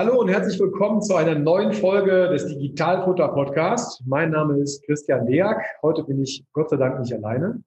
Hallo 0.00 0.18
und 0.18 0.28
herzlich 0.28 0.58
willkommen 0.58 1.02
zu 1.02 1.14
einer 1.14 1.34
neuen 1.34 1.74
Folge 1.74 2.30
des 2.30 2.46
Digitalfutter 2.46 3.28
Podcast. 3.28 4.02
Mein 4.06 4.30
Name 4.30 4.58
ist 4.58 4.82
Christian 4.86 5.26
Deak. 5.26 5.58
Heute 5.82 6.04
bin 6.04 6.22
ich 6.22 6.42
Gott 6.54 6.70
sei 6.70 6.78
Dank 6.78 7.00
nicht 7.00 7.12
alleine. 7.12 7.62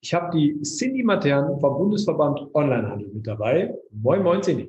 Ich 0.00 0.12
habe 0.12 0.36
die 0.36 0.60
Cindy 0.62 1.04
Matern 1.04 1.60
vom 1.60 1.78
Bundesverband 1.78 2.40
Onlinehandel 2.54 3.06
mit 3.14 3.24
dabei. 3.24 3.72
Moin, 3.92 4.24
moin, 4.24 4.42
Cindy. 4.42 4.68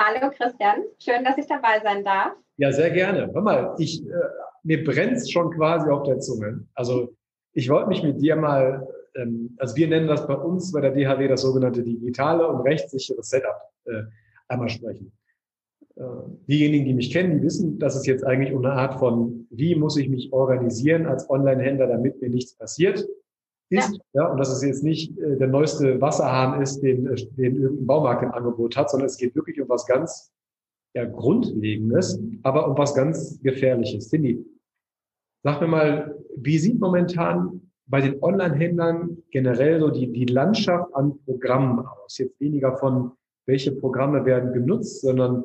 Hallo 0.00 0.30
Christian, 0.30 0.84
schön, 0.98 1.22
dass 1.22 1.36
ich 1.36 1.46
dabei 1.46 1.80
sein 1.82 2.02
darf. 2.02 2.32
Ja, 2.56 2.72
sehr 2.72 2.88
gerne. 2.88 3.30
Hör 3.34 3.42
mal, 3.42 3.74
ich, 3.76 4.02
äh, 4.02 4.14
mir 4.62 4.82
brennt's 4.84 5.30
schon 5.30 5.50
quasi 5.50 5.90
auf 5.90 6.04
der 6.04 6.18
Zunge. 6.20 6.66
Also 6.74 7.14
ich 7.52 7.68
wollte 7.68 7.90
mich 7.90 8.02
mit 8.02 8.22
dir 8.22 8.36
mal, 8.36 8.88
ähm, 9.16 9.54
also 9.58 9.76
wir 9.76 9.86
nennen 9.86 10.08
das 10.08 10.26
bei 10.26 10.34
uns 10.34 10.72
bei 10.72 10.80
der 10.80 10.92
DHW 10.92 11.28
das 11.28 11.42
sogenannte 11.42 11.82
digitale 11.82 12.48
und 12.48 12.62
rechtssichere 12.62 13.22
Setup 13.22 13.60
äh, 13.84 14.04
einmal 14.48 14.70
sprechen. 14.70 15.12
Äh, 15.96 16.04
diejenigen, 16.48 16.86
die 16.86 16.94
mich 16.94 17.12
kennen, 17.12 17.38
die 17.38 17.42
wissen, 17.42 17.78
dass 17.78 17.96
es 17.96 18.06
jetzt 18.06 18.24
eigentlich 18.24 18.54
um 18.54 18.64
eine 18.64 18.74
Art 18.74 18.98
von, 18.98 19.46
wie 19.50 19.74
muss 19.74 19.96
ich 19.96 20.08
mich 20.08 20.32
organisieren 20.32 21.06
als 21.06 21.28
Online-Händler, 21.28 21.86
damit 21.86 22.20
mir 22.20 22.30
nichts 22.30 22.54
passiert, 22.54 23.06
ist. 23.70 24.00
Ja. 24.12 24.22
ja. 24.22 24.26
und 24.30 24.38
dass 24.38 24.50
es 24.50 24.62
jetzt 24.62 24.82
nicht 24.82 25.18
äh, 25.18 25.36
der 25.36 25.48
neueste 25.48 26.00
Wasserhahn 26.00 26.62
ist, 26.62 26.80
den, 26.80 27.06
äh, 27.06 27.16
den 27.36 27.56
irgendein 27.56 27.86
Baumarkt 27.86 28.22
im 28.22 28.32
Angebot 28.32 28.76
hat, 28.76 28.90
sondern 28.90 29.06
es 29.06 29.16
geht 29.16 29.34
wirklich 29.34 29.60
um 29.60 29.68
was 29.68 29.86
ganz 29.86 30.32
ja, 30.94 31.04
Grundlegendes, 31.04 32.20
aber 32.42 32.68
um 32.68 32.76
was 32.76 32.94
ganz 32.94 33.40
Gefährliches. 33.42 34.08
Cindy, 34.08 34.44
sag 35.42 35.60
mir 35.60 35.68
mal, 35.68 36.18
wie 36.36 36.58
sieht 36.58 36.80
momentan 36.80 37.70
bei 37.86 38.00
den 38.00 38.22
Online-Händlern 38.22 39.18
generell 39.30 39.80
so 39.80 39.90
die, 39.90 40.10
die 40.10 40.26
Landschaft 40.26 40.94
an 40.94 41.18
Programmen 41.24 41.80
aus? 41.80 42.18
Jetzt 42.18 42.38
weniger 42.40 42.76
von, 42.76 43.12
welche 43.46 43.72
Programme 43.72 44.24
werden 44.24 44.52
genutzt, 44.52 45.02
sondern 45.02 45.44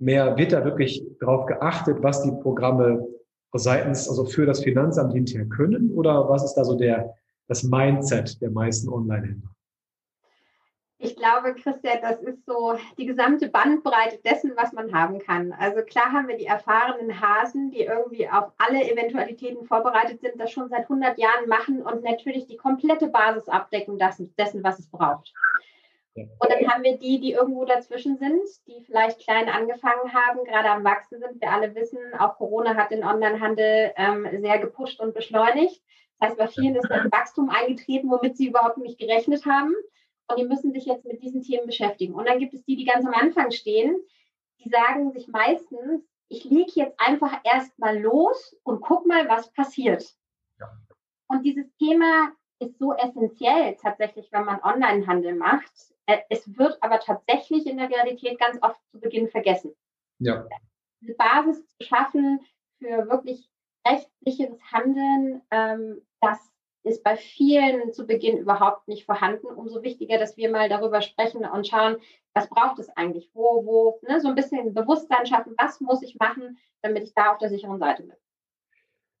mehr 0.00 0.36
wird 0.36 0.52
da 0.52 0.64
wirklich 0.64 1.04
darauf 1.20 1.46
geachtet, 1.46 2.02
was 2.02 2.22
die 2.22 2.32
Programme 2.42 3.06
seitens, 3.52 4.08
also 4.08 4.24
für 4.24 4.46
das 4.46 4.62
Finanzamt 4.62 5.12
hinterher 5.12 5.46
können? 5.46 5.92
Oder 5.92 6.28
was 6.28 6.44
ist 6.44 6.54
da 6.54 6.64
so 6.64 6.76
der, 6.76 7.14
das 7.48 7.62
Mindset 7.62 8.40
der 8.40 8.50
meisten 8.50 8.88
Online-Händler? 8.88 9.50
Ich 11.02 11.16
glaube, 11.16 11.54
Christian, 11.54 11.98
das 12.02 12.20
ist 12.20 12.44
so 12.44 12.74
die 12.98 13.06
gesamte 13.06 13.48
Bandbreite 13.48 14.18
dessen, 14.22 14.52
was 14.54 14.72
man 14.74 14.92
haben 14.92 15.18
kann. 15.18 15.50
Also 15.52 15.80
klar 15.80 16.12
haben 16.12 16.28
wir 16.28 16.36
die 16.36 16.44
erfahrenen 16.44 17.18
Hasen, 17.18 17.70
die 17.70 17.80
irgendwie 17.80 18.28
auf 18.28 18.52
alle 18.58 18.84
Eventualitäten 18.84 19.64
vorbereitet 19.64 20.20
sind, 20.20 20.38
das 20.38 20.50
schon 20.50 20.68
seit 20.68 20.82
100 20.82 21.16
Jahren 21.18 21.48
machen 21.48 21.80
und 21.80 22.04
natürlich 22.04 22.46
die 22.46 22.58
komplette 22.58 23.08
Basis 23.08 23.48
abdecken 23.48 23.98
dessen, 23.98 24.62
was 24.62 24.78
es 24.78 24.90
braucht. 24.90 25.32
Und 26.14 26.50
dann 26.50 26.68
haben 26.68 26.82
wir 26.82 26.98
die, 26.98 27.20
die 27.20 27.32
irgendwo 27.32 27.64
dazwischen 27.64 28.16
sind, 28.16 28.42
die 28.66 28.82
vielleicht 28.84 29.20
klein 29.20 29.48
angefangen 29.48 30.12
haben, 30.12 30.44
gerade 30.44 30.70
am 30.70 30.84
Wachsen 30.84 31.20
sind. 31.20 31.40
Wir 31.40 31.52
alle 31.52 31.74
wissen, 31.74 31.98
auch 32.18 32.36
Corona 32.36 32.74
hat 32.74 32.90
den 32.90 33.04
Onlinehandel 33.04 33.92
ähm, 33.96 34.28
sehr 34.40 34.58
gepusht 34.58 35.00
und 35.00 35.14
beschleunigt. 35.14 35.80
Das 36.18 36.30
heißt, 36.30 36.38
bei 36.38 36.48
vielen 36.48 36.74
ist 36.74 36.90
ein 36.90 37.12
Wachstum 37.12 37.48
eingetreten, 37.48 38.10
womit 38.10 38.36
sie 38.36 38.48
überhaupt 38.48 38.78
nicht 38.78 38.98
gerechnet 38.98 39.46
haben. 39.46 39.74
Und 40.28 40.38
die 40.38 40.44
müssen 40.44 40.72
sich 40.72 40.84
jetzt 40.84 41.04
mit 41.06 41.22
diesen 41.22 41.42
Themen 41.42 41.66
beschäftigen. 41.66 42.14
Und 42.14 42.28
dann 42.28 42.38
gibt 42.38 42.54
es 42.54 42.64
die, 42.64 42.76
die 42.76 42.84
ganz 42.84 43.06
am 43.06 43.14
Anfang 43.14 43.50
stehen, 43.52 43.96
die 44.62 44.68
sagen 44.68 45.12
sich 45.12 45.28
meistens, 45.28 46.04
ich 46.28 46.44
lege 46.44 46.72
jetzt 46.74 46.98
einfach 47.00 47.40
erstmal 47.44 47.98
los 47.98 48.56
und 48.62 48.80
guck 48.80 49.06
mal, 49.06 49.28
was 49.28 49.52
passiert. 49.52 50.04
Ja. 50.58 50.70
Und 51.28 51.42
dieses 51.44 51.72
Thema 51.76 52.32
ist 52.60 52.78
so 52.78 52.94
essentiell 52.94 53.76
tatsächlich, 53.80 54.30
wenn 54.30 54.44
man 54.44 54.62
Onlinehandel 54.62 55.34
macht, 55.34 55.72
es 56.28 56.56
wird 56.58 56.78
aber 56.82 57.00
tatsächlich 57.00 57.66
in 57.66 57.78
der 57.78 57.90
Realität 57.90 58.38
ganz 58.38 58.58
oft 58.62 58.80
zu 58.90 59.00
Beginn 59.00 59.28
vergessen. 59.28 59.74
Ja. 60.18 60.46
Diese 61.00 61.14
Basis 61.14 61.66
zu 61.66 61.84
schaffen 61.84 62.40
für 62.78 63.08
wirklich 63.08 63.50
rechtliches 63.86 64.58
Handeln, 64.72 65.42
ähm, 65.50 66.02
das 66.20 66.38
ist 66.82 67.02
bei 67.02 67.16
vielen 67.16 67.92
zu 67.92 68.06
Beginn 68.06 68.38
überhaupt 68.38 68.88
nicht 68.88 69.04
vorhanden. 69.04 69.46
Umso 69.46 69.82
wichtiger, 69.82 70.18
dass 70.18 70.36
wir 70.36 70.50
mal 70.50 70.68
darüber 70.68 71.02
sprechen 71.02 71.44
und 71.44 71.66
schauen, 71.66 71.96
was 72.34 72.48
braucht 72.48 72.78
es 72.78 72.88
eigentlich? 72.96 73.30
Wo, 73.34 73.64
wo, 73.64 74.00
ne, 74.08 74.20
so 74.20 74.28
ein 74.28 74.34
bisschen 74.34 74.72
Bewusstsein 74.72 75.26
schaffen, 75.26 75.54
was 75.58 75.80
muss 75.80 76.02
ich 76.02 76.16
machen, 76.18 76.58
damit 76.82 77.04
ich 77.04 77.14
da 77.14 77.32
auf 77.32 77.38
der 77.38 77.50
sicheren 77.50 77.78
Seite 77.78 78.04
bin. 78.04 78.16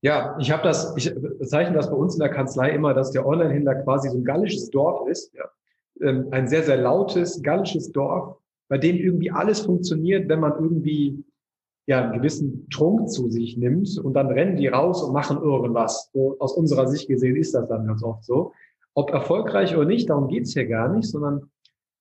Ja, 0.02 0.36
ich 0.38 0.50
habe 0.50 0.62
das, 0.62 0.96
ich 0.96 1.12
bezeichne 1.14 1.76
das 1.76 1.90
bei 1.90 1.96
uns 1.96 2.14
in 2.14 2.20
der 2.20 2.30
Kanzlei 2.30 2.70
immer, 2.70 2.94
dass 2.94 3.10
der 3.10 3.26
Online-Händler 3.26 3.82
quasi 3.82 4.08
so 4.08 4.16
ein 4.16 4.24
gallisches 4.24 4.70
Dorf 4.70 5.06
ist. 5.08 5.34
Ja. 5.34 5.50
Ähm, 6.02 6.28
ein 6.30 6.48
sehr, 6.48 6.62
sehr 6.62 6.78
lautes, 6.78 7.42
gallisches 7.42 7.92
Dorf, 7.92 8.36
bei 8.68 8.78
dem 8.78 8.96
irgendwie 8.96 9.30
alles 9.30 9.60
funktioniert, 9.60 10.28
wenn 10.28 10.40
man 10.40 10.52
irgendwie 10.52 11.24
ja, 11.86 12.02
einen 12.04 12.12
gewissen 12.12 12.68
Trunk 12.70 13.10
zu 13.10 13.30
sich 13.30 13.56
nimmt 13.56 13.98
und 13.98 14.14
dann 14.14 14.28
rennen 14.28 14.56
die 14.56 14.68
raus 14.68 15.02
und 15.02 15.12
machen 15.12 15.38
irgendwas. 15.42 16.10
So, 16.12 16.36
aus 16.38 16.52
unserer 16.52 16.86
Sicht 16.86 17.08
gesehen 17.08 17.36
ist 17.36 17.54
das 17.54 17.68
dann 17.68 17.86
ganz 17.86 18.02
oft 18.02 18.24
so. 18.24 18.52
Ob 18.94 19.10
erfolgreich 19.10 19.76
oder 19.76 19.86
nicht, 19.86 20.08
darum 20.08 20.28
geht's 20.28 20.52
hier 20.52 20.66
gar 20.66 20.88
nicht, 20.94 21.08
sondern 21.08 21.50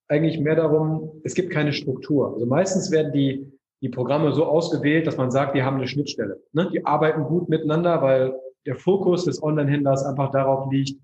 eigentlich 0.08 0.40
mehr 0.40 0.56
darum, 0.56 1.22
es 1.24 1.34
gibt 1.34 1.52
keine 1.52 1.74
Struktur. 1.74 2.34
Also 2.34 2.46
meistens 2.46 2.92
werden 2.92 3.14
die, 3.14 3.52
die 3.81 3.90
Programme 3.90 4.31
so 4.34 4.46
ausgewählt, 4.46 5.08
dass 5.08 5.18
man 5.18 5.31
sagt, 5.31 5.56
die 5.56 5.64
haben 5.64 5.78
eine 5.78 5.88
Schnittstelle. 5.88 6.42
Ne? 6.52 6.70
Die 6.74 6.86
arbeiten 6.86 7.24
gut 7.24 7.48
miteinander, 7.48 8.02
weil 8.02 8.34
der 8.66 8.76
Fokus 8.76 9.26
des 9.26 9.42
Online-Händlers 9.42 10.04
einfach 10.04 10.31
darauf 10.31 10.72
liegt, 10.72 11.00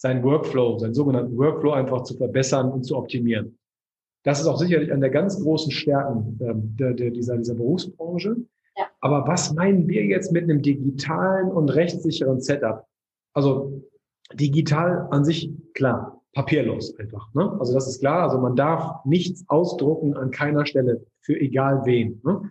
seinen 0.00 0.22
Workflow, 0.24 0.78
seinen 0.78 0.94
sogenannten 0.94 1.36
Workflow 1.36 1.72
einfach 1.72 2.04
zu 2.04 2.16
verbessern 2.16 2.72
und 2.72 2.84
zu 2.84 2.96
optimieren. 2.96 3.58
Das 4.24 4.40
ist 4.40 4.46
auch 4.46 4.56
sicherlich 4.56 4.90
eine 4.90 5.02
der 5.02 5.10
ganz 5.10 5.38
großen 5.38 5.70
Stärken 5.70 6.38
ähm, 6.40 6.74
der, 6.78 6.94
der, 6.94 7.10
dieser, 7.10 7.36
dieser 7.36 7.54
Berufsbranche. 7.54 8.36
Ja. 8.78 8.84
Aber 9.02 9.26
was 9.26 9.52
meinen 9.52 9.88
wir 9.88 10.04
jetzt 10.04 10.32
mit 10.32 10.44
einem 10.44 10.62
digitalen 10.62 11.50
und 11.50 11.68
rechtssicheren 11.68 12.40
Setup? 12.40 12.86
Also 13.34 13.82
digital 14.32 15.06
an 15.10 15.24
sich 15.24 15.52
klar, 15.74 16.22
papierlos 16.32 16.98
einfach. 16.98 17.32
Ne? 17.34 17.54
Also 17.60 17.74
das 17.74 17.86
ist 17.86 18.00
klar. 18.00 18.22
Also 18.22 18.38
man 18.38 18.56
darf 18.56 19.04
nichts 19.04 19.44
ausdrucken 19.48 20.16
an 20.16 20.30
keiner 20.30 20.64
Stelle 20.64 21.04
für 21.20 21.38
egal 21.38 21.84
wen. 21.84 22.22
Ne? 22.24 22.50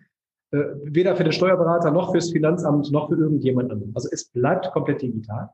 Äh, 0.52 0.66
weder 0.84 1.16
für 1.16 1.24
den 1.24 1.34
Steuerberater 1.34 1.90
noch 1.90 2.12
fürs 2.12 2.32
Finanzamt 2.32 2.92
noch 2.92 3.10
für 3.10 3.16
irgendjemand 3.16 3.72
anderen. 3.72 3.92
Also 3.96 4.08
es 4.12 4.26
bleibt 4.26 4.72
komplett 4.72 5.02
digital. 5.02 5.50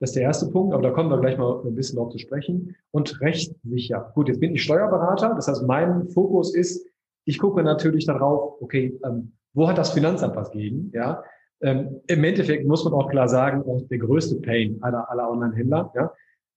Das 0.00 0.10
ist 0.10 0.16
der 0.16 0.22
erste 0.22 0.50
Punkt, 0.50 0.72
aber 0.74 0.82
da 0.82 0.90
kommen 0.90 1.10
wir 1.10 1.20
gleich 1.20 1.36
mal 1.36 1.60
ein 1.64 1.74
bisschen 1.74 1.98
drauf 1.98 2.10
zu 2.10 2.18
sprechen. 2.18 2.74
Und 2.90 3.20
rechtssicher. 3.20 4.10
Gut, 4.14 4.28
jetzt 4.28 4.40
bin 4.40 4.54
ich 4.54 4.62
Steuerberater. 4.62 5.34
Das 5.34 5.46
heißt, 5.46 5.62
mein 5.66 6.08
Fokus 6.08 6.54
ist, 6.54 6.86
ich 7.26 7.38
gucke 7.38 7.62
natürlich 7.62 8.06
darauf, 8.06 8.60
okay, 8.62 8.98
ähm, 9.04 9.32
wo 9.52 9.68
hat 9.68 9.78
das 9.78 9.90
Finanzamt 9.90 10.36
was 10.36 10.50
gegen? 10.50 10.90
Ja, 10.94 11.22
ähm, 11.62 12.00
Im 12.06 12.24
Endeffekt 12.24 12.66
muss 12.66 12.84
man 12.84 12.94
auch 12.94 13.08
klar 13.10 13.28
sagen, 13.28 13.62
auch 13.62 13.82
der 13.88 13.98
größte 13.98 14.36
Pain 14.40 14.78
aller, 14.80 15.10
aller 15.10 15.30
Online-Händler. 15.30 15.92
Ja? 15.94 16.12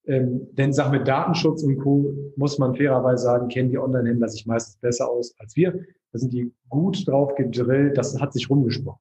Ähm, 0.05 0.47
denn 0.53 0.73
Sachen 0.73 0.97
mit 0.97 1.07
Datenschutz 1.07 1.63
und 1.63 1.77
Co. 1.79 2.13
muss 2.35 2.57
man 2.57 2.75
fairerweise 2.75 3.23
sagen, 3.23 3.47
kennen 3.49 3.69
die 3.69 3.77
Online-Händler 3.77 4.29
sich 4.29 4.45
meistens 4.45 4.77
besser 4.77 5.09
aus 5.09 5.35
als 5.39 5.55
wir. 5.55 5.73
Da 6.11 6.19
sind 6.19 6.31
die 6.31 6.53
gut 6.69 7.07
drauf 7.07 7.35
gedrillt. 7.35 7.97
Das 7.97 8.19
hat 8.19 8.33
sich 8.33 8.49
rumgesprochen. 8.49 8.99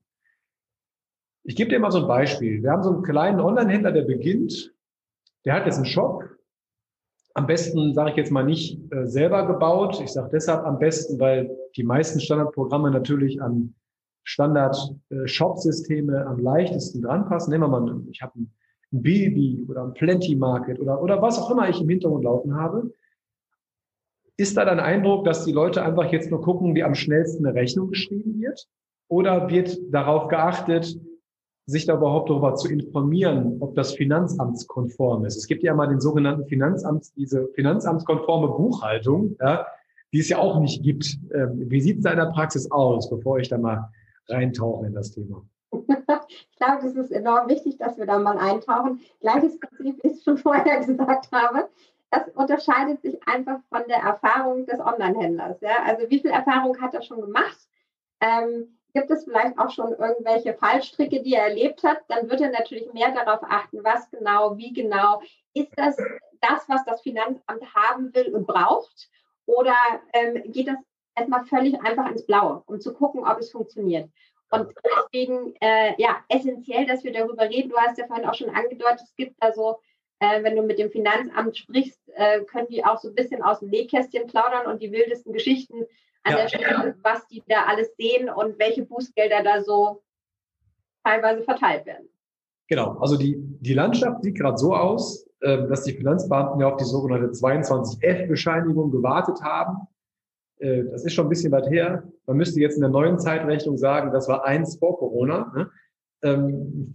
Ich 1.44 1.56
gebe 1.56 1.70
dir 1.70 1.80
mal 1.80 1.90
so 1.90 1.98
ein 1.98 2.06
Beispiel. 2.06 2.62
Wir 2.62 2.70
haben 2.70 2.82
so 2.84 2.90
einen 2.90 3.02
kleinen 3.02 3.40
Online-Händler, 3.40 3.92
der 3.92 4.02
beginnt. 4.02 4.72
Der 5.44 5.54
hat 5.54 5.66
jetzt 5.66 5.76
einen 5.76 5.86
Shop. 5.86 6.24
Am 7.34 7.46
besten, 7.46 7.94
sage 7.94 8.10
ich 8.10 8.16
jetzt 8.16 8.30
mal, 8.30 8.44
nicht 8.44 8.78
äh, 8.92 9.06
selber 9.06 9.46
gebaut. 9.46 10.00
Ich 10.02 10.12
sage 10.12 10.28
deshalb 10.32 10.64
am 10.64 10.78
besten, 10.78 11.18
weil 11.18 11.50
die 11.76 11.82
meisten 11.82 12.20
Standardprogramme 12.20 12.90
natürlich 12.90 13.42
an 13.42 13.74
Standard-Shop-Systeme 14.24 16.16
äh, 16.16 16.22
am 16.22 16.38
leichtesten 16.38 17.02
dranpassen. 17.02 17.50
Nehmen 17.50 17.64
wir 17.64 17.80
mal, 17.80 18.02
ich 18.10 18.22
habe 18.22 18.38
ein, 18.38 18.52
ein 18.92 19.02
Baby 19.02 19.64
oder 19.68 19.82
ein 19.82 19.94
Plenty 19.94 20.36
Market 20.36 20.78
oder, 20.78 21.02
oder 21.02 21.20
was 21.22 21.40
auch 21.40 21.50
immer 21.50 21.68
ich 21.68 21.80
im 21.80 21.88
Hintergrund 21.88 22.22
laufen 22.22 22.54
habe. 22.54 22.92
Ist 24.36 24.56
da 24.56 24.64
dein 24.64 24.78
Eindruck, 24.80 25.24
dass 25.24 25.44
die 25.44 25.52
Leute 25.52 25.82
einfach 25.82 26.12
jetzt 26.12 26.30
nur 26.30 26.40
gucken, 26.40 26.76
wie 26.76 26.84
am 26.84 26.94
schnellsten 26.94 27.44
eine 27.44 27.54
Rechnung 27.54 27.88
geschrieben 27.88 28.40
wird? 28.40 28.68
Oder 29.08 29.50
wird 29.50 29.76
darauf 29.90 30.28
geachtet, 30.28 30.96
sich 31.72 31.86
da 31.86 31.96
überhaupt 31.96 32.30
darüber 32.30 32.54
zu 32.54 32.68
informieren, 32.68 33.56
ob 33.60 33.74
das 33.74 33.94
finanzamtskonform 33.94 35.24
ist. 35.24 35.36
Es 35.36 35.46
gibt 35.46 35.62
ja 35.62 35.74
mal 35.74 35.88
den 35.88 36.00
sogenannten 36.00 36.46
Finanzamts, 36.46 37.12
diese 37.14 37.48
finanzamtskonforme 37.54 38.48
Buchhaltung, 38.48 39.36
ja, 39.40 39.66
die 40.12 40.20
es 40.20 40.28
ja 40.28 40.38
auch 40.38 40.60
nicht 40.60 40.82
gibt. 40.82 41.18
Ähm, 41.34 41.70
wie 41.70 41.80
sieht 41.80 41.98
es 41.98 42.04
da 42.04 42.10
in 42.10 42.18
der 42.18 42.26
Praxis 42.26 42.70
aus, 42.70 43.10
bevor 43.10 43.38
ich 43.38 43.48
da 43.48 43.58
mal 43.58 43.90
reintauchen 44.28 44.86
in 44.86 44.94
das 44.94 45.10
Thema. 45.10 45.42
ich 45.72 46.56
glaube, 46.56 46.82
das 46.82 46.94
ist 46.94 47.10
enorm 47.10 47.48
wichtig, 47.48 47.78
dass 47.78 47.96
wir 47.98 48.06
da 48.06 48.18
mal 48.18 48.38
eintauchen. 48.38 49.00
Gleiches 49.20 49.58
Prinzip, 49.58 50.02
wie 50.02 50.08
ich 50.08 50.18
es 50.18 50.24
schon 50.24 50.38
vorher 50.38 50.84
gesagt 50.84 51.30
habe. 51.32 51.68
Das 52.10 52.28
unterscheidet 52.34 53.00
sich 53.00 53.16
einfach 53.26 53.60
von 53.70 53.82
der 53.88 53.98
Erfahrung 53.98 54.66
des 54.66 54.80
Online-Händlers. 54.80 55.60
Ja? 55.62 55.82
Also 55.86 56.08
wie 56.10 56.20
viel 56.20 56.30
Erfahrung 56.30 56.78
hat 56.80 56.92
er 56.92 57.02
schon 57.02 57.22
gemacht? 57.22 57.58
Ähm, 58.20 58.76
gibt 58.94 59.10
es 59.10 59.24
vielleicht 59.24 59.58
auch 59.58 59.70
schon 59.70 59.92
irgendwelche 59.92 60.54
Fallstricke, 60.54 61.22
die 61.22 61.34
er 61.34 61.48
erlebt 61.48 61.82
hat? 61.82 61.98
Dann 62.08 62.28
wird 62.28 62.40
er 62.40 62.50
natürlich 62.50 62.92
mehr 62.92 63.12
darauf 63.12 63.42
achten, 63.42 63.82
was 63.82 64.10
genau, 64.10 64.56
wie 64.56 64.72
genau. 64.72 65.22
Ist 65.54 65.72
das 65.76 65.96
das, 66.40 66.68
was 66.68 66.84
das 66.84 67.02
Finanzamt 67.02 67.74
haben 67.74 68.14
will 68.14 68.34
und 68.34 68.46
braucht? 68.46 69.08
Oder 69.46 69.76
ähm, 70.12 70.42
geht 70.52 70.68
das 70.68 70.76
erstmal 71.16 71.44
völlig 71.46 71.80
einfach 71.80 72.10
ins 72.10 72.26
Blaue, 72.26 72.62
um 72.66 72.80
zu 72.80 72.92
gucken, 72.92 73.24
ob 73.26 73.38
es 73.38 73.50
funktioniert? 73.50 74.10
Und 74.50 74.74
deswegen, 74.84 75.54
äh, 75.60 75.94
ja, 75.96 76.22
essentiell, 76.28 76.86
dass 76.86 77.04
wir 77.04 77.12
darüber 77.12 77.48
reden. 77.48 77.70
Du 77.70 77.76
hast 77.78 77.96
ja 77.96 78.06
vorhin 78.06 78.26
auch 78.26 78.34
schon 78.34 78.50
angedeutet, 78.50 79.00
es 79.02 79.16
gibt 79.16 79.34
da 79.40 79.52
so, 79.52 79.78
äh, 80.20 80.42
wenn 80.42 80.56
du 80.56 80.62
mit 80.62 80.78
dem 80.78 80.90
Finanzamt 80.90 81.56
sprichst, 81.56 81.98
äh, 82.14 82.42
können 82.44 82.68
die 82.68 82.84
auch 82.84 82.98
so 82.98 83.08
ein 83.08 83.14
bisschen 83.14 83.42
aus 83.42 83.60
dem 83.60 83.70
Nähkästchen 83.70 84.26
plaudern 84.26 84.66
und 84.66 84.82
die 84.82 84.92
wildesten 84.92 85.32
Geschichten 85.32 85.86
an 86.24 86.32
ja. 86.32 86.38
der 86.38 86.48
Stelle, 86.48 86.94
was 87.02 87.26
die 87.28 87.42
da 87.48 87.64
alles 87.66 87.94
sehen 87.96 88.28
und 88.28 88.58
welche 88.58 88.84
Bußgelder 88.84 89.42
da 89.42 89.62
so 89.62 90.02
teilweise 91.04 91.42
verteilt 91.42 91.86
werden. 91.86 92.08
Genau, 92.68 92.96
also 93.00 93.16
die, 93.16 93.36
die 93.38 93.74
Landschaft 93.74 94.22
sieht 94.22 94.36
gerade 94.36 94.56
so 94.56 94.74
aus, 94.74 95.26
äh, 95.40 95.68
dass 95.68 95.84
die 95.84 95.92
Finanzbeamten 95.92 96.60
ja 96.60 96.68
auf 96.68 96.76
die 96.76 96.84
sogenannte 96.84 97.28
22F-Bescheinigung 97.28 98.90
gewartet 98.90 99.42
haben. 99.42 99.88
Äh, 100.58 100.84
das 100.84 101.04
ist 101.04 101.12
schon 101.12 101.26
ein 101.26 101.30
bisschen 101.30 101.52
weit 101.52 101.68
her. 101.68 102.04
Man 102.26 102.36
müsste 102.36 102.60
jetzt 102.60 102.76
in 102.76 102.82
der 102.82 102.90
neuen 102.90 103.18
Zeitrechnung 103.18 103.76
sagen, 103.76 104.12
das 104.12 104.28
war 104.28 104.44
eins 104.44 104.76
vor 104.76 104.98
Corona. 104.98 105.52
Ne? 105.54 105.70
Ähm, 106.22 106.92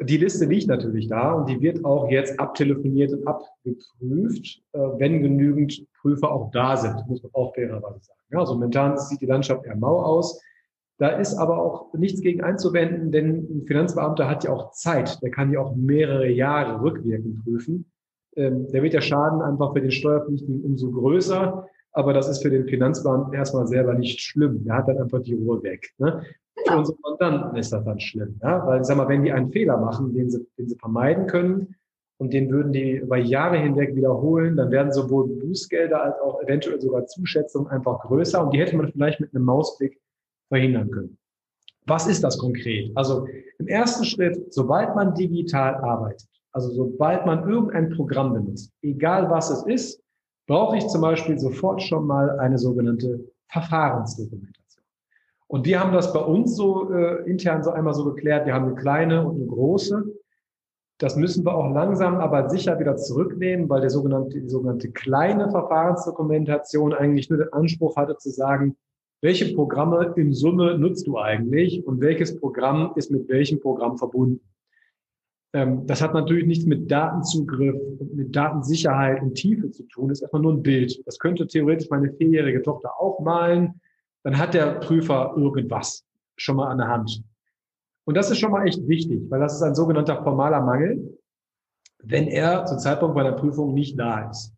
die 0.00 0.18
Liste 0.18 0.44
liegt 0.44 0.68
natürlich 0.68 1.08
da 1.08 1.32
und 1.32 1.48
die 1.48 1.60
wird 1.60 1.84
auch 1.84 2.10
jetzt 2.10 2.38
abtelefoniert 2.38 3.12
und 3.12 3.26
abgeprüft, 3.26 4.62
äh, 4.72 4.78
wenn 4.78 5.22
genügend 5.22 5.86
Prüfer 6.00 6.30
auch 6.30 6.50
da 6.50 6.76
sind, 6.76 7.06
muss 7.08 7.22
man 7.22 7.32
auch 7.32 7.54
fairerweise 7.54 8.00
sagen. 8.00 8.20
Ja, 8.30 8.40
also 8.40 8.54
momentan 8.54 8.98
sieht 8.98 9.20
die 9.20 9.26
Landschaft 9.26 9.64
eher 9.64 9.76
mau 9.76 10.02
aus. 10.02 10.40
Da 10.98 11.08
ist 11.08 11.34
aber 11.34 11.58
auch 11.58 11.92
nichts 11.94 12.20
gegen 12.20 12.42
einzuwenden, 12.42 13.12
denn 13.12 13.46
ein 13.50 13.66
Finanzbeamter 13.66 14.28
hat 14.28 14.44
ja 14.44 14.52
auch 14.52 14.72
Zeit. 14.72 15.22
Der 15.22 15.30
kann 15.30 15.52
ja 15.52 15.60
auch 15.60 15.74
mehrere 15.74 16.28
Jahre 16.28 16.80
rückwirkend 16.80 17.44
prüfen. 17.44 17.90
Ähm, 18.34 18.70
der 18.72 18.82
wird 18.82 18.94
der 18.94 19.02
Schaden 19.02 19.42
einfach 19.42 19.72
für 19.72 19.80
den 19.80 19.90
Steuerpflichtigen 19.90 20.62
umso 20.62 20.90
größer. 20.90 21.66
Aber 21.92 22.12
das 22.12 22.28
ist 22.28 22.42
für 22.42 22.50
den 22.50 22.66
Finanzbeamten 22.66 23.32
erstmal 23.32 23.66
selber 23.66 23.94
nicht 23.94 24.20
schlimm. 24.20 24.64
Der 24.64 24.74
hat 24.74 24.88
dann 24.88 24.98
einfach 24.98 25.22
die 25.22 25.34
Ruhe 25.34 25.62
weg. 25.62 25.94
Ne? 25.98 26.22
Für 26.66 26.78
unsere 26.78 26.98
Mandanten 27.02 27.56
ist 27.56 27.72
das 27.72 27.84
dann 27.84 28.00
schlimm. 28.00 28.38
Ja? 28.42 28.66
Weil, 28.66 28.84
sag 28.84 28.96
mal, 28.96 29.08
wenn 29.08 29.24
die 29.24 29.32
einen 29.32 29.50
Fehler 29.50 29.76
machen, 29.76 30.14
den 30.14 30.30
sie, 30.30 30.46
den 30.58 30.68
sie 30.68 30.76
vermeiden 30.76 31.26
können, 31.26 31.76
und 32.18 32.32
den 32.32 32.50
würden 32.50 32.72
die 32.72 32.92
über 32.92 33.18
Jahre 33.18 33.58
hinweg 33.58 33.94
wiederholen, 33.94 34.56
dann 34.56 34.70
werden 34.70 34.92
sowohl 34.92 35.28
Bußgelder 35.28 36.02
als 36.02 36.18
auch 36.20 36.42
eventuell 36.42 36.80
sogar 36.80 37.06
Zuschätzungen 37.06 37.68
einfach 37.70 38.00
größer 38.00 38.42
und 38.42 38.54
die 38.54 38.58
hätte 38.58 38.76
man 38.76 38.90
vielleicht 38.90 39.20
mit 39.20 39.34
einem 39.34 39.44
Mausblick 39.44 40.00
verhindern 40.48 40.90
können. 40.90 41.18
Was 41.86 42.06
ist 42.06 42.24
das 42.24 42.38
konkret? 42.38 42.90
Also 42.96 43.26
im 43.58 43.68
ersten 43.68 44.04
Schritt, 44.04 44.52
sobald 44.52 44.96
man 44.96 45.14
digital 45.14 45.74
arbeitet, 45.76 46.28
also 46.52 46.70
sobald 46.70 47.26
man 47.26 47.48
irgendein 47.48 47.90
Programm 47.90 48.32
benutzt, 48.32 48.72
egal 48.82 49.30
was 49.30 49.50
es 49.50 49.62
ist, 49.66 50.02
brauche 50.48 50.78
ich 50.78 50.86
zum 50.86 51.02
Beispiel 51.02 51.38
sofort 51.38 51.82
schon 51.82 52.06
mal 52.06 52.38
eine 52.40 52.58
sogenannte 52.58 53.30
Verfahrensdokumentation. 53.48 54.55
Und 55.48 55.64
wir 55.64 55.80
haben 55.80 55.92
das 55.92 56.12
bei 56.12 56.20
uns 56.20 56.56
so 56.56 56.92
äh, 56.92 57.28
intern 57.28 57.62
so 57.62 57.70
einmal 57.70 57.94
so 57.94 58.04
geklärt. 58.04 58.46
Wir 58.46 58.54
haben 58.54 58.66
eine 58.66 58.74
kleine 58.74 59.26
und 59.26 59.36
eine 59.36 59.46
große. 59.46 60.04
Das 60.98 61.14
müssen 61.14 61.44
wir 61.44 61.54
auch 61.54 61.72
langsam, 61.72 62.16
aber 62.16 62.48
sicher 62.48 62.78
wieder 62.78 62.96
zurücknehmen, 62.96 63.68
weil 63.68 63.82
der 63.82 63.90
sogenannte, 63.90 64.40
die 64.40 64.48
sogenannte 64.48 64.90
kleine 64.90 65.50
Verfahrensdokumentation 65.50 66.94
eigentlich 66.94 67.28
nur 67.28 67.38
den 67.38 67.52
Anspruch 67.52 67.96
hatte 67.96 68.16
zu 68.16 68.30
sagen, 68.30 68.76
welche 69.20 69.54
Programme 69.54 70.14
in 70.16 70.32
Summe 70.32 70.78
nutzt 70.78 71.06
du 71.06 71.18
eigentlich 71.18 71.86
und 71.86 72.00
welches 72.00 72.38
Programm 72.38 72.92
ist 72.96 73.10
mit 73.10 73.28
welchem 73.28 73.60
Programm 73.60 73.98
verbunden. 73.98 74.40
Ähm, 75.52 75.86
das 75.86 76.02
hat 76.02 76.14
natürlich 76.14 76.46
nichts 76.46 76.66
mit 76.66 76.90
Datenzugriff 76.90 77.76
und 77.98 78.14
mit 78.14 78.34
Datensicherheit 78.34 79.22
und 79.22 79.34
Tiefe 79.34 79.70
zu 79.70 79.84
tun. 79.84 80.08
Das 80.08 80.18
ist 80.18 80.22
erstmal 80.22 80.42
nur 80.42 80.54
ein 80.54 80.62
Bild. 80.62 81.06
Das 81.06 81.18
könnte 81.18 81.46
theoretisch 81.46 81.90
meine 81.90 82.12
vierjährige 82.12 82.62
Tochter 82.62 82.98
auch 82.98 83.20
malen. 83.20 83.80
Dann 84.26 84.38
hat 84.38 84.54
der 84.54 84.80
Prüfer 84.80 85.34
irgendwas 85.36 86.04
schon 86.36 86.56
mal 86.56 86.68
an 86.68 86.78
der 86.78 86.88
Hand. 86.88 87.22
Und 88.06 88.16
das 88.16 88.28
ist 88.28 88.38
schon 88.38 88.50
mal 88.50 88.66
echt 88.66 88.88
wichtig, 88.88 89.22
weil 89.30 89.38
das 89.38 89.54
ist 89.54 89.62
ein 89.62 89.76
sogenannter 89.76 90.20
formaler 90.20 90.62
Mangel, 90.62 91.16
wenn 92.02 92.26
er 92.26 92.64
zum 92.64 92.80
Zeitpunkt 92.80 93.14
bei 93.14 93.22
der 93.22 93.36
Prüfung 93.36 93.72
nicht 93.72 93.96
da 93.96 94.28
ist. 94.28 94.52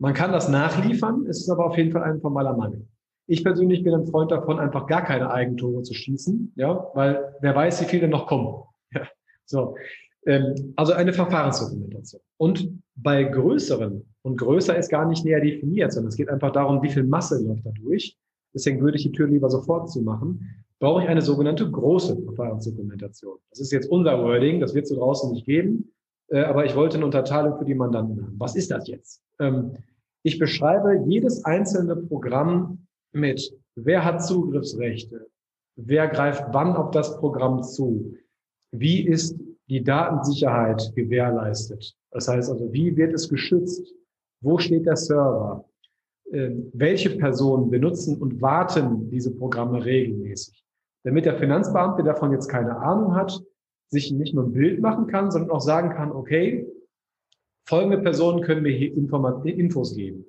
Man 0.00 0.14
kann 0.14 0.32
das 0.32 0.48
nachliefern, 0.48 1.26
es 1.28 1.42
ist 1.42 1.48
aber 1.48 1.66
auf 1.66 1.76
jeden 1.76 1.92
Fall 1.92 2.02
ein 2.02 2.20
formaler 2.20 2.56
Mangel. 2.56 2.88
Ich 3.28 3.44
persönlich 3.44 3.84
bin 3.84 3.94
ein 3.94 4.08
Freund 4.08 4.32
davon, 4.32 4.58
einfach 4.58 4.88
gar 4.88 5.04
keine 5.04 5.30
Eigentore 5.30 5.84
zu 5.84 5.94
schießen, 5.94 6.54
ja, 6.56 6.90
weil 6.94 7.36
wer 7.40 7.54
weiß, 7.54 7.82
wie 7.82 7.86
viele 7.86 8.08
noch 8.08 8.26
kommen. 8.26 8.64
Ja, 8.94 9.06
so. 9.44 9.76
Ähm, 10.26 10.72
also 10.74 10.92
eine 10.92 11.12
Verfahrensdokumentation. 11.12 12.20
Und 12.36 12.82
bei 12.96 13.22
größeren, 13.22 14.04
und 14.22 14.36
größer 14.38 14.76
ist 14.76 14.90
gar 14.90 15.06
nicht 15.06 15.24
näher 15.24 15.40
definiert, 15.40 15.92
sondern 15.92 16.08
es 16.08 16.16
geht 16.16 16.28
einfach 16.28 16.50
darum, 16.50 16.82
wie 16.82 16.90
viel 16.90 17.04
Masse 17.04 17.40
läuft 17.40 17.64
da 17.64 17.70
durch. 17.70 18.18
Deswegen 18.54 18.80
würde 18.80 18.96
ich 18.96 19.04
die 19.04 19.12
Tür 19.12 19.28
lieber 19.28 19.50
sofort 19.50 19.90
zumachen. 19.90 20.64
Brauche 20.78 21.02
ich 21.02 21.08
eine 21.08 21.22
sogenannte 21.22 21.70
große 21.70 22.20
Verfahrensdokumentation. 22.24 23.38
Das 23.50 23.60
ist 23.60 23.72
jetzt 23.72 23.90
unser 23.90 24.22
Wording, 24.22 24.60
das 24.60 24.74
wird 24.74 24.84
es 24.84 24.90
so 24.90 24.96
draußen 24.96 25.32
nicht 25.32 25.46
geben. 25.46 25.92
Äh, 26.28 26.40
aber 26.40 26.64
ich 26.64 26.74
wollte 26.74 26.96
eine 26.96 27.04
Unterteilung 27.04 27.58
für 27.58 27.64
die 27.64 27.74
Mandanten 27.74 28.22
haben. 28.22 28.34
Was 28.38 28.56
ist 28.56 28.70
das 28.70 28.88
jetzt? 28.88 29.22
Ähm, 29.38 29.76
ich 30.22 30.38
beschreibe 30.38 31.04
jedes 31.06 31.44
einzelne 31.44 31.96
Programm 31.96 32.86
mit, 33.12 33.54
wer 33.74 34.04
hat 34.04 34.24
Zugriffsrechte, 34.24 35.28
wer 35.76 36.08
greift 36.08 36.44
wann 36.52 36.74
auf 36.74 36.90
das 36.90 37.18
Programm 37.18 37.62
zu, 37.62 38.14
wie 38.70 39.06
ist 39.06 39.38
die 39.68 39.82
Datensicherheit 39.82 40.92
gewährleistet. 40.94 41.94
Das 42.10 42.28
heißt 42.28 42.50
also, 42.50 42.72
wie 42.72 42.96
wird 42.96 43.14
es 43.14 43.28
geschützt, 43.28 43.94
wo 44.40 44.58
steht 44.58 44.86
der 44.86 44.96
Server, 44.96 45.64
welche 46.24 47.10
Personen 47.10 47.70
benutzen 47.70 48.16
und 48.20 48.40
warten 48.40 49.10
diese 49.10 49.34
Programme 49.34 49.84
regelmäßig. 49.84 50.64
Damit 51.04 51.26
der 51.26 51.36
Finanzbeamte 51.36 52.02
davon 52.02 52.32
jetzt 52.32 52.48
keine 52.48 52.76
Ahnung 52.76 53.14
hat, 53.14 53.42
sich 53.88 54.10
nicht 54.12 54.34
nur 54.34 54.44
ein 54.44 54.52
Bild 54.52 54.80
machen 54.80 55.06
kann, 55.06 55.30
sondern 55.30 55.50
auch 55.50 55.60
sagen 55.60 55.90
kann, 55.90 56.12
okay, 56.12 56.66
folgende 57.68 57.98
Personen 57.98 58.42
können 58.42 58.62
mir 58.62 58.72
hier 58.72 58.94
Infos 58.94 59.94
geben. 59.94 60.24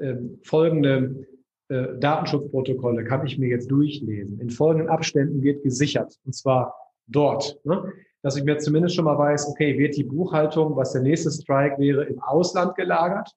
Ähm, 0.00 0.40
folgende 0.42 1.26
äh, 1.68 1.98
Datenschutzprotokolle 1.98 3.04
kann 3.04 3.26
ich 3.26 3.38
mir 3.38 3.48
jetzt 3.48 3.70
durchlesen. 3.70 4.40
In 4.40 4.50
folgenden 4.50 4.88
Abständen 4.88 5.42
wird 5.42 5.62
gesichert, 5.62 6.18
und 6.24 6.34
zwar 6.34 6.74
dort. 7.06 7.58
Ne? 7.64 7.92
Dass 8.22 8.36
ich 8.36 8.44
mir 8.44 8.58
zumindest 8.58 8.96
schon 8.96 9.04
mal 9.04 9.18
weiß, 9.18 9.48
okay, 9.48 9.78
wird 9.78 9.96
die 9.96 10.04
Buchhaltung, 10.04 10.76
was 10.76 10.92
der 10.92 11.02
nächste 11.02 11.30
Strike 11.30 11.78
wäre, 11.78 12.04
im 12.04 12.18
Ausland 12.20 12.74
gelagert 12.74 13.30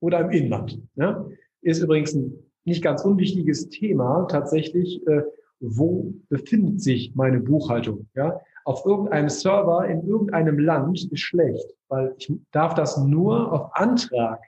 oder 0.00 0.20
im 0.20 0.30
Inland? 0.30 0.80
Ne? 0.94 1.30
Ist 1.64 1.82
übrigens 1.82 2.14
ein 2.14 2.34
nicht 2.64 2.82
ganz 2.82 3.04
unwichtiges 3.04 3.68
Thema 3.68 4.26
tatsächlich, 4.26 5.06
äh, 5.06 5.22
wo 5.60 6.14
befindet 6.28 6.80
sich 6.80 7.14
meine 7.14 7.40
Buchhaltung? 7.40 8.06
Ja? 8.14 8.40
Auf 8.64 8.84
irgendeinem 8.84 9.28
Server 9.28 9.86
in 9.86 10.06
irgendeinem 10.06 10.58
Land 10.58 11.10
ist 11.10 11.20
schlecht, 11.20 11.74
weil 11.88 12.14
ich 12.18 12.32
darf 12.52 12.74
das 12.74 12.98
nur 12.98 13.52
auf 13.52 13.70
Antrag 13.74 14.40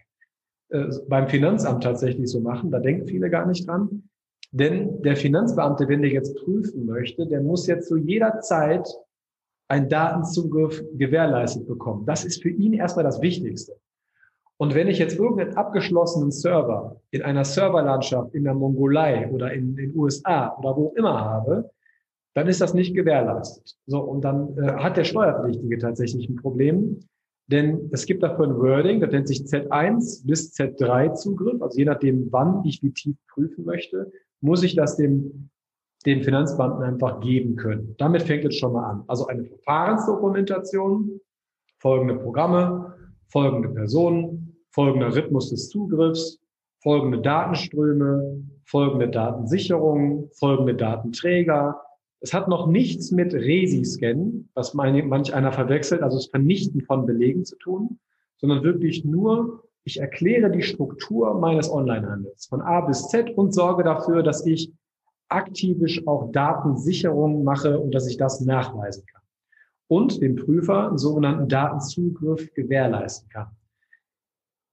äh, 0.68 0.86
beim 1.08 1.28
Finanzamt 1.28 1.82
tatsächlich 1.82 2.28
so 2.28 2.40
machen. 2.40 2.70
Da 2.70 2.80
denken 2.80 3.06
viele 3.06 3.30
gar 3.30 3.46
nicht 3.46 3.66
dran. 3.66 4.08
Denn 4.52 5.02
der 5.02 5.16
Finanzbeamte, 5.16 5.88
wenn 5.88 6.02
der 6.02 6.10
jetzt 6.10 6.36
prüfen 6.36 6.86
möchte, 6.86 7.26
der 7.26 7.42
muss 7.42 7.66
jetzt 7.66 7.88
zu 7.88 7.96
jeder 7.96 8.40
Zeit 8.40 8.88
einen 9.68 9.88
Datenzugriff 9.88 10.82
gewährleistet 10.94 11.66
bekommen. 11.66 12.06
Das 12.06 12.24
ist 12.24 12.42
für 12.42 12.50
ihn 12.50 12.74
erstmal 12.74 13.04
das 13.04 13.20
Wichtigste. 13.20 13.76
Und 14.58 14.74
wenn 14.74 14.88
ich 14.88 14.98
jetzt 14.98 15.18
irgendeinen 15.18 15.56
abgeschlossenen 15.56 16.30
Server 16.30 17.00
in 17.10 17.22
einer 17.22 17.44
Serverlandschaft 17.44 18.34
in 18.34 18.44
der 18.44 18.54
Mongolei 18.54 19.30
oder 19.30 19.52
in 19.52 19.76
den 19.76 19.94
USA 19.96 20.56
oder 20.58 20.76
wo 20.76 20.94
immer 20.96 21.20
habe, 21.20 21.70
dann 22.34 22.48
ist 22.48 22.60
das 22.60 22.74
nicht 22.74 22.94
gewährleistet. 22.94 23.76
So, 23.86 24.00
und 24.00 24.22
dann 24.22 24.56
äh, 24.58 24.72
hat 24.72 24.96
der 24.96 25.04
Steuerpflichtige 25.04 25.78
tatsächlich 25.78 26.28
ein 26.28 26.36
Problem, 26.36 27.00
denn 27.48 27.88
es 27.92 28.06
gibt 28.06 28.22
dafür 28.22 28.46
ein 28.46 28.58
Wording, 28.58 29.00
das 29.00 29.10
nennt 29.10 29.28
sich 29.28 29.40
Z1 29.40 30.26
bis 30.26 30.52
Z3 30.54 31.14
Zugriff. 31.14 31.62
Also 31.62 31.78
je 31.78 31.84
nachdem, 31.84 32.28
wann 32.32 32.64
ich 32.64 32.82
wie 32.82 32.90
tief 32.90 33.16
prüfen 33.28 33.64
möchte, 33.64 34.10
muss 34.40 34.62
ich 34.62 34.74
das 34.74 34.96
dem, 34.96 35.48
den 36.04 36.22
Finanzbeamten 36.22 36.82
einfach 36.82 37.20
geben 37.20 37.56
können. 37.56 37.94
Damit 37.98 38.22
fängt 38.22 38.44
es 38.44 38.56
schon 38.56 38.72
mal 38.72 38.90
an. 38.90 39.04
Also 39.06 39.28
eine 39.28 39.44
Verfahrensdokumentation, 39.44 41.20
folgende 41.78 42.16
Programme, 42.16 42.94
folgende 43.28 43.68
Personen, 43.68 44.56
folgender 44.70 45.14
Rhythmus 45.14 45.50
des 45.50 45.68
Zugriffs, 45.68 46.38
folgende 46.82 47.20
Datenströme, 47.20 48.42
folgende 48.64 49.08
Datensicherung, 49.08 50.28
folgende 50.32 50.74
Datenträger, 50.74 51.80
Es 52.20 52.32
hat 52.32 52.48
noch 52.48 52.66
nichts 52.66 53.10
mit 53.10 53.34
Resi-Scan, 53.34 54.48
was 54.54 54.74
manch 54.74 55.34
einer 55.34 55.52
verwechselt, 55.52 56.02
also 56.02 56.16
das 56.16 56.26
Vernichten 56.26 56.80
von 56.80 57.06
Belegen 57.06 57.44
zu 57.44 57.56
tun, 57.56 57.98
sondern 58.38 58.62
wirklich 58.62 59.04
nur, 59.04 59.64
ich 59.84 60.00
erkläre 60.00 60.50
die 60.50 60.62
Struktur 60.62 61.38
meines 61.38 61.70
Onlinehandels 61.70 62.46
von 62.46 62.62
A 62.62 62.80
bis 62.80 63.08
Z 63.08 63.30
und 63.36 63.54
sorge 63.54 63.84
dafür, 63.84 64.22
dass 64.22 64.44
ich 64.46 64.72
aktivisch 65.28 66.06
auch 66.06 66.32
Datensicherung 66.32 67.44
mache 67.44 67.78
und 67.78 67.94
dass 67.94 68.08
ich 68.08 68.16
das 68.16 68.40
nachweisen 68.40 69.04
kann. 69.06 69.22
Und 69.88 70.20
dem 70.20 70.36
Prüfer 70.36 70.88
einen 70.88 70.98
sogenannten 70.98 71.48
Datenzugriff 71.48 72.52
gewährleisten 72.54 73.28
kann. 73.28 73.48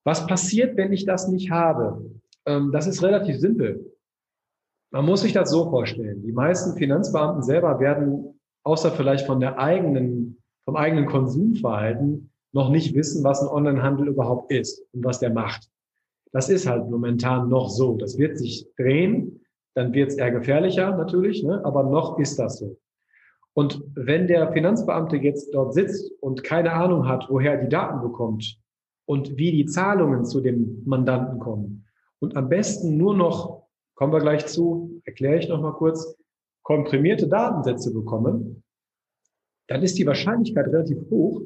Was 0.05 0.25
passiert, 0.27 0.75
wenn 0.75 0.91
ich 0.91 1.05
das 1.05 1.27
nicht 1.27 1.51
habe? 1.51 2.03
Ähm, 2.45 2.71
das 2.71 2.87
ist 2.87 3.03
relativ 3.03 3.39
simpel. 3.39 3.93
Man 4.91 5.05
muss 5.05 5.21
sich 5.21 5.33
das 5.33 5.49
so 5.49 5.69
vorstellen. 5.69 6.21
Die 6.23 6.31
meisten 6.31 6.77
Finanzbeamten 6.77 7.41
selber 7.41 7.79
werden, 7.79 8.39
außer 8.63 8.91
vielleicht 8.91 9.25
von 9.25 9.39
der 9.39 9.57
eigenen, 9.57 10.37
vom 10.65 10.75
eigenen 10.75 11.05
Konsumverhalten, 11.05 12.31
noch 12.53 12.69
nicht 12.69 12.93
wissen, 12.93 13.23
was 13.23 13.41
ein 13.41 13.47
Onlinehandel 13.47 14.07
überhaupt 14.07 14.51
ist 14.51 14.85
und 14.93 15.03
was 15.03 15.19
der 15.19 15.31
macht. 15.31 15.69
Das 16.31 16.49
ist 16.49 16.67
halt 16.67 16.89
momentan 16.89 17.49
noch 17.49 17.69
so. 17.69 17.97
Das 17.97 18.17
wird 18.17 18.37
sich 18.37 18.67
drehen, 18.77 19.41
dann 19.75 19.93
wird 19.93 20.11
es 20.11 20.17
eher 20.17 20.31
gefährlicher 20.31 20.95
natürlich, 20.95 21.43
ne? 21.43 21.63
aber 21.65 21.83
noch 21.83 22.19
ist 22.19 22.37
das 22.37 22.59
so. 22.59 22.77
Und 23.55 23.83
wenn 23.93 24.27
der 24.27 24.51
Finanzbeamte 24.51 25.17
jetzt 25.17 25.53
dort 25.53 25.73
sitzt 25.73 26.11
und 26.21 26.43
keine 26.43 26.73
Ahnung 26.73 27.07
hat, 27.07 27.27
woher 27.29 27.53
er 27.53 27.63
die 27.63 27.69
Daten 27.69 28.01
bekommt 28.01 28.59
und 29.05 29.37
wie 29.37 29.51
die 29.51 29.65
Zahlungen 29.65 30.25
zu 30.25 30.41
dem 30.41 30.81
Mandanten 30.85 31.39
kommen 31.39 31.85
und 32.19 32.35
am 32.35 32.49
besten 32.49 32.97
nur 32.97 33.15
noch 33.15 33.63
kommen 33.95 34.11
wir 34.11 34.21
gleich 34.21 34.47
zu, 34.47 35.01
erkläre 35.05 35.37
ich 35.37 35.49
nochmal 35.49 35.73
kurz, 35.73 36.17
komprimierte 36.63 37.27
Datensätze 37.27 37.93
bekomme, 37.93 38.55
dann 39.67 39.83
ist 39.83 39.97
die 39.97 40.07
Wahrscheinlichkeit 40.07 40.67
relativ 40.67 40.97
hoch, 41.09 41.41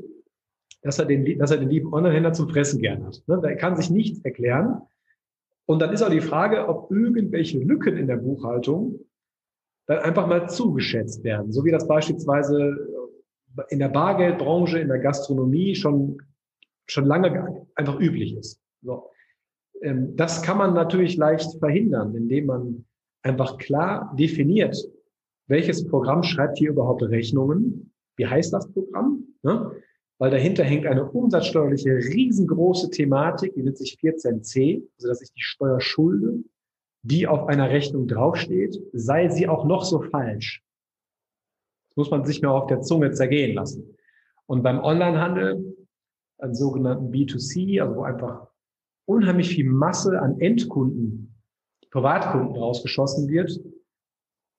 dass 0.81 0.99
er 0.99 1.05
den, 1.05 1.37
dass 1.39 1.51
er 1.51 1.57
den 1.57 1.69
lieben 1.69 1.93
Online-Händler 1.93 2.33
zum 2.33 2.49
Fressen 2.49 2.81
gern 2.81 3.05
hat. 3.05 3.21
Ne? 3.27 3.41
Er 3.43 3.55
kann 3.55 3.75
sich 3.75 3.89
nichts 3.89 4.23
erklären. 4.23 4.81
Und 5.65 5.81
dann 5.81 5.91
ist 5.91 6.01
auch 6.01 6.09
die 6.09 6.21
Frage, 6.21 6.67
ob 6.67 6.89
irgendwelche 6.91 7.59
Lücken 7.59 7.97
in 7.97 8.07
der 8.07 8.17
Buchhaltung 8.17 8.99
dann 9.87 9.99
einfach 9.99 10.27
mal 10.27 10.49
zugeschätzt 10.49 11.23
werden. 11.23 11.51
So 11.51 11.65
wie 11.65 11.71
das 11.71 11.87
beispielsweise 11.87 12.77
in 13.69 13.79
der 13.79 13.89
Bargeldbranche, 13.89 14.79
in 14.79 14.89
der 14.89 14.99
Gastronomie 14.99 15.75
schon, 15.75 16.21
schon 16.85 17.05
lange 17.05 17.65
einfach 17.75 17.99
üblich 17.99 18.35
ist. 18.35 18.61
So. 18.81 19.09
Ähm, 19.81 20.15
das 20.15 20.43
kann 20.43 20.57
man 20.57 20.73
natürlich 20.73 21.17
leicht 21.17 21.57
verhindern, 21.59 22.15
indem 22.15 22.45
man 22.45 22.85
einfach 23.23 23.57
klar 23.57 24.13
definiert, 24.17 24.77
welches 25.47 25.87
Programm 25.87 26.23
schreibt 26.23 26.57
hier 26.57 26.69
überhaupt 26.69 27.01
Rechnungen, 27.03 27.93
wie 28.17 28.27
heißt 28.27 28.53
das 28.53 28.71
Programm, 28.71 29.23
ne? 29.43 29.71
weil 30.19 30.31
dahinter 30.31 30.63
hängt 30.63 30.85
eine 30.85 31.09
umsatzsteuerliche 31.09 31.91
riesengroße 31.91 32.89
Thematik, 32.89 33.53
die 33.53 33.63
nennt 33.63 33.77
sich 33.77 33.97
14c, 34.01 34.83
also 34.97 35.07
das 35.07 35.21
ist 35.21 35.35
die 35.35 35.41
Steuerschulde, 35.41 36.43
die 37.01 37.27
auf 37.27 37.47
einer 37.47 37.69
Rechnung 37.69 38.07
draufsteht, 38.07 38.81
sei 38.93 39.29
sie 39.29 39.47
auch 39.47 39.65
noch 39.65 39.83
so 39.83 40.01
falsch. 40.01 40.63
Das 41.89 41.97
muss 41.97 42.11
man 42.11 42.25
sich 42.25 42.41
nur 42.41 42.53
auf 42.53 42.67
der 42.67 42.81
Zunge 42.81 43.11
zergehen 43.11 43.55
lassen. 43.55 43.95
Und 44.45 44.63
beim 44.63 44.83
Onlinehandel, 44.83 45.75
einen 46.39 46.55
sogenannten 46.55 47.11
B2C, 47.11 47.81
also 47.81 47.95
wo 47.95 48.03
einfach 48.03 48.47
unheimlich 49.05 49.49
viel 49.49 49.69
Masse 49.69 50.19
an 50.19 50.39
Endkunden, 50.39 51.33
Privatkunden 51.91 52.55
rausgeschossen 52.55 53.29
wird, 53.29 53.59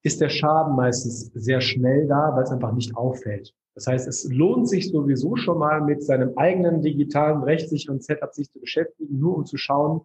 ist 0.02 0.21
der 0.21 0.28
Schaden 0.28 0.76
meistens 0.76 1.30
sehr 1.35 1.61
schnell 1.61 2.07
da, 2.07 2.33
weil 2.35 2.45
es 2.45 2.50
einfach 2.50 2.73
nicht 2.73 2.97
auffällt. 2.97 3.54
Das 3.75 3.87
heißt, 3.87 4.09
es 4.09 4.25
lohnt 4.33 4.68
sich 4.68 4.90
sowieso 4.90 5.37
schon 5.37 5.59
mal 5.59 5.80
mit 5.80 6.02
seinem 6.02 6.33
eigenen 6.37 6.83
digitalen, 6.83 7.42
rechtssicheren 7.42 8.00
Setup 8.00 8.35
sich 8.35 8.50
zu 8.50 8.59
beschäftigen, 8.59 9.18
nur 9.18 9.37
um 9.37 9.47
zu 9.47 9.57
schauen, 9.57 10.00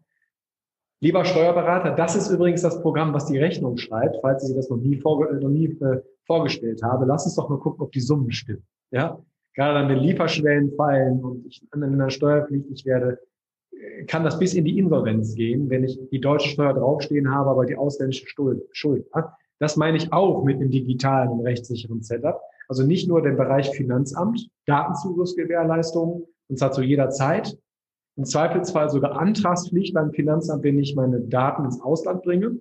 lieber 1.03 1.25
Steuerberater, 1.25 1.91
das 1.91 2.15
ist 2.15 2.29
übrigens 2.29 2.61
das 2.61 2.81
Programm, 2.81 3.13
was 3.13 3.25
die 3.25 3.37
Rechnung 3.37 3.77
schreibt, 3.77 4.17
falls 4.21 4.49
ich 4.49 4.55
das 4.55 4.69
noch 4.69 4.77
nie, 4.77 4.95
vorge 4.95 5.35
noch 5.35 5.49
nie 5.49 5.65
äh, 5.65 6.01
vorgestellt 6.25 6.81
habe. 6.81 7.05
Lass 7.05 7.25
uns 7.25 7.35
doch 7.35 7.49
mal 7.49 7.59
gucken, 7.59 7.83
ob 7.83 7.91
die 7.91 7.99
Summen 7.99 8.31
stimmen. 8.31 8.65
Ja, 8.91 9.19
gerade 9.53 9.79
dann, 9.79 9.89
wenn 9.89 9.99
Lieferschwellen 9.99 10.71
fallen 10.77 11.21
und 11.21 11.45
ich 11.45 11.61
in 11.73 11.83
anderen 11.83 12.09
steuerpflichtig 12.09 12.85
werde, 12.85 13.19
kann 14.07 14.23
das 14.23 14.39
bis 14.39 14.53
in 14.53 14.63
die 14.63 14.77
Insolvenz 14.77 15.35
gehen, 15.35 15.69
wenn 15.69 15.83
ich 15.83 15.99
die 16.09 16.21
deutsche 16.21 16.47
Steuer 16.47 16.73
draufstehen 16.73 17.29
habe, 17.29 17.49
aber 17.49 17.65
die 17.65 17.75
ausländische 17.75 18.25
Schuld. 18.71 19.05
Das 19.59 19.75
meine 19.75 19.97
ich 19.97 20.13
auch 20.13 20.43
mit 20.45 20.55
einem 20.55 20.71
digitalen 20.71 21.29
und 21.31 21.41
rechtssicheren 21.41 22.01
Setup. 22.01 22.39
Also 22.69 22.83
nicht 22.83 23.09
nur 23.09 23.21
den 23.21 23.35
Bereich 23.35 23.69
Finanzamt, 23.71 24.47
Datenzugriffsgewährleistung, 24.67 26.27
und 26.47 26.59
zwar 26.59 26.71
zu 26.71 26.81
jeder 26.81 27.09
Zeit. 27.09 27.57
Im 28.15 28.25
Zweifelsfall 28.25 28.89
sogar 28.89 29.19
Antragspflicht 29.19 29.93
beim 29.93 30.11
Finanzamt, 30.11 30.63
wenn 30.63 30.77
ich 30.77 30.95
meine 30.95 31.21
Daten 31.21 31.65
ins 31.65 31.81
Ausland 31.81 32.23
bringe. 32.23 32.59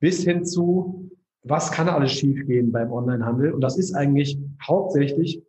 Bis 0.00 0.22
hin 0.22 0.44
zu, 0.44 1.10
was 1.42 1.72
kann 1.72 1.88
alles 1.88 2.12
schiefgehen 2.12 2.70
beim 2.70 2.92
Onlinehandel? 2.92 3.52
Und 3.52 3.62
das 3.62 3.78
ist 3.78 3.94
eigentlich 3.94 4.38
hauptsächlich 4.62 5.42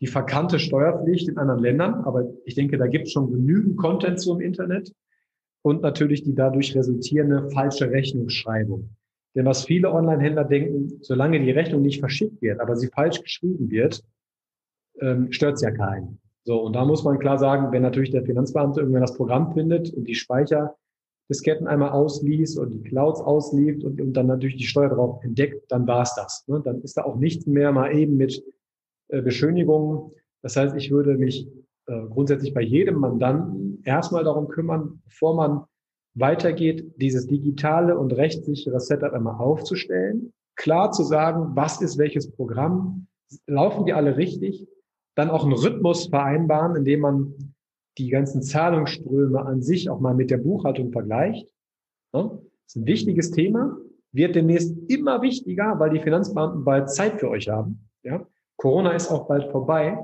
die 0.00 0.06
verkannte 0.06 0.58
Steuerpflicht 0.58 1.28
in 1.28 1.38
anderen 1.38 1.60
Ländern, 1.60 1.94
aber 2.04 2.32
ich 2.44 2.54
denke, 2.54 2.78
da 2.78 2.86
gibt 2.86 3.06
es 3.06 3.12
schon 3.12 3.30
genügend 3.30 3.76
Content 3.76 4.18
zu 4.18 4.32
im 4.34 4.40
Internet 4.40 4.92
und 5.62 5.82
natürlich 5.82 6.22
die 6.22 6.34
dadurch 6.34 6.74
resultierende 6.74 7.50
falsche 7.50 7.90
Rechnungsschreibung. 7.90 8.96
Denn 9.34 9.44
was 9.44 9.64
viele 9.64 9.92
Online-Händler 9.92 10.44
denken, 10.44 10.98
solange 11.02 11.38
die 11.40 11.50
Rechnung 11.50 11.82
nicht 11.82 12.00
verschickt 12.00 12.40
wird, 12.42 12.60
aber 12.60 12.76
sie 12.76 12.88
falsch 12.88 13.20
geschrieben 13.22 13.70
wird, 13.70 14.02
ähm, 15.00 15.30
stört 15.30 15.54
es 15.54 15.62
ja 15.62 15.70
keinen. 15.70 16.20
So, 16.50 16.60
und 16.62 16.74
da 16.74 16.84
muss 16.84 17.04
man 17.04 17.20
klar 17.20 17.38
sagen, 17.38 17.70
wenn 17.70 17.82
natürlich 17.82 18.10
der 18.10 18.24
Finanzbeamte 18.24 18.80
irgendwann 18.80 19.02
das 19.02 19.16
Programm 19.16 19.52
findet 19.52 19.94
und 19.94 20.08
die 20.08 20.16
Speicherdisketten 20.16 21.68
einmal 21.68 21.90
ausliest 21.90 22.58
und 22.58 22.70
die 22.72 22.82
Clouds 22.82 23.20
ausliest 23.20 23.84
und, 23.84 24.00
und 24.00 24.14
dann 24.14 24.26
natürlich 24.26 24.56
die 24.56 24.66
Steuer 24.66 24.88
darauf 24.88 25.22
entdeckt, 25.22 25.70
dann 25.70 25.86
war's 25.86 26.16
das. 26.16 26.42
Ne? 26.48 26.60
Dann 26.64 26.82
ist 26.82 26.96
da 26.96 27.04
auch 27.04 27.14
nichts 27.14 27.46
mehr 27.46 27.70
mal 27.70 27.96
eben 27.96 28.16
mit 28.16 28.42
äh, 29.10 29.22
Beschönigungen. 29.22 30.10
Das 30.42 30.56
heißt, 30.56 30.74
ich 30.74 30.90
würde 30.90 31.16
mich 31.16 31.46
äh, 31.86 32.06
grundsätzlich 32.08 32.52
bei 32.52 32.62
jedem 32.62 32.96
Mandanten 32.96 33.80
erstmal 33.84 34.24
darum 34.24 34.48
kümmern, 34.48 35.02
bevor 35.04 35.36
man 35.36 35.66
weitergeht, 36.14 36.94
dieses 36.96 37.28
digitale 37.28 37.96
und 37.96 38.12
rechtssichere 38.12 38.80
Setup 38.80 39.12
einmal 39.12 39.36
aufzustellen, 39.36 40.32
klar 40.56 40.90
zu 40.90 41.04
sagen, 41.04 41.52
was 41.54 41.80
ist 41.80 41.96
welches 41.96 42.28
Programm, 42.32 43.06
laufen 43.46 43.86
die 43.86 43.92
alle 43.92 44.16
richtig, 44.16 44.66
dann 45.20 45.30
auch 45.30 45.44
einen 45.44 45.52
Rhythmus 45.52 46.06
vereinbaren, 46.06 46.76
indem 46.76 47.00
man 47.00 47.34
die 47.98 48.08
ganzen 48.08 48.42
Zahlungsströme 48.42 49.44
an 49.44 49.60
sich 49.60 49.90
auch 49.90 50.00
mal 50.00 50.14
mit 50.14 50.30
der 50.30 50.38
Buchhaltung 50.38 50.92
vergleicht. 50.92 51.46
Das 52.12 52.24
ist 52.66 52.76
ein 52.76 52.86
wichtiges 52.86 53.30
Thema, 53.30 53.76
wird 54.12 54.34
demnächst 54.34 54.74
immer 54.88 55.20
wichtiger, 55.20 55.78
weil 55.78 55.90
die 55.90 56.00
Finanzbeamten 56.00 56.64
bald 56.64 56.90
Zeit 56.90 57.20
für 57.20 57.28
euch 57.28 57.48
haben. 57.48 57.86
Ja? 58.02 58.26
Corona 58.56 58.92
ist 58.92 59.10
auch 59.10 59.28
bald 59.28 59.50
vorbei, 59.50 59.98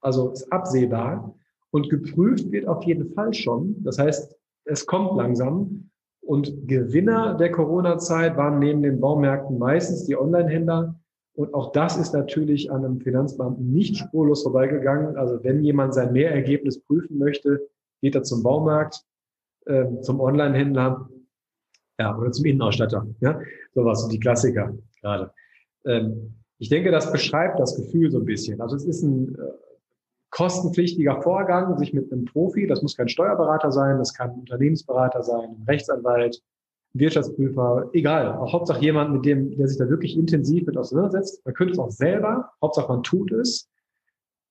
also 0.00 0.30
ist 0.30 0.52
absehbar 0.52 1.34
und 1.70 1.88
geprüft 1.88 2.50
wird 2.50 2.66
auf 2.66 2.82
jeden 2.82 3.12
Fall 3.14 3.32
schon. 3.34 3.76
Das 3.84 3.98
heißt, 3.98 4.34
es 4.64 4.84
kommt 4.84 5.16
langsam 5.16 5.90
und 6.22 6.66
Gewinner 6.66 7.34
der 7.34 7.52
Corona-Zeit 7.52 8.36
waren 8.36 8.58
neben 8.58 8.82
den 8.82 9.00
Baumärkten 9.00 9.58
meistens 9.58 10.06
die 10.06 10.16
Online-Händler. 10.16 10.98
Und 11.36 11.52
auch 11.52 11.72
das 11.72 11.98
ist 11.98 12.14
natürlich 12.14 12.72
an 12.72 12.84
einem 12.84 13.00
Finanzbeamten 13.00 13.70
nicht 13.70 13.96
spurlos 13.98 14.42
vorbeigegangen. 14.42 15.16
Also 15.16 15.44
wenn 15.44 15.62
jemand 15.62 15.92
sein 15.92 16.12
Mehrergebnis 16.12 16.80
prüfen 16.80 17.18
möchte, 17.18 17.68
geht 18.00 18.14
er 18.14 18.22
zum 18.22 18.42
Baumarkt, 18.42 19.04
äh, 19.66 20.00
zum 20.00 20.20
Online-Händler, 20.20 21.10
ja, 21.98 22.16
oder 22.16 22.32
zum 22.32 22.46
Innenausstatter. 22.46 23.06
Ja, 23.20 23.38
sowas, 23.74 24.02
so 24.02 24.08
die 24.08 24.18
Klassiker 24.18 24.74
gerade. 25.02 25.30
Ähm, 25.84 26.34
ich 26.58 26.70
denke, 26.70 26.90
das 26.90 27.12
beschreibt 27.12 27.60
das 27.60 27.76
Gefühl 27.76 28.10
so 28.10 28.18
ein 28.18 28.24
bisschen. 28.24 28.62
Also 28.62 28.76
es 28.76 28.86
ist 28.86 29.02
ein 29.02 29.34
äh, 29.34 29.38
kostenpflichtiger 30.30 31.20
Vorgang, 31.20 31.76
sich 31.78 31.92
mit 31.92 32.10
einem 32.10 32.24
Profi, 32.24 32.66
das 32.66 32.80
muss 32.80 32.96
kein 32.96 33.08
Steuerberater 33.08 33.70
sein, 33.72 33.98
das 33.98 34.14
kann 34.14 34.30
ein 34.30 34.40
Unternehmensberater 34.40 35.22
sein, 35.22 35.50
ein 35.50 35.64
Rechtsanwalt, 35.68 36.42
Wirtschaftsprüfer, 36.94 37.90
egal. 37.92 38.36
Auch 38.38 38.52
Hauptsache 38.52 38.80
jemand, 38.80 39.12
mit 39.12 39.24
dem, 39.24 39.56
der 39.56 39.68
sich 39.68 39.78
da 39.78 39.88
wirklich 39.88 40.16
intensiv 40.16 40.66
mit 40.66 40.76
auseinandersetzt. 40.76 41.44
Man 41.44 41.54
könnte 41.54 41.72
es 41.72 41.78
auch 41.78 41.90
selber, 41.90 42.50
Hauptsache 42.62 42.88
man 42.88 43.02
tut 43.02 43.32
es. 43.32 43.68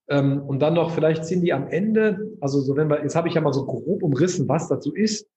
Ähm, 0.08 0.42
und 0.42 0.60
dann 0.60 0.74
noch, 0.74 0.92
vielleicht 0.92 1.24
sind 1.24 1.42
die 1.42 1.52
am 1.52 1.66
Ende, 1.66 2.36
also 2.40 2.60
so 2.60 2.76
wenn 2.76 2.88
wir, 2.88 3.02
jetzt 3.02 3.16
habe 3.16 3.28
ich 3.28 3.34
ja 3.34 3.40
mal 3.40 3.52
so 3.52 3.66
grob 3.66 4.02
umrissen, 4.02 4.48
was 4.48 4.68
dazu 4.68 4.94
ist. 4.94 5.28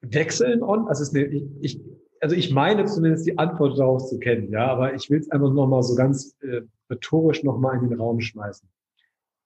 Wechseln 0.00 0.62
on, 0.62 0.88
also 0.88 1.02
ist 1.02 1.14
eine, 1.14 1.26
ich, 1.26 1.44
ich 1.60 1.80
also 2.20 2.34
ich 2.34 2.52
meine 2.52 2.84
zumindest 2.86 3.26
die 3.26 3.38
Antwort 3.38 3.78
darauf 3.78 4.06
zu 4.06 4.18
kennen, 4.18 4.50
ja, 4.50 4.66
aber 4.66 4.94
ich 4.94 5.10
will 5.10 5.20
es 5.20 5.30
einfach 5.30 5.52
nochmal 5.52 5.82
so 5.82 5.94
ganz 5.94 6.36
äh, 6.40 6.62
rhetorisch 6.90 7.44
nochmal 7.44 7.76
in 7.76 7.90
den 7.90 8.00
Raum 8.00 8.20
schmeißen. 8.20 8.68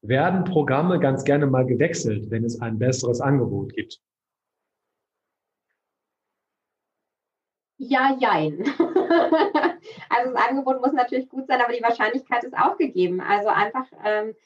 Werden 0.02 0.45
Programme 0.45 0.99
ganz 0.99 1.25
gerne 1.25 1.47
mal 1.47 1.64
gewechselt, 1.64 2.31
wenn 2.31 2.45
es 2.45 2.61
ein 2.61 2.79
besseres 2.79 3.21
Angebot 3.21 3.73
gibt? 3.75 4.00
Ja, 7.84 8.16
jein. 8.20 8.62
also 10.08 10.32
das 10.32 10.48
Angebot 10.48 10.80
muss 10.80 10.92
natürlich 10.92 11.28
gut 11.28 11.48
sein, 11.48 11.60
aber 11.60 11.72
die 11.72 11.82
Wahrscheinlichkeit 11.82 12.44
ist 12.44 12.56
auch 12.56 12.76
gegeben. 12.76 13.20
Also 13.20 13.48
einfach 13.48 13.86
ähm, 14.04 14.36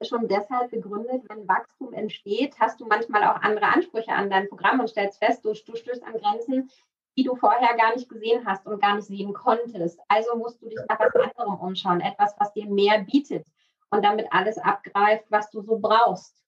schon 0.00 0.26
deshalb 0.26 0.70
begründet, 0.70 1.22
wenn 1.28 1.46
Wachstum 1.46 1.92
entsteht, 1.92 2.58
hast 2.58 2.80
du 2.80 2.86
manchmal 2.86 3.24
auch 3.24 3.42
andere 3.42 3.66
Ansprüche 3.66 4.12
an 4.12 4.30
dein 4.30 4.48
Programm 4.48 4.80
und 4.80 4.88
stellst 4.88 5.22
fest, 5.22 5.44
du, 5.44 5.52
du 5.52 5.76
stößt 5.76 6.02
an 6.02 6.14
Grenzen, 6.14 6.70
die 7.18 7.24
du 7.24 7.36
vorher 7.36 7.76
gar 7.76 7.94
nicht 7.94 8.08
gesehen 8.08 8.46
hast 8.46 8.66
und 8.66 8.80
gar 8.80 8.96
nicht 8.96 9.06
sehen 9.06 9.34
konntest. 9.34 10.00
Also 10.08 10.34
musst 10.36 10.62
du 10.62 10.70
dich 10.70 10.80
nach 10.88 10.98
was 10.98 11.14
anderem 11.14 11.60
umschauen, 11.60 12.00
etwas, 12.00 12.34
was 12.38 12.54
dir 12.54 12.64
mehr 12.64 13.00
bietet 13.00 13.46
und 13.90 14.02
damit 14.02 14.28
alles 14.30 14.56
abgreift, 14.56 15.26
was 15.28 15.50
du 15.50 15.60
so 15.60 15.78
brauchst. 15.78 16.41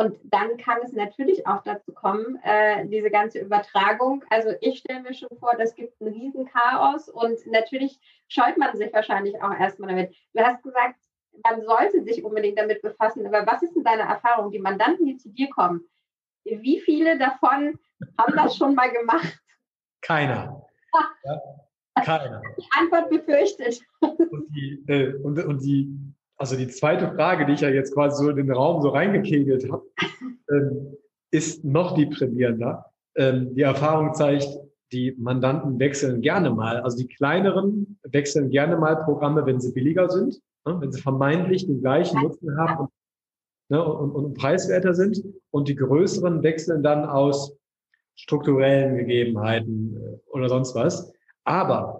Und 0.00 0.18
dann 0.24 0.56
kann 0.56 0.78
es 0.82 0.94
natürlich 0.94 1.46
auch 1.46 1.62
dazu 1.62 1.92
kommen, 1.92 2.40
äh, 2.42 2.86
diese 2.86 3.10
ganze 3.10 3.38
Übertragung. 3.38 4.24
Also 4.30 4.48
ich 4.62 4.78
stelle 4.78 5.02
mir 5.02 5.12
schon 5.12 5.28
vor, 5.38 5.50
das 5.58 5.74
gibt 5.74 6.00
ein 6.00 6.08
Riesenchaos 6.08 7.10
und 7.10 7.46
natürlich 7.46 8.00
scheut 8.26 8.56
man 8.56 8.74
sich 8.78 8.90
wahrscheinlich 8.94 9.34
auch 9.42 9.52
erstmal 9.52 9.90
damit. 9.90 10.16
Du 10.32 10.42
hast 10.42 10.62
gesagt, 10.62 10.94
man 11.44 11.60
sollte 11.60 12.02
sich 12.02 12.24
unbedingt 12.24 12.58
damit 12.58 12.80
befassen. 12.80 13.26
Aber 13.26 13.46
was 13.46 13.62
ist 13.62 13.76
denn 13.76 13.84
deine 13.84 14.04
Erfahrung? 14.04 14.50
Die 14.50 14.58
Mandanten, 14.58 15.04
die 15.04 15.18
zu 15.18 15.28
dir 15.28 15.50
kommen, 15.50 15.82
wie 16.44 16.80
viele 16.80 17.18
davon 17.18 17.78
haben 18.16 18.36
das 18.36 18.56
schon 18.56 18.74
mal 18.74 18.90
gemacht? 18.90 19.38
Keiner. 20.00 20.66
Ja, 21.96 22.02
keiner. 22.04 22.40
Die 22.56 22.66
Antwort 22.78 23.10
befürchtet. 23.10 23.80
Und 24.00 24.48
die, 24.54 24.82
äh, 24.88 25.12
und, 25.22 25.38
und 25.44 25.58
die 25.62 26.09
also 26.40 26.56
die 26.56 26.68
zweite 26.68 27.12
Frage, 27.12 27.44
die 27.44 27.52
ich 27.52 27.60
ja 27.60 27.68
jetzt 27.68 27.92
quasi 27.92 28.24
so 28.24 28.30
in 28.30 28.36
den 28.36 28.50
Raum 28.50 28.80
so 28.80 28.88
reingekegelt 28.88 29.70
habe, 29.70 29.84
ähm, 30.50 30.96
ist 31.30 31.64
noch 31.64 31.94
deprimierender. 31.94 32.86
Ähm, 33.14 33.54
die 33.54 33.60
Erfahrung 33.60 34.14
zeigt, 34.14 34.48
die 34.90 35.14
Mandanten 35.18 35.78
wechseln 35.78 36.22
gerne 36.22 36.50
mal. 36.50 36.80
Also 36.80 36.96
die 36.96 37.06
kleineren 37.06 37.98
wechseln 38.04 38.48
gerne 38.48 38.78
mal 38.78 39.04
Programme, 39.04 39.44
wenn 39.44 39.60
sie 39.60 39.72
billiger 39.72 40.08
sind, 40.08 40.40
ne, 40.64 40.80
wenn 40.80 40.90
sie 40.90 41.02
vermeintlich 41.02 41.66
den 41.66 41.82
gleichen 41.82 42.22
Nutzen 42.22 42.56
haben 42.56 42.78
und, 42.86 42.90
ne, 43.68 43.84
und, 43.84 44.10
und 44.12 44.34
preiswerter 44.34 44.94
sind. 44.94 45.22
Und 45.50 45.68
die 45.68 45.76
größeren 45.76 46.42
wechseln 46.42 46.82
dann 46.82 47.04
aus 47.04 47.54
strukturellen 48.16 48.96
Gegebenheiten 48.96 49.94
äh, 49.94 50.30
oder 50.30 50.48
sonst 50.48 50.74
was. 50.74 51.12
Aber 51.44 51.99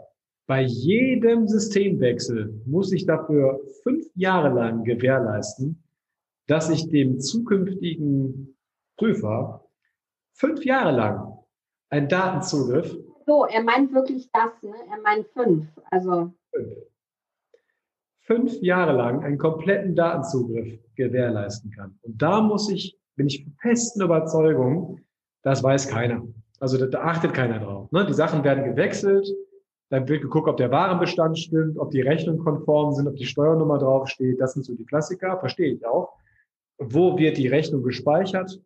bei 0.51 0.63
jedem 0.63 1.47
Systemwechsel 1.47 2.61
muss 2.67 2.91
ich 2.91 3.07
dafür 3.07 3.61
fünf 3.85 4.05
Jahre 4.17 4.49
lang 4.53 4.83
gewährleisten, 4.83 5.81
dass 6.49 6.69
ich 6.71 6.89
dem 6.89 7.21
zukünftigen 7.21 8.57
Prüfer 8.97 9.65
fünf 10.33 10.65
Jahre 10.65 10.91
lang 10.91 11.39
einen 11.89 12.09
Datenzugriff. 12.09 12.99
So, 13.27 13.45
er 13.45 13.63
meint 13.63 13.95
wirklich 13.95 14.29
das, 14.33 14.51
ne? 14.65 14.75
Er 14.91 15.01
meint 15.03 15.29
fünf. 15.29 15.69
Also 15.89 16.33
fünf. 16.53 16.73
fünf 18.23 18.61
Jahre 18.61 18.97
lang 18.97 19.23
einen 19.23 19.39
kompletten 19.39 19.95
Datenzugriff 19.95 20.81
gewährleisten 20.97 21.71
kann. 21.71 21.97
Und 22.03 22.21
da 22.21 22.41
muss 22.41 22.69
ich, 22.69 22.99
bin 23.15 23.29
ich 23.29 23.47
festen 23.63 24.03
Überzeugung, 24.03 24.99
das 25.43 25.63
weiß 25.63 25.87
keiner. 25.87 26.27
Also 26.59 26.77
da, 26.77 26.87
da 26.87 27.03
achtet 27.03 27.35
keiner 27.35 27.61
drauf. 27.61 27.93
Ne? 27.93 28.05
Die 28.05 28.15
Sachen 28.15 28.43
werden 28.43 28.65
gewechselt 28.65 29.29
dann 29.91 30.09
wird 30.09 30.23
geguckt, 30.23 30.49
ob 30.49 30.57
der 30.57 30.71
Warenbestand 30.71 31.39
stimmt, 31.39 31.77
ob 31.77 31.91
die 31.91 32.01
Rechnungen 32.01 32.43
konform 32.43 32.95
sind, 32.95 33.09
ob 33.09 33.17
die 33.17 33.27
Steuernummer 33.27 33.79
draufsteht. 33.79 34.41
Das 34.41 34.55
sind 34.55 34.65
so 34.65 34.75
die 34.75 34.87
Klassiker, 34.87 35.39
verstehe 35.39 35.75
ich 35.75 35.85
auch. 35.85 36.17
Wo 36.79 37.19
wird 37.19 37.37
die 37.37 37.49
Rechnung 37.49 37.83
gespeichert? 37.83 38.61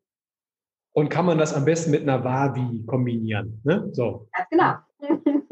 Und 0.93 1.09
kann 1.09 1.27
man 1.27 1.39
das 1.39 1.55
am 1.55 1.65
besten 1.65 1.91
mit 1.91 2.03
einer 2.03 2.23
Wavi 2.23 2.85
kombinieren? 2.87 3.61
Ne? 3.65 3.89
So. 3.93 4.29
Ganz 4.33 4.49
genau. 4.51 4.75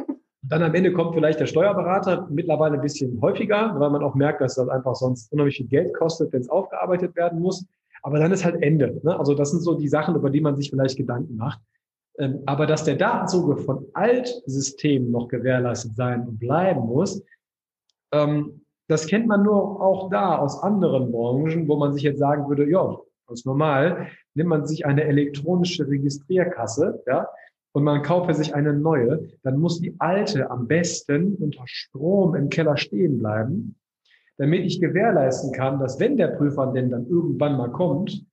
Dann 0.43 0.62
am 0.62 0.75
Ende 0.75 0.93
kommt 0.93 1.14
vielleicht 1.14 1.41
der 1.41 1.47
Steuerberater 1.47 2.29
mittlerweile 2.31 2.75
ein 2.75 2.83
bisschen 2.83 3.18
häufiger, 3.23 3.75
weil 3.79 3.90
man 3.90 4.05
auch 4.05 4.14
merkt, 4.14 4.42
dass 4.42 4.57
das 4.57 4.68
einfach 4.68 4.94
sonst 4.94 5.33
unheimlich 5.33 5.57
viel 5.57 5.66
Geld 5.66 5.94
kostet, 5.94 6.33
wenn 6.33 6.42
es 6.42 6.51
aufgearbeitet 6.51 7.16
werden 7.16 7.40
muss. 7.40 7.66
Aber 8.03 8.18
dann 8.18 8.31
ist 8.31 8.44
halt 8.44 8.62
Ende. 8.62 9.01
Ne? 9.03 9.18
Also 9.18 9.35
das 9.35 9.51
sind 9.51 9.61
so 9.61 9.75
die 9.75 9.88
Sachen, 9.88 10.14
über 10.14 10.29
die 10.29 10.42
man 10.42 10.55
sich 10.55 10.68
vielleicht 10.68 10.99
Gedanken 10.99 11.37
macht. 11.37 11.61
Ähm, 12.23 12.43
aber 12.47 12.67
dass 12.67 12.85
der 12.85 12.95
Datenzugriff 12.95 13.65
von 13.65 13.87
Altsystemen 13.95 15.11
noch 15.11 15.27
gewährleistet 15.27 15.97
sein 15.97 16.27
und 16.29 16.39
bleiben 16.39 16.81
muss, 16.81 17.23
ähm, 18.13 18.63
das 18.89 19.07
kennt 19.07 19.27
man 19.27 19.43
nur 19.43 19.81
auch 19.81 20.09
da 20.09 20.39
aus 20.39 20.63
anderen 20.63 21.11
Branchen, 21.11 21.67
wo 21.67 21.77
man 21.77 21.93
sich 21.93 22.05
jetzt 22.05 22.19
sagen 22.19 22.49
würde, 22.49 22.71
ja, 22.71 22.97
das 23.27 23.41
ist 23.41 23.47
normal, 23.47 24.09
nimmt 24.35 24.51
man 24.51 24.67
sich 24.67 24.87
eine 24.87 25.05
elektronische 25.05 25.89
Registrierkasse, 25.89 27.03
ja, 27.07 27.29
und 27.75 27.85
man 27.85 28.03
kaufe 28.03 28.35
sich 28.35 28.55
eine 28.55 28.73
neue, 28.73 29.29
dann 29.43 29.59
muss 29.59 29.81
die 29.81 29.97
alte 29.99 30.51
am 30.51 30.69
besten 30.69 31.35
unter 31.37 31.63
Strom 31.65 32.35
im 32.35 32.51
Keller 32.51 32.77
stehen 32.77 33.19
bleiben, 33.19 33.77
damit 34.37 34.65
ich 34.65 34.81
gewährleisten 34.81 35.53
kann, 35.53 35.81
dass 35.81 35.99
wenn 35.99 36.17
der 36.17 36.29
Prüfer 36.29 36.73
denn 36.73 36.91
dann 36.91 37.07
irgendwann 37.07 37.57
mal 37.57 37.71
kommt, 37.71 38.27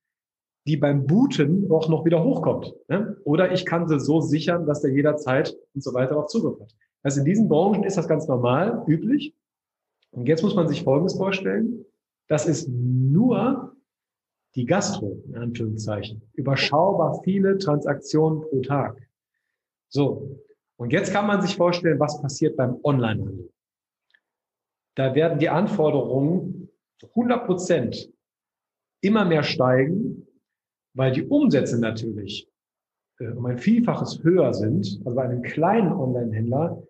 die 0.66 0.76
beim 0.76 1.06
Booten 1.06 1.70
auch 1.70 1.88
noch 1.88 2.04
wieder 2.04 2.22
hochkommt. 2.22 2.74
Ne? 2.88 3.16
Oder 3.24 3.52
ich 3.52 3.64
kann 3.64 3.88
sie 3.88 3.98
so 3.98 4.20
sichern, 4.20 4.66
dass 4.66 4.82
der 4.82 4.92
jederzeit 4.92 5.56
und 5.74 5.82
so 5.82 5.94
weiter 5.94 6.16
auf 6.18 6.26
Zugriff 6.26 6.60
hat. 6.60 6.74
Also 7.02 7.20
in 7.20 7.24
diesen 7.24 7.48
Branchen 7.48 7.84
ist 7.84 7.96
das 7.96 8.08
ganz 8.08 8.28
normal, 8.28 8.84
üblich. 8.86 9.34
Und 10.10 10.26
jetzt 10.26 10.42
muss 10.42 10.54
man 10.54 10.68
sich 10.68 10.82
Folgendes 10.82 11.16
vorstellen. 11.16 11.84
Das 12.28 12.46
ist 12.46 12.68
nur 12.68 13.74
die 14.54 14.66
Gastro, 14.66 15.22
in 15.28 15.36
Anführungszeichen. 15.36 16.22
Überschaubar 16.34 17.20
viele 17.22 17.58
Transaktionen 17.58 18.42
pro 18.42 18.60
Tag. 18.60 19.08
So. 19.88 20.40
Und 20.76 20.92
jetzt 20.92 21.12
kann 21.12 21.26
man 21.26 21.42
sich 21.42 21.56
vorstellen, 21.56 22.00
was 22.00 22.20
passiert 22.20 22.56
beim 22.56 22.78
Onlinehandel. 22.82 23.50
Da 24.94 25.14
werden 25.14 25.38
die 25.38 25.48
Anforderungen 25.48 26.68
100 27.02 27.46
Prozent 27.46 28.12
immer 29.00 29.24
mehr 29.24 29.42
steigen 29.42 30.26
weil 30.94 31.12
die 31.12 31.26
Umsätze 31.26 31.78
natürlich 31.78 32.48
äh, 33.18 33.28
um 33.28 33.46
ein 33.46 33.58
Vielfaches 33.58 34.22
höher 34.22 34.52
sind, 34.54 35.00
also 35.04 35.14
bei 35.14 35.24
einem 35.24 35.42
kleinen 35.42 35.92
Online-Händler, 35.92 36.82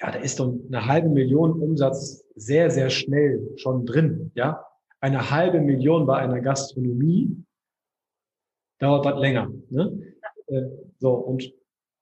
ja, 0.00 0.10
da 0.10 0.18
ist 0.18 0.40
doch 0.40 0.52
eine 0.66 0.86
halbe 0.86 1.08
Million 1.08 1.52
Umsatz 1.52 2.24
sehr, 2.34 2.70
sehr 2.70 2.90
schnell 2.90 3.56
schon 3.56 3.86
drin, 3.86 4.32
ja. 4.34 4.66
Eine 5.00 5.30
halbe 5.30 5.60
Million 5.60 6.06
bei 6.06 6.16
einer 6.16 6.40
Gastronomie 6.40 7.44
dauert 8.80 9.04
das 9.04 9.20
länger, 9.20 9.50
ne? 9.70 10.14
Äh, 10.46 10.62
so, 10.98 11.12
und 11.12 11.52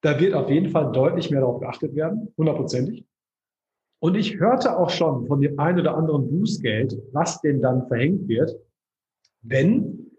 da 0.03 0.19
wird 0.19 0.35
auf 0.35 0.51
jeden 0.51 0.71
Fall 0.71 0.91
deutlich 0.93 1.31
mehr 1.31 1.41
darauf 1.41 1.61
geachtet 1.61 1.95
werden, 1.95 2.33
hundertprozentig. 2.37 3.05
Und 4.01 4.17
ich 4.17 4.41
hörte 4.41 4.77
auch 4.77 4.91
schon 4.91 5.27
von 5.27 5.41
dem 5.41 5.59
einen 5.61 5.81
oder 5.81 5.97
anderen 5.97 6.29
Bußgeld, 6.29 6.97
was 7.13 7.41
denn 7.41 7.61
dann 7.63 7.87
verhängt 7.87 8.27
wird, 8.27 8.57
wenn 9.43 10.12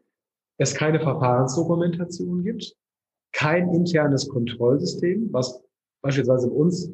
es 0.57 0.73
keine 0.73 0.99
Verfahrensdokumentation 0.99 2.43
gibt, 2.43 2.75
kein 3.31 3.73
internes 3.73 4.29
Kontrollsystem, 4.29 5.31
was 5.31 5.61
beispielsweise 6.01 6.49
bei 6.49 6.53
uns 6.53 6.91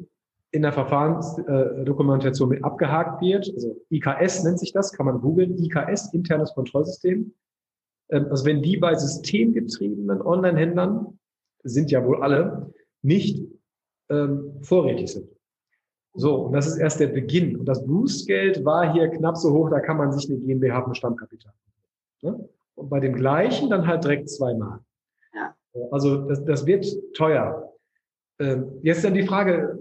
in 0.52 0.62
der 0.62 0.72
Verfahrensdokumentation 0.72 2.48
mit 2.48 2.64
abgehakt 2.64 3.20
wird. 3.20 3.50
Also 3.54 3.76
IKS 3.90 4.42
nennt 4.42 4.58
sich 4.58 4.72
das, 4.72 4.92
kann 4.92 5.06
man 5.06 5.20
googeln. 5.20 5.56
IKS, 5.58 6.12
internes 6.12 6.52
Kontrollsystem. 6.54 7.32
Ähm, 8.10 8.26
also 8.30 8.44
wenn 8.44 8.62
die 8.62 8.76
bei 8.76 8.94
systemgetriebenen 8.94 10.22
Online-Händlern, 10.22 11.18
sind 11.62 11.90
ja 11.90 12.04
wohl 12.04 12.22
alle, 12.22 12.72
nicht 13.02 13.46
ähm, 14.08 14.58
vorrätig 14.62 15.12
sind. 15.12 15.28
So, 16.14 16.46
und 16.46 16.52
das 16.52 16.66
ist 16.66 16.78
erst 16.78 17.00
der 17.00 17.08
Beginn. 17.08 17.56
Und 17.56 17.66
das 17.66 17.86
Boostgeld 17.86 18.64
war 18.64 18.92
hier 18.92 19.08
knapp 19.08 19.36
so 19.36 19.52
hoch, 19.52 19.70
da 19.70 19.80
kann 19.80 19.96
man 19.96 20.12
sich 20.12 20.28
eine 20.28 20.40
GmbH 20.40 20.86
mit 20.86 20.96
Stammkapital. 20.96 21.52
Ne? 22.22 22.48
Und 22.80 22.88
bei 22.88 23.00
dem 23.00 23.14
gleichen 23.14 23.70
dann 23.70 23.86
halt 23.86 24.04
direkt 24.04 24.30
zweimal. 24.30 24.80
Ja. 25.34 25.54
Also 25.90 26.28
das, 26.28 26.44
das 26.44 26.66
wird 26.66 26.86
teuer. 27.14 27.72
Ähm, 28.38 28.80
jetzt 28.82 29.04
dann 29.04 29.14
die 29.14 29.26
Frage, 29.26 29.78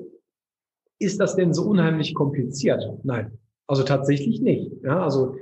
ist 1.00 1.20
das 1.20 1.36
denn 1.36 1.54
so 1.54 1.64
unheimlich 1.64 2.14
kompliziert? 2.14 2.84
Nein, 3.04 3.38
also 3.68 3.84
tatsächlich 3.84 4.42
nicht. 4.42 4.72
Ja, 4.84 5.02
also 5.02 5.36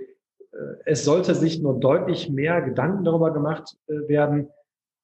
äh, 0.52 0.58
es 0.86 1.04
sollte 1.04 1.34
sich 1.34 1.62
nur 1.62 1.80
deutlich 1.80 2.30
mehr 2.30 2.62
Gedanken 2.62 3.04
darüber 3.04 3.34
gemacht 3.34 3.76
äh, 3.88 4.08
werden, 4.08 4.50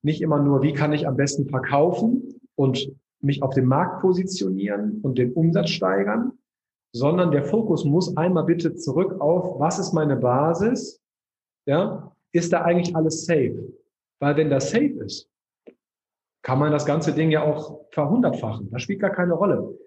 nicht 0.03 0.21
immer 0.21 0.39
nur, 0.39 0.61
wie 0.61 0.73
kann 0.73 0.93
ich 0.93 1.07
am 1.07 1.15
besten 1.15 1.49
verkaufen 1.49 2.39
und 2.55 2.91
mich 3.21 3.41
auf 3.41 3.53
dem 3.53 3.65
Markt 3.65 4.01
positionieren 4.01 4.99
und 5.01 5.17
den 5.17 5.33
Umsatz 5.33 5.69
steigern, 5.69 6.33
sondern 6.91 7.31
der 7.31 7.45
Fokus 7.45 7.85
muss 7.85 8.15
einmal 8.17 8.43
bitte 8.43 8.75
zurück 8.75 9.19
auf, 9.21 9.59
was 9.59 9.79
ist 9.79 9.93
meine 9.93 10.17
Basis? 10.17 11.01
Ja, 11.65 12.12
ist 12.33 12.51
da 12.51 12.61
eigentlich 12.61 12.95
alles 12.95 13.25
safe? 13.25 13.73
Weil 14.19 14.37
wenn 14.37 14.49
das 14.49 14.71
safe 14.71 14.99
ist, 15.05 15.29
kann 16.41 16.59
man 16.59 16.71
das 16.71 16.85
ganze 16.85 17.13
Ding 17.13 17.31
ja 17.31 17.43
auch 17.43 17.85
verhundertfachen. 17.91 18.69
Das 18.71 18.81
spielt 18.81 18.99
gar 18.99 19.11
keine 19.11 19.33
Rolle. 19.33 19.77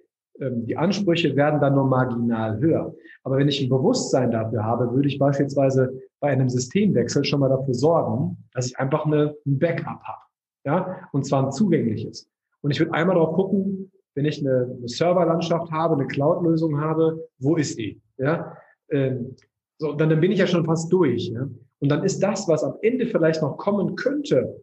Ähm, 0.41 0.67
die 0.67 0.77
Ansprüche 0.77 1.37
werden 1.37 1.61
dann 1.61 1.75
nur 1.75 1.87
marginal 1.87 2.59
höher. 2.59 2.95
Aber 3.25 3.37
wenn 3.37 3.49
ich 3.49 3.61
ein 3.63 3.69
Bewusstsein 3.69 4.31
dafür 4.31 4.65
habe, 4.65 4.93
würde 4.93 5.09
ich 5.09 5.19
beispielsweise 5.19 6.01
bei 6.21 6.31
einem 6.31 6.49
Systemwechsel 6.49 7.25
schon 7.25 7.41
mal 7.41 7.49
dafür 7.49 7.75
sorgen, 7.75 8.37
dass 8.53 8.69
ich 8.69 8.79
einfach 8.79 9.05
eine, 9.05 9.35
ein 9.47 9.59
Backup 9.59 10.03
habe. 10.03 10.23
Ja, 10.65 11.09
und 11.13 11.25
zwar 11.25 11.45
ein 11.45 11.53
zugängliches. 11.53 12.29
Und 12.63 12.71
ich 12.71 12.81
würde 12.81 12.93
einmal 12.93 13.17
darauf 13.17 13.35
gucken, 13.35 13.93
wenn 14.15 14.25
ich 14.25 14.41
eine, 14.41 14.77
eine 14.79 14.89
Serverlandschaft 14.89 15.71
habe, 15.71 15.95
eine 15.95 16.07
Cloud-Lösung 16.07 16.81
habe, 16.81 17.29
wo 17.39 17.57
ist 17.57 17.79
die? 17.79 18.01
Ja, 18.17 18.57
ähm, 18.91 19.37
so, 19.79 19.93
dann, 19.93 20.09
dann 20.09 20.21
bin 20.21 20.33
ich 20.33 20.39
ja 20.39 20.47
schon 20.47 20.65
fast 20.65 20.91
durch. 20.93 21.29
Ja? 21.29 21.47
Und 21.81 21.91
dann 21.91 22.05
ist 22.05 22.23
das, 22.23 22.49
was 22.49 22.65
am 22.65 22.77
Ende 22.83 23.07
vielleicht 23.07 23.43
noch 23.43 23.59
kommen 23.59 23.97
könnte, 23.97 24.63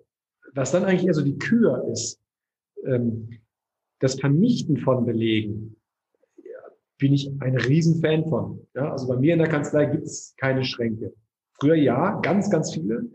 was 0.54 0.72
dann 0.72 0.86
eigentlich 0.86 1.06
eher 1.06 1.14
so 1.14 1.24
die 1.24 1.38
Kür 1.38 1.88
ist, 1.92 2.20
ähm, 2.86 3.30
das 4.00 4.20
Vernichten 4.20 4.78
von 4.78 5.06
Belegen, 5.06 5.78
ja, 6.38 6.60
bin 6.98 7.14
ich 7.14 7.32
ein 7.40 7.58
Riesenfan 7.58 8.26
von. 8.26 8.68
Ja? 8.76 8.92
Also 8.92 9.08
bei 9.08 9.16
mir 9.16 9.34
in 9.34 9.40
der 9.40 9.50
Kanzlei 9.50 9.86
gibt 9.86 10.04
es 10.04 10.36
keine 10.38 10.64
Schränke. 10.64 11.14
Früher 11.60 11.76
ja, 11.76 12.20
ganz, 12.22 12.50
ganz 12.50 12.74
viele. 12.74 13.10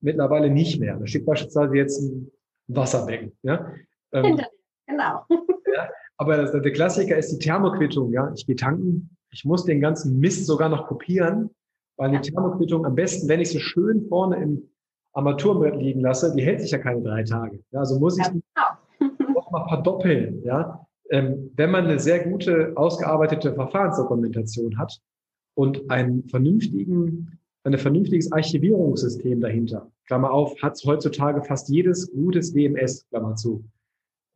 Mittlerweile 0.00 0.50
nicht 0.50 0.78
mehr. 0.78 0.96
Da 0.98 1.06
steht 1.06 1.24
beispielsweise 1.24 1.74
jetzt 1.74 2.02
ein 2.02 2.30
Wasserbecken. 2.68 3.32
Ja? 3.42 3.72
Ähm, 4.12 4.40
genau. 4.86 5.24
Ja, 5.74 5.90
aber 6.16 6.46
der 6.46 6.72
Klassiker 6.72 7.18
ist 7.18 7.32
die 7.32 7.38
Thermoquittung. 7.38 8.10
Ja? 8.12 8.32
Ich 8.34 8.46
gehe 8.46 8.56
tanken, 8.56 9.10
ich 9.30 9.44
muss 9.44 9.64
den 9.64 9.80
ganzen 9.80 10.18
Mist 10.20 10.46
sogar 10.46 10.68
noch 10.70 10.86
kopieren, 10.86 11.50
weil 11.96 12.10
die 12.10 12.20
Thermoquittung 12.20 12.84
am 12.84 12.94
besten, 12.94 13.28
wenn 13.28 13.40
ich 13.40 13.50
sie 13.50 13.60
schön 13.60 14.06
vorne 14.08 14.36
im 14.36 14.62
Armaturenbrett 15.12 15.76
liegen 15.76 16.00
lasse, 16.00 16.34
die 16.34 16.42
hält 16.42 16.60
sich 16.60 16.70
ja 16.70 16.78
keine 16.78 17.02
drei 17.02 17.22
Tage. 17.22 17.60
Ja, 17.70 17.80
also 17.80 17.98
muss 17.98 18.18
ich 18.18 18.26
ja, 18.26 18.32
genau. 18.98 19.32
noch 19.34 19.50
mal 19.50 19.66
verdoppeln. 19.66 20.42
Ja? 20.44 20.86
Ähm, 21.10 21.50
wenn 21.54 21.70
man 21.70 21.84
eine 21.84 21.98
sehr 21.98 22.24
gute, 22.24 22.72
ausgearbeitete 22.76 23.54
Verfahrensdokumentation 23.54 24.76
hat 24.78 25.00
und 25.54 25.90
einen 25.90 26.28
vernünftigen, 26.28 27.38
ein 27.64 27.78
vernünftiges 27.78 28.30
Archivierungssystem 28.30 29.40
dahinter, 29.40 29.90
Klammer 30.06 30.30
auf, 30.30 30.60
hat 30.62 30.78
heutzutage 30.84 31.42
fast 31.42 31.68
jedes 31.68 32.12
gutes 32.12 32.52
DMS, 32.52 33.08
Klammer 33.08 33.36
zu, 33.36 33.64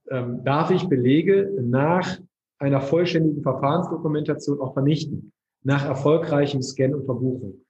ähm, 0.08 0.42
darf 0.44 0.70
ich 0.70 0.88
Belege 0.88 1.52
nach 1.60 2.18
einer 2.58 2.80
vollständigen 2.80 3.42
Verfahrensdokumentation 3.42 4.60
auch 4.60 4.72
vernichten, 4.72 5.32
nach 5.62 5.84
erfolgreichem 5.84 6.62
Scan 6.62 6.94
und 6.94 7.04
Verbuchen. 7.04 7.64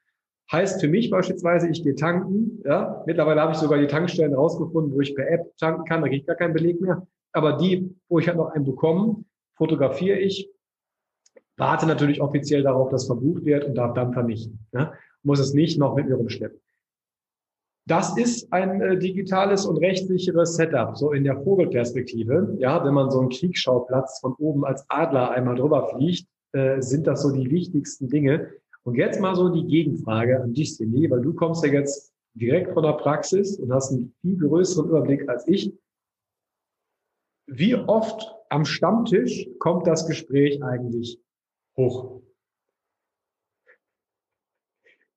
Heißt 0.50 0.80
für 0.80 0.88
mich 0.88 1.10
beispielsweise, 1.10 1.68
ich 1.68 1.82
gehe 1.82 1.94
tanken, 1.94 2.60
ja, 2.64 3.02
mittlerweile 3.06 3.40
habe 3.40 3.52
ich 3.52 3.58
sogar 3.58 3.78
die 3.78 3.86
Tankstellen 3.86 4.34
rausgefunden, 4.34 4.92
wo 4.92 5.00
ich 5.00 5.14
per 5.14 5.30
App 5.30 5.56
tanken 5.58 5.84
kann, 5.84 6.00
da 6.00 6.08
kriege 6.08 6.20
ich 6.20 6.26
gar 6.26 6.36
keinen 6.36 6.54
Beleg 6.54 6.80
mehr. 6.80 7.06
Aber 7.32 7.56
die, 7.56 7.94
wo 8.08 8.18
ich 8.18 8.26
halt 8.26 8.36
noch 8.36 8.50
einen 8.50 8.64
bekomme, 8.64 9.24
fotografiere 9.54 10.18
ich, 10.18 10.50
warte 11.56 11.86
natürlich 11.86 12.20
offiziell 12.20 12.62
darauf, 12.62 12.88
dass 12.88 13.06
verbucht 13.06 13.44
wird 13.44 13.64
und 13.64 13.76
darf 13.76 13.94
dann 13.94 14.12
vernichten. 14.12 14.66
Ja. 14.72 14.92
Muss 15.22 15.38
es 15.38 15.52
nicht 15.52 15.78
noch 15.78 15.94
mit 15.94 16.08
mir 16.08 16.16
rumschleppen. 16.16 16.58
Das 17.86 18.16
ist 18.16 18.52
ein 18.52 18.80
äh, 18.80 18.98
digitales 18.98 19.66
und 19.66 19.78
rechtssicheres 19.78 20.54
Setup, 20.54 20.96
so 20.96 21.12
in 21.12 21.24
der 21.24 21.42
Vogelperspektive. 21.42 22.56
Ja, 22.58 22.84
wenn 22.84 22.94
man 22.94 23.10
so 23.10 23.20
einen 23.20 23.30
Kriegsschauplatz 23.30 24.20
von 24.20 24.34
oben 24.34 24.64
als 24.64 24.84
Adler 24.88 25.30
einmal 25.30 25.56
drüber 25.56 25.88
fliegt, 25.88 26.26
äh, 26.52 26.80
sind 26.80 27.06
das 27.06 27.22
so 27.22 27.30
die 27.30 27.50
wichtigsten 27.50 28.08
Dinge. 28.08 28.52
Und 28.82 28.94
jetzt 28.94 29.20
mal 29.20 29.34
so 29.34 29.48
die 29.48 29.66
Gegenfrage 29.66 30.40
an 30.40 30.52
dich, 30.52 30.76
Sene, 30.76 31.10
weil 31.10 31.20
du 31.20 31.34
kommst 31.34 31.64
ja 31.64 31.72
jetzt 31.72 32.12
direkt 32.34 32.72
von 32.72 32.82
der 32.82 32.94
Praxis 32.94 33.58
und 33.58 33.72
hast 33.72 33.92
einen 33.92 34.14
viel 34.20 34.36
größeren 34.38 34.88
Überblick 34.88 35.28
als 35.28 35.46
ich. 35.46 35.72
Wie 37.46 37.74
oft 37.74 38.34
am 38.48 38.64
Stammtisch 38.64 39.48
kommt 39.58 39.86
das 39.86 40.06
Gespräch 40.06 40.62
eigentlich 40.62 41.20
hoch? 41.76 42.22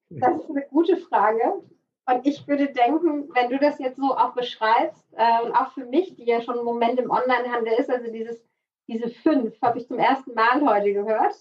Das 0.09 0.41
ist 0.41 0.49
eine 0.49 0.65
gute 0.69 0.97
Frage. 0.97 1.63
Und 2.05 2.27
ich 2.27 2.45
würde 2.47 2.67
denken, 2.67 3.29
wenn 3.33 3.49
du 3.49 3.57
das 3.59 3.79
jetzt 3.79 3.97
so 3.97 4.15
auch 4.15 4.33
beschreibst, 4.33 5.05
äh, 5.13 5.45
und 5.45 5.53
auch 5.53 5.71
für 5.73 5.85
mich, 5.85 6.15
die 6.15 6.25
ja 6.25 6.41
schon 6.41 6.59
ein 6.59 6.65
Moment 6.65 6.99
im 6.99 7.09
Onlinehandel 7.09 7.73
ist, 7.79 7.89
also 7.89 8.11
dieses, 8.11 8.43
diese 8.87 9.09
fünf 9.09 9.59
habe 9.61 9.79
ich 9.79 9.87
zum 9.87 9.99
ersten 9.99 10.33
Mal 10.33 10.61
heute 10.61 10.93
gehört. 10.93 11.35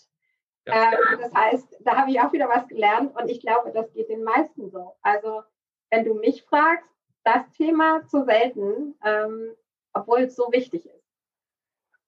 Ja. 0.66 0.92
Äh, 0.92 0.96
das 1.20 1.34
heißt, 1.34 1.76
da 1.80 1.96
habe 1.96 2.10
ich 2.10 2.20
auch 2.20 2.32
wieder 2.32 2.48
was 2.48 2.66
gelernt 2.68 3.16
und 3.16 3.28
ich 3.28 3.40
glaube, 3.40 3.72
das 3.72 3.92
geht 3.92 4.08
den 4.08 4.22
meisten 4.22 4.70
so. 4.70 4.92
Also, 5.02 5.42
wenn 5.90 6.04
du 6.04 6.14
mich 6.14 6.44
fragst, 6.44 6.88
das 7.24 7.48
Thema 7.56 8.06
zu 8.06 8.24
selten, 8.24 8.94
ähm, 9.04 9.52
obwohl 9.92 10.20
es 10.20 10.36
so 10.36 10.48
wichtig 10.52 10.86
ist. 10.86 11.04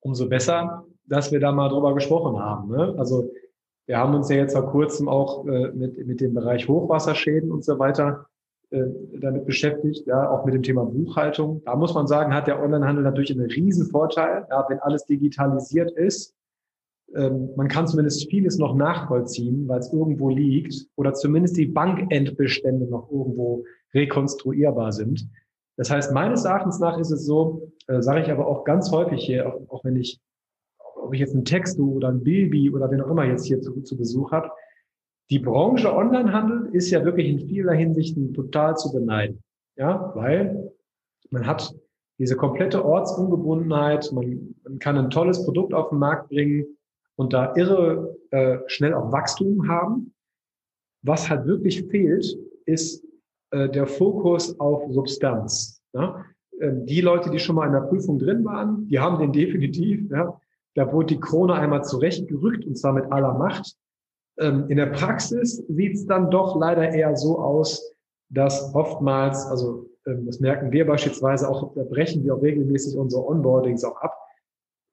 Umso 0.00 0.28
besser, 0.28 0.86
dass 1.04 1.32
wir 1.32 1.40
da 1.40 1.52
mal 1.52 1.68
drüber 1.68 1.94
gesprochen 1.94 2.38
haben. 2.38 2.70
Ne? 2.70 2.94
Also, 2.98 3.30
wir 3.86 3.98
haben 3.98 4.14
uns 4.14 4.28
ja 4.30 4.36
jetzt 4.36 4.54
vor 4.54 4.70
kurzem 4.70 5.08
auch 5.08 5.46
äh, 5.46 5.68
mit, 5.72 5.98
mit 6.06 6.20
dem 6.20 6.34
Bereich 6.34 6.68
Hochwasserschäden 6.68 7.52
und 7.52 7.64
so 7.64 7.78
weiter 7.78 8.26
damit 9.20 9.46
beschäftigt, 9.46 10.06
ja, 10.06 10.28
auch 10.30 10.44
mit 10.44 10.54
dem 10.54 10.62
Thema 10.62 10.84
Buchhaltung. 10.84 11.62
Da 11.64 11.76
muss 11.76 11.94
man 11.94 12.06
sagen, 12.06 12.34
hat 12.34 12.46
der 12.46 12.62
Onlinehandel 12.62 13.04
natürlich 13.04 13.32
einen 13.32 13.50
riesen 13.50 13.86
Vorteil, 13.86 14.46
ja, 14.50 14.64
wenn 14.68 14.78
alles 14.80 15.04
digitalisiert 15.04 15.90
ist. 15.92 16.34
Ähm, 17.14 17.50
man 17.56 17.68
kann 17.68 17.86
zumindest 17.86 18.28
vieles 18.28 18.58
noch 18.58 18.74
nachvollziehen, 18.74 19.68
weil 19.68 19.80
es 19.80 19.92
irgendwo 19.92 20.30
liegt 20.30 20.86
oder 20.96 21.14
zumindest 21.14 21.56
die 21.56 21.66
Bankendbestände 21.66 22.86
noch 22.86 23.10
irgendwo 23.10 23.64
rekonstruierbar 23.92 24.92
sind. 24.92 25.28
Das 25.76 25.90
heißt, 25.90 26.12
meines 26.12 26.44
Erachtens 26.44 26.78
nach 26.78 26.98
ist 26.98 27.10
es 27.10 27.24
so, 27.24 27.72
äh, 27.86 28.00
sage 28.00 28.22
ich 28.22 28.30
aber 28.30 28.46
auch 28.46 28.64
ganz 28.64 28.90
häufig 28.90 29.24
hier, 29.24 29.46
auch, 29.46 29.60
auch 29.68 29.84
wenn 29.84 29.96
ich, 29.96 30.20
ob 30.96 31.12
ich 31.14 31.20
jetzt 31.20 31.34
einen 31.34 31.44
Texto 31.44 31.84
oder 31.84 32.08
ein 32.08 32.22
Baby 32.22 32.70
oder 32.70 32.90
wen 32.90 33.00
auch 33.00 33.10
immer 33.10 33.24
jetzt 33.24 33.46
hier 33.46 33.60
zu, 33.60 33.80
zu 33.82 33.96
Besuch 33.96 34.32
habe, 34.32 34.50
die 35.30 35.38
Branche 35.38 35.94
Onlinehandel 35.94 36.74
ist 36.74 36.90
ja 36.90 37.04
wirklich 37.04 37.28
in 37.28 37.48
vieler 37.48 37.72
Hinsichten 37.72 38.34
total 38.34 38.76
zu 38.76 38.92
beneiden. 38.92 39.42
Ja, 39.76 40.12
weil 40.14 40.72
man 41.30 41.46
hat 41.46 41.74
diese 42.18 42.36
komplette 42.36 42.84
Ortsungebundenheit, 42.84 44.10
man, 44.12 44.54
man 44.62 44.78
kann 44.78 44.96
ein 44.96 45.10
tolles 45.10 45.44
Produkt 45.44 45.74
auf 45.74 45.88
den 45.88 45.98
Markt 45.98 46.28
bringen 46.28 46.64
und 47.16 47.32
da 47.32 47.54
irre 47.56 48.16
äh, 48.30 48.58
schnell 48.66 48.94
auch 48.94 49.10
Wachstum 49.12 49.68
haben. 49.68 50.14
Was 51.02 51.28
halt 51.28 51.46
wirklich 51.46 51.82
fehlt, 51.84 52.26
ist 52.66 53.04
äh, 53.50 53.68
der 53.68 53.86
Fokus 53.86 54.58
auf 54.60 54.92
Substanz. 54.92 55.82
Ja? 55.92 56.24
Ähm, 56.60 56.86
die 56.86 57.00
Leute, 57.00 57.30
die 57.30 57.38
schon 57.38 57.56
mal 57.56 57.66
in 57.66 57.72
der 57.72 57.80
Prüfung 57.80 58.18
drin 58.18 58.44
waren, 58.44 58.86
die 58.88 58.98
haben 58.98 59.18
den 59.18 59.32
definitiv. 59.32 60.08
Ja? 60.10 60.38
Da 60.74 60.92
wurde 60.92 61.14
die 61.14 61.20
Krone 61.20 61.54
einmal 61.54 61.84
zurechtgerückt 61.84 62.64
und 62.64 62.76
zwar 62.76 62.92
mit 62.92 63.10
aller 63.10 63.34
Macht. 63.34 63.76
Ähm, 64.38 64.66
in 64.68 64.76
der 64.76 64.86
Praxis 64.86 65.64
sieht 65.68 65.94
es 65.94 66.06
dann 66.06 66.30
doch 66.30 66.58
leider 66.58 66.90
eher 66.90 67.16
so 67.16 67.38
aus, 67.38 67.94
dass 68.30 68.74
oftmals, 68.74 69.46
also 69.46 69.88
ähm, 70.06 70.26
das 70.26 70.40
merken 70.40 70.72
wir 70.72 70.86
beispielsweise 70.86 71.48
auch, 71.48 71.74
da 71.74 71.84
brechen 71.84 72.24
wir 72.24 72.34
auch 72.34 72.42
regelmäßig 72.42 72.98
unsere 72.98 73.26
Onboardings 73.26 73.84
auch 73.84 73.96
ab, 74.00 74.16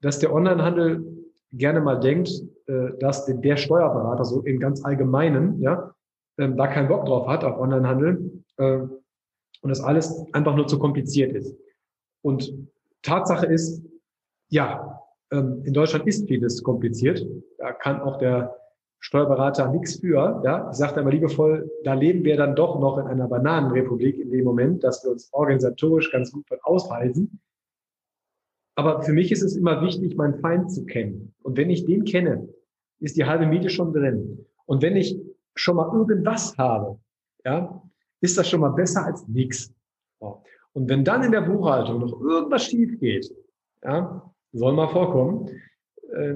dass 0.01 0.19
der 0.19 0.33
Onlinehandel 0.33 1.03
gerne 1.53 1.81
mal 1.81 1.99
denkt, 1.99 2.29
äh, 2.67 2.97
dass 2.99 3.25
der 3.25 3.57
Steuerberater 3.57 4.25
so 4.25 4.41
im 4.41 4.59
ganz 4.59 4.83
Allgemeinen, 4.85 5.59
ja, 5.61 5.93
ähm, 6.37 6.55
da 6.55 6.67
keinen 6.67 6.87
Bock 6.87 7.05
drauf 7.05 7.27
hat 7.27 7.43
auf 7.43 7.59
Onlinehandel 7.59 8.43
äh, 8.57 8.77
und 8.77 9.69
das 9.69 9.81
alles 9.81 10.23
einfach 10.33 10.55
nur 10.55 10.67
zu 10.67 10.77
kompliziert 10.77 11.33
ist. 11.33 11.55
Und 12.23 12.53
Tatsache 13.01 13.47
ist, 13.47 13.83
ja, 14.49 14.99
in 15.31 15.73
Deutschland 15.73 16.05
ist 16.07 16.27
vieles 16.27 16.61
kompliziert. 16.61 17.25
Da 17.57 17.71
kann 17.71 18.01
auch 18.01 18.17
der 18.17 18.60
Steuerberater 19.01 19.69
nichts 19.71 19.95
für. 19.95 20.41
Ja, 20.45 20.69
ich 20.69 20.77
sage 20.77 21.01
aber 21.01 21.11
liebevoll, 21.11 21.69
da 21.83 21.95
leben 21.95 22.23
wir 22.23 22.37
dann 22.37 22.55
doch 22.55 22.79
noch 22.79 22.99
in 22.99 23.07
einer 23.07 23.27
Bananenrepublik 23.27 24.17
in 24.19 24.31
dem 24.31 24.45
Moment, 24.45 24.83
dass 24.83 25.03
wir 25.03 25.11
uns 25.11 25.29
organisatorisch 25.33 26.11
ganz 26.11 26.31
gut 26.31 26.45
ausweisen. 26.61 27.41
Aber 28.75 29.01
für 29.01 29.11
mich 29.11 29.31
ist 29.31 29.41
es 29.41 29.55
immer 29.55 29.81
wichtig, 29.81 30.15
meinen 30.15 30.39
Feind 30.39 30.71
zu 30.71 30.85
kennen. 30.85 31.33
Und 31.41 31.57
wenn 31.57 31.69
ich 31.69 31.85
den 31.85 32.05
kenne, 32.05 32.47
ist 32.99 33.17
die 33.17 33.25
halbe 33.25 33.47
Miete 33.47 33.69
schon 33.69 33.91
drin. 33.91 34.45
Und 34.65 34.81
wenn 34.83 34.95
ich 34.95 35.19
schon 35.55 35.75
mal 35.75 35.91
irgendwas 35.93 36.55
habe, 36.57 36.99
ja, 37.43 37.81
ist 38.21 38.37
das 38.37 38.49
schon 38.49 38.61
mal 38.61 38.69
besser 38.69 39.05
als 39.05 39.27
nichts. 39.27 39.73
Und 40.19 40.89
wenn 40.89 41.03
dann 41.03 41.23
in 41.23 41.31
der 41.31 41.41
Buchhaltung 41.41 41.99
noch 41.99 42.21
irgendwas 42.21 42.65
schief 42.65 42.99
geht, 42.99 43.35
ja, 43.83 44.31
soll 44.53 44.73
mal 44.73 44.87
vorkommen, 44.87 45.49
äh, 46.13 46.35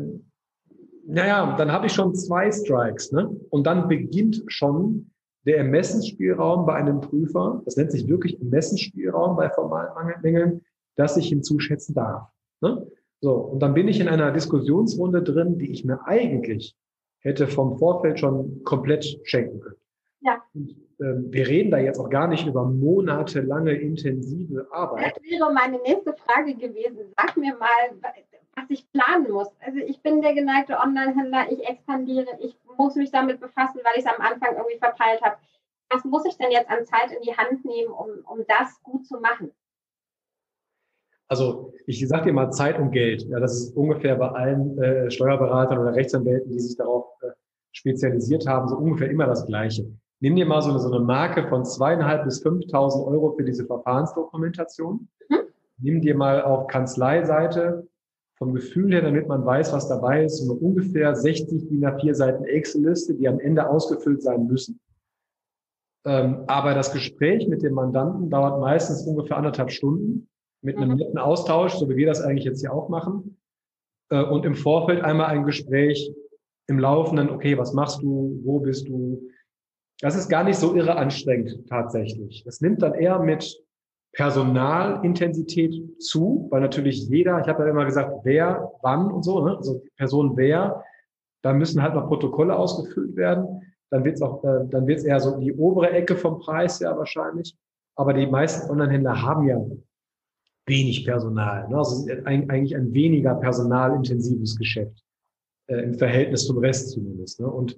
naja, 1.08 1.56
dann 1.58 1.72
habe 1.72 1.88
ich 1.88 1.94
schon 1.94 2.16
zwei 2.16 2.52
Strikes. 2.52 3.12
Ne? 3.12 3.30
Und 3.50 3.68
dann 3.68 3.88
beginnt 3.88 4.44
schon 4.48 5.12
der 5.46 5.58
Ermessensspielraum 5.58 6.66
bei 6.66 6.74
einem 6.74 7.02
Prüfer, 7.02 7.62
das 7.66 7.78
nennt 7.78 7.92
sich 7.92 8.08
wirklich 8.08 8.40
Ermessensspielraum 8.40 9.36
bei 9.36 9.50
formalen 9.50 9.94
Mangelmängeln, 9.94 10.62
dass 10.96 11.18
ich 11.18 11.28
hinzuschätzen 11.28 11.94
darf. 11.94 12.30
Ne? 12.62 12.88
So, 13.22 13.34
und 13.34 13.60
dann 13.60 13.74
bin 13.74 13.88
ich 13.88 14.00
in 14.00 14.08
einer 14.08 14.32
Diskussionsrunde 14.32 15.22
drin, 15.22 15.58
die 15.58 15.72
ich 15.72 15.86
mir 15.86 16.06
eigentlich 16.06 16.76
hätte 17.20 17.48
vom 17.48 17.78
Vorfeld 17.78 18.20
schon 18.20 18.64
komplett 18.64 19.20
schenken 19.24 19.60
können. 19.60 19.78
Ja. 20.22 20.42
Und, 20.54 20.76
wir 20.98 21.48
reden 21.48 21.72
da 21.72 21.78
jetzt 21.78 22.00
auch 22.00 22.10
gar 22.10 22.28
nicht 22.28 22.48
über 22.48 22.64
monatelange 22.66 23.74
intensive 23.74 24.68
Arbeit. 24.72 25.16
Das 25.16 25.24
wäre 25.24 25.54
meine 25.54 25.82
nächste 25.82 26.14
Frage 26.14 26.56
gewesen. 26.56 27.14
Sag 27.18 27.36
mir 27.38 27.56
mal, 27.56 28.14
was 28.56 28.70
ich 28.70 28.90
planen 28.92 29.32
muss. 29.32 29.50
Also 29.60 29.80
ich 29.80 30.02
bin 30.02 30.22
der 30.22 30.34
geneigte 30.34 30.78
Online-Händler, 30.78 31.52
ich 31.52 31.68
expandiere, 31.68 32.28
ich 32.40 32.56
muss 32.78 32.96
mich 32.96 33.12
damit 33.12 33.40
befassen, 33.40 33.82
weil 33.84 33.94
ich 33.98 34.06
es 34.06 34.12
am 34.12 34.22
Anfang 34.22 34.56
irgendwie 34.56 34.78
verpeilt 34.78 35.22
habe. 35.22 35.36
Was 35.90 36.04
muss 36.04 36.26
ich 36.26 36.38
denn 36.38 36.52
jetzt 36.52 36.70
an 36.70 36.86
Zeit 36.86 37.12
in 37.12 37.22
die 37.22 37.36
Hand 37.36 37.64
nehmen, 37.66 37.92
um, 37.92 38.10
um 38.26 38.46
das 38.48 38.82
gut 38.82 39.06
zu 39.06 39.20
machen? 39.20 39.52
Also 41.28 41.74
ich 41.86 42.08
sage 42.08 42.26
dir 42.26 42.34
mal 42.34 42.52
Zeit 42.52 42.80
und 42.80 42.92
Geld. 42.92 43.24
Ja, 43.24 43.40
das 43.40 43.54
ist 43.56 43.76
ungefähr 43.76 44.16
bei 44.16 44.30
allen 44.30 44.78
äh, 44.82 45.10
Steuerberatern 45.12 45.80
oder 45.80 45.96
Rechtsanwälten, 45.96 46.52
die 46.52 46.60
sich 46.60 46.78
darauf 46.78 47.06
äh, 47.22 47.32
spezialisiert 47.72 48.48
haben, 48.48 48.68
so 48.68 48.78
ungefähr 48.78 49.10
immer 49.10 49.26
das 49.26 49.46
Gleiche. 49.46 49.92
Nimm 50.26 50.38
dir 50.38 50.48
mal 50.48 50.64
so 50.64 50.72
eine, 50.72 50.80
so 50.80 50.92
eine 50.92 51.06
Marke 51.06 51.48
von 51.50 51.64
zweieinhalb 51.66 52.24
bis 52.24 52.44
5.000 52.44 53.06
Euro 53.06 53.34
für 53.34 53.44
diese 53.44 53.64
Verfahrensdokumentation. 53.64 55.08
Mhm. 55.30 55.36
Nimm 55.78 56.02
dir 56.02 56.16
mal 56.16 56.42
auf 56.42 56.66
Kanzleiseite 56.66 57.88
vom 58.40 58.56
Gefühl 58.56 58.92
her, 58.92 59.04
damit 59.04 59.28
man 59.28 59.46
weiß, 59.46 59.72
was 59.72 59.88
dabei 59.88 60.26
ist, 60.26 60.40
so 60.40 60.52
eine 60.52 60.60
ungefähr 60.60 61.16
60 61.16 61.68
DIN 61.68 61.86
A4 61.86 62.16
Seiten 62.16 62.44
Excel-Liste, 62.44 63.14
die 63.14 63.28
am 63.28 63.40
Ende 63.40 63.70
ausgefüllt 63.70 64.24
sein 64.24 64.48
müssen. 64.48 64.80
Ähm, 66.08 66.44
aber 66.48 66.74
das 66.74 66.92
Gespräch 66.92 67.48
mit 67.48 67.62
dem 67.62 67.76
Mandanten 67.76 68.32
dauert 68.32 68.60
meistens 68.60 69.06
ungefähr 69.06 69.38
anderthalb 69.38 69.70
Stunden 69.70 70.28
mit 70.64 70.76
einem 70.78 70.94
mhm. 70.94 70.96
netten 70.96 71.20
Austausch, 71.20 71.76
so 71.76 71.88
wie 71.88 71.98
wir 71.98 72.08
das 72.08 72.22
eigentlich 72.22 72.46
jetzt 72.46 72.62
hier 72.62 72.74
auch 72.74 72.90
machen. 72.90 73.38
Äh, 74.10 74.24
und 74.24 74.44
im 74.44 74.56
Vorfeld 74.56 75.04
einmal 75.04 75.28
ein 75.28 75.46
Gespräch 75.46 76.12
im 76.66 76.80
Laufenden, 76.80 77.30
okay, 77.30 77.60
was 77.60 77.74
machst 77.74 78.02
du, 78.02 78.42
wo 78.44 78.60
bist 78.60 78.88
du? 78.88 79.22
Das 80.02 80.16
ist 80.16 80.30
gar 80.30 80.44
nicht 80.44 80.58
so 80.58 80.76
irre 80.76 80.98
anstrengend 80.98 81.68
tatsächlich. 81.70 82.44
Das 82.44 82.62
nimmt 82.62 82.82
dann 82.82 82.94
eher 82.94 83.20
mit 83.20 83.62
Personalintensität 84.14 86.02
zu, 86.02 86.48
weil 86.50 86.62
natürlich 86.62 87.08
jeder, 87.10 87.40
ich 87.42 87.48
habe 87.48 87.64
ja 87.64 87.70
immer 87.70 87.86
gesagt, 87.86 88.12
wer, 88.24 88.72
wann 88.82 89.12
und 89.12 89.24
so, 89.24 89.46
ne? 89.46 89.58
also 89.58 89.84
Person 89.98 90.38
wer, 90.38 90.84
da 91.42 91.54
müssen 91.54 91.82
halt 91.82 91.94
noch 91.94 92.08
Protokolle 92.08 92.56
ausgefüllt 92.56 93.16
werden. 93.16 93.62
Dann 93.92 94.04
wird 94.04 94.16
es 94.16 94.22
auch, 94.22 94.44
äh, 94.44 94.66
dann 94.70 94.88
wird 94.88 95.00
es 95.00 95.06
eher 95.06 95.20
so 95.20 95.38
die 95.38 95.54
obere 95.54 95.92
Ecke 95.92 96.16
vom 96.16 96.40
Preis 96.40 96.80
ja 96.80 96.98
wahrscheinlich. 96.98 97.56
Aber 97.96 98.14
die 98.14 98.26
meisten 98.26 98.70
Online-Händler 98.70 99.22
haben 99.22 99.48
ja 99.48 99.64
wenig 100.66 101.06
Personal. 101.06 101.68
Ne? 101.70 101.78
Also 101.78 102.10
eigentlich 102.26 102.76
ein 102.76 102.94
weniger 102.94 103.36
personalintensives 103.36 104.58
Geschäft 104.58 105.04
äh, 105.68 105.78
im 105.78 105.94
Verhältnis 105.94 106.48
zum 106.48 106.58
Rest 106.58 106.92
zumindest. 106.92 107.40
Ne? 107.40 107.48
Und 107.48 107.78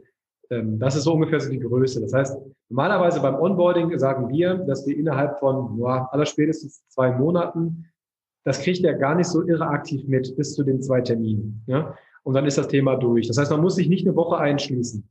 das 0.50 0.96
ist 0.96 1.04
so 1.04 1.14
ungefähr 1.14 1.40
so 1.40 1.50
die 1.50 1.60
Größe. 1.60 2.02
Das 2.02 2.14
heißt, 2.14 2.38
normalerweise 2.70 3.20
beim 3.22 3.36
Onboarding 3.36 3.98
sagen 4.00 4.30
wir, 4.30 4.56
dass 4.56 4.88
wir 4.88 4.98
innerhalb 4.98 5.40
von 5.40 5.78
ja, 5.80 6.08
allerspätestens 6.12 6.88
zwei 6.88 7.12
Monaten, 7.12 7.86
das 8.44 8.62
kriegt 8.62 8.84
er 8.86 8.94
gar 8.94 9.16
nicht 9.16 9.28
so 9.28 9.46
irre 9.46 9.68
aktiv 9.68 10.08
mit 10.08 10.36
bis 10.38 10.56
zu 10.56 10.64
den 10.64 10.82
zwei 10.82 11.02
Terminen. 11.02 11.64
Ja? 11.68 11.96
Und 12.24 12.34
dann 12.34 12.46
ist 12.46 12.58
das 12.58 12.68
Thema 12.68 12.96
durch. 12.96 13.28
Das 13.28 13.38
heißt, 13.38 13.52
man 13.52 13.62
muss 13.62 13.76
sich 13.76 13.90
nicht 13.90 14.08
eine 14.08 14.16
Woche 14.16 14.38
einschließen. 14.38 15.08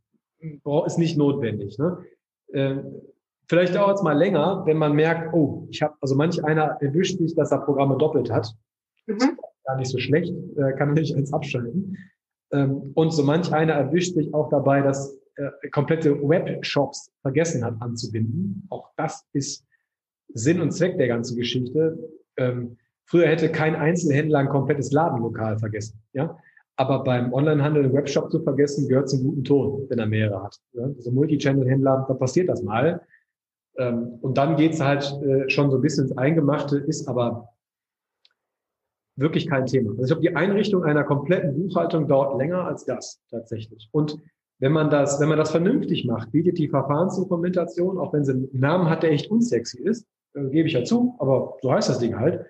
Ist 0.87 0.99
nicht 0.99 1.17
notwendig. 1.19 1.79
Ne? 1.79 1.99
Äh, 2.53 2.77
vielleicht 3.49 3.75
dauert 3.75 3.97
es 3.97 4.03
mal 4.03 4.17
länger, 4.17 4.63
wenn 4.65 4.79
man 4.79 4.95
merkt, 4.95 5.35
oh, 5.35 5.67
ich 5.71 5.83
habe, 5.83 5.95
also 6.01 6.15
manch 6.15 6.43
einer 6.45 6.79
erwischt 6.81 7.19
sich, 7.19 7.35
dass 7.35 7.53
er 7.53 7.59
Programme 7.59 7.97
doppelt 7.97 8.31
hat. 8.31 8.55
Mhm. 9.07 9.39
Gar 9.65 9.77
nicht 9.77 9.91
so 9.91 9.99
schlecht, 9.99 10.33
äh, 10.57 10.73
kann 10.73 10.91
er 10.91 11.01
nicht 11.01 11.17
eins 11.17 11.33
abschalten. 11.33 11.97
Ähm, 12.53 12.93
und 12.95 13.13
so 13.13 13.23
manch 13.23 13.53
einer 13.53 13.75
erwischt 13.75 14.15
sich 14.15 14.33
auch 14.33 14.49
dabei, 14.49 14.83
dass 14.83 15.19
äh, 15.37 15.69
komplette 15.71 16.17
Webshops 16.23 17.11
vergessen 17.23 17.65
hat 17.65 17.75
anzubinden. 17.81 18.67
Auch 18.71 18.91
das 18.97 19.25
ist 19.33 19.65
Sinn 20.33 20.61
und 20.61 20.73
Zweck 20.73 20.99
der 20.99 21.09
ganzen 21.09 21.37
Geschichte. 21.37 21.99
Ähm, 22.37 22.77
früher 23.05 23.29
hätte 23.29 23.51
kein 23.51 23.77
Einzelhändler 23.77 24.41
ein 24.41 24.49
komplettes 24.49 24.93
Ladenlokal 24.93 25.59
vergessen. 25.59 26.03
Ja? 26.13 26.39
Aber 26.77 27.05
beim 27.05 27.33
Onlinehandel 27.33 27.85
einen 27.85 27.95
Webshop 27.95 28.31
zu 28.31 28.43
vergessen, 28.43 28.89
gehört 28.89 29.09
zum 29.09 29.25
guten 29.25 29.45
Ton, 29.45 29.87
wenn 29.89 29.99
er 29.99 30.07
mehrere 30.07 30.43
hat. 30.43 30.57
Ja? 30.73 30.85
Also 30.85 31.11
Multichannel-Händler, 31.13 32.07
da 32.09 32.15
passiert 32.15 32.49
das 32.49 32.63
mal. 32.63 33.03
Ähm, 33.79 34.19
und 34.21 34.39
dann 34.39 34.57
geht's 34.57 34.81
halt 34.81 35.05
äh, 35.23 35.49
schon 35.49 35.71
so 35.71 35.77
ein 35.77 35.83
bisschen 35.83 36.05
ins 36.05 36.17
Eingemachte, 36.17 36.79
ist 36.79 37.09
aber 37.09 37.51
wirklich 39.17 39.47
kein 39.47 39.67
Thema. 39.67 39.91
Also 39.91 40.03
ich 40.03 40.09
glaube, 40.09 40.23
die 40.23 40.37
Einrichtung 40.37 40.85
einer 40.85 41.05
kompletten 41.05 41.55
Buchhaltung 41.55 42.07
dauert 42.09 42.39
länger 42.39 42.65
als 42.65 42.85
das 42.85 43.23
tatsächlich. 43.31 43.89
Und 43.93 44.19
wenn 44.59 44.73
man 44.73 44.91
das, 44.91 45.21
wenn 45.21 45.29
man 45.29 45.39
das 45.39 45.51
vernünftig 45.51 46.05
macht, 46.07 46.33
bietet 46.33 46.59
die 46.59 46.69
Verfahrensdokumentation, 46.69 47.99
auch 47.99 48.13
wenn 48.13 48.25
sie 48.25 48.33
einen 48.33 48.49
Namen 48.53 48.89
hat, 48.89 49.03
der 49.03 49.11
echt 49.11 49.31
unsexy 49.31 49.83
ist, 49.83 50.07
äh, 50.35 50.45
gebe 50.45 50.69
ich 50.69 50.75
ja 50.75 50.85
zu, 50.85 51.15
aber 51.19 51.57
so 51.63 51.73
heißt 51.73 51.89
das 51.89 51.99
Ding 51.99 52.19
halt, 52.19 52.47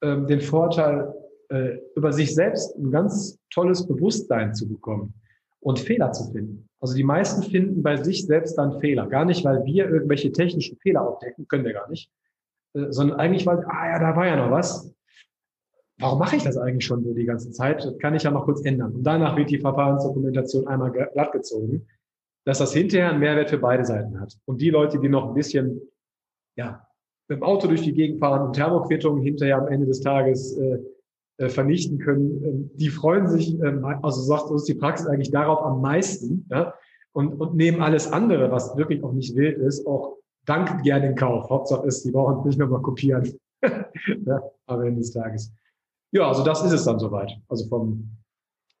äh, 0.00 0.20
den 0.26 0.40
Vorteil, 0.40 1.14
äh, 1.50 1.78
über 1.96 2.12
sich 2.12 2.34
selbst 2.34 2.76
ein 2.76 2.90
ganz 2.90 3.38
tolles 3.50 3.86
Bewusstsein 3.86 4.54
zu 4.54 4.68
bekommen 4.68 5.14
und 5.60 5.78
Fehler 5.78 6.12
zu 6.12 6.30
finden. 6.32 6.68
Also 6.80 6.94
die 6.94 7.04
meisten 7.04 7.42
finden 7.42 7.82
bei 7.82 7.96
sich 7.96 8.26
selbst 8.26 8.56
dann 8.56 8.80
Fehler. 8.80 9.06
Gar 9.06 9.26
nicht, 9.26 9.44
weil 9.44 9.64
wir 9.64 9.88
irgendwelche 9.88 10.32
technischen 10.32 10.78
Fehler 10.78 11.06
aufdecken, 11.06 11.46
können 11.48 11.64
wir 11.64 11.74
gar 11.74 11.90
nicht, 11.90 12.10
äh, 12.74 12.86
sondern 12.90 13.20
eigentlich, 13.20 13.46
weil, 13.46 13.64
ah 13.66 13.88
ja, 13.88 13.98
da 13.98 14.16
war 14.16 14.26
ja 14.26 14.36
noch 14.36 14.50
was 14.50 14.92
warum 16.00 16.18
mache 16.18 16.36
ich 16.36 16.42
das 16.42 16.56
eigentlich 16.56 16.84
schon 16.84 17.04
so 17.04 17.14
die 17.14 17.24
ganze 17.24 17.50
Zeit? 17.50 17.84
Das 17.84 17.98
kann 17.98 18.14
ich 18.14 18.22
ja 18.22 18.30
noch 18.30 18.44
kurz 18.44 18.64
ändern. 18.64 18.92
Und 18.92 19.04
danach 19.04 19.36
wird 19.36 19.50
die 19.50 19.58
Verfahrensdokumentation 19.58 20.66
einmal 20.66 20.90
glatt 20.90 21.32
gezogen, 21.32 21.86
dass 22.44 22.58
das 22.58 22.72
hinterher 22.72 23.10
einen 23.10 23.20
Mehrwert 23.20 23.50
für 23.50 23.58
beide 23.58 23.84
Seiten 23.84 24.18
hat. 24.20 24.36
Und 24.46 24.60
die 24.60 24.70
Leute, 24.70 24.98
die 24.98 25.08
noch 25.08 25.28
ein 25.28 25.34
bisschen, 25.34 25.80
ja, 26.56 26.86
mit 27.28 27.38
dem 27.38 27.42
Auto 27.44 27.68
durch 27.68 27.82
die 27.82 27.92
Gegend 27.92 28.18
fahren 28.18 28.46
und 28.46 28.54
Thermoquittungen 28.54 29.22
hinterher 29.22 29.58
am 29.58 29.68
Ende 29.68 29.86
des 29.86 30.00
Tages 30.00 30.56
äh, 30.56 30.78
äh, 31.38 31.48
vernichten 31.48 31.98
können, 31.98 32.44
äh, 32.44 32.78
die 32.78 32.88
freuen 32.88 33.28
sich, 33.28 33.60
äh, 33.60 33.80
also 34.02 34.20
sagt 34.20 34.50
uns 34.50 34.64
die 34.64 34.74
Praxis 34.74 35.06
eigentlich 35.06 35.30
darauf 35.30 35.62
am 35.62 35.80
meisten, 35.80 36.46
ja, 36.50 36.74
und, 37.12 37.40
und 37.40 37.56
nehmen 37.56 37.82
alles 37.82 38.12
andere, 38.12 38.50
was 38.50 38.76
wirklich 38.76 39.02
auch 39.02 39.12
nicht 39.12 39.34
wild 39.36 39.58
ist, 39.58 39.86
auch 39.86 40.16
dankend 40.46 40.82
gerne 40.82 41.08
in 41.08 41.14
Kauf. 41.14 41.48
Hauptsache 41.50 41.86
ist, 41.86 42.04
die 42.04 42.10
brauchen 42.10 42.46
nicht 42.46 42.58
nochmal 42.58 42.82
kopieren 42.82 43.32
ja, 43.62 44.42
am 44.66 44.82
Ende 44.82 45.00
des 45.00 45.12
Tages. 45.12 45.52
Ja, 46.12 46.28
also 46.28 46.42
das 46.42 46.62
ist 46.62 46.72
es 46.72 46.84
dann 46.84 46.98
soweit. 46.98 47.32
Also 47.48 47.68
vom, 47.68 48.16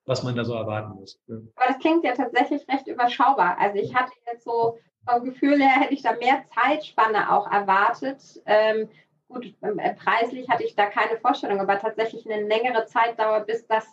was 0.04 0.22
man 0.22 0.34
da 0.34 0.44
so 0.44 0.54
erwarten 0.54 0.94
muss. 0.94 1.20
Aber 1.28 1.66
das 1.68 1.78
klingt 1.78 2.04
ja 2.04 2.14
tatsächlich 2.14 2.66
recht 2.68 2.86
überschaubar. 2.88 3.56
Also 3.58 3.78
ich 3.78 3.94
hatte 3.94 4.12
jetzt 4.26 4.44
so 4.44 4.78
vom 5.08 5.24
Gefühl 5.24 5.60
her, 5.60 5.80
hätte 5.80 5.94
ich 5.94 6.02
da 6.02 6.12
mehr 6.14 6.44
Zeitspanne 6.54 7.32
auch 7.32 7.50
erwartet. 7.50 8.20
Ähm, 8.46 8.88
gut, 9.28 9.54
ähm, 9.62 9.78
äh, 9.78 9.94
preislich 9.94 10.48
hatte 10.48 10.64
ich 10.64 10.74
da 10.74 10.86
keine 10.86 11.18
Vorstellung, 11.18 11.60
aber 11.60 11.78
tatsächlich 11.78 12.30
eine 12.30 12.46
längere 12.46 12.86
Zeitdauer, 12.86 13.40
bis 13.40 13.66
das 13.66 13.86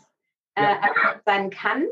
äh, 0.55 0.63
ja. 0.63 1.21
sein 1.25 1.49
kann. 1.49 1.85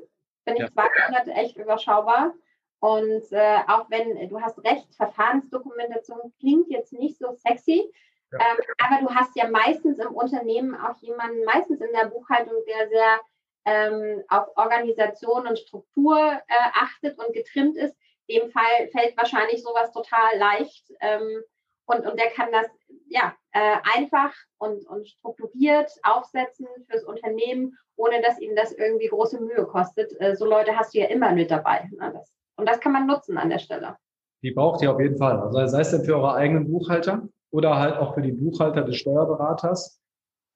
Bin 0.45 0.55
ich 0.55 0.61
ja. 0.61 0.71
zwei 0.71 0.87
Monate 1.07 1.31
echt 1.31 1.57
überschaubar. 1.57 2.33
Und 2.79 3.31
äh, 3.31 3.57
auch 3.67 3.89
wenn, 3.89 4.29
du 4.29 4.41
hast 4.41 4.63
recht, 4.63 4.93
Verfahrensdokumentation 4.95 6.33
klingt 6.39 6.69
jetzt 6.69 6.93
nicht 6.93 7.17
so 7.17 7.31
sexy, 7.31 7.91
ähm, 8.33 8.57
aber 8.77 9.01
du 9.01 9.13
hast 9.13 9.35
ja 9.35 9.47
meistens 9.47 9.99
im 9.99 10.13
Unternehmen 10.13 10.75
auch 10.75 10.97
jemanden, 11.01 11.43
meistens 11.45 11.81
in 11.81 11.91
der 11.93 12.07
Buchhaltung, 12.07 12.55
der 12.67 12.89
sehr 12.89 13.19
ähm, 13.65 14.23
auf 14.29 14.47
Organisation 14.55 15.47
und 15.47 15.59
Struktur 15.59 16.17
äh, 16.17 16.69
achtet 16.73 17.17
und 17.17 17.33
getrimmt 17.33 17.77
ist. 17.77 17.95
Dem 18.29 18.49
Fall 18.49 18.87
fällt 18.91 19.17
wahrscheinlich 19.17 19.63
sowas 19.63 19.91
total 19.91 20.37
leicht. 20.37 20.91
Ähm, 21.01 21.43
und, 21.87 22.05
und 22.07 22.19
der 22.19 22.31
kann 22.31 22.51
das 22.51 22.67
ja 23.09 23.35
äh, 23.51 23.77
einfach 23.95 24.33
und, 24.57 24.87
und 24.87 25.07
strukturiert 25.07 25.91
aufsetzen 26.03 26.67
fürs 26.89 27.03
Unternehmen, 27.03 27.77
ohne 27.95 28.21
dass 28.21 28.39
ihm 28.39 28.55
das 28.55 28.71
irgendwie 28.71 29.07
große 29.07 29.39
Mühe 29.39 29.65
kostet. 29.65 30.19
Äh, 30.19 30.35
so 30.35 30.45
Leute 30.45 30.75
hast 30.75 30.93
du 30.93 30.99
ja 30.99 31.07
immer 31.07 31.31
mit 31.31 31.51
dabei. 31.51 31.87
Ne? 31.91 32.11
Das, 32.13 32.33
und 32.57 32.67
das 32.67 32.79
kann 32.79 32.91
man 32.91 33.05
nutzen 33.05 33.37
an 33.37 33.49
der 33.49 33.59
Stelle. 33.59 33.97
Die 34.41 34.51
braucht 34.51 34.81
ihr 34.81 34.91
auf 34.91 34.99
jeden 34.99 35.17
Fall. 35.17 35.39
Also 35.39 35.65
sei 35.67 35.81
es 35.81 35.91
denn 35.91 36.03
für 36.03 36.15
eure 36.15 36.33
eigenen 36.33 36.69
Buchhalter 36.69 37.27
oder 37.55 37.77
halt 37.77 37.95
auch 37.97 38.13
für 38.13 38.21
die 38.21 38.33
Buchhalter 38.33 38.83
des 38.83 38.97
Steuerberaters. 38.97 40.01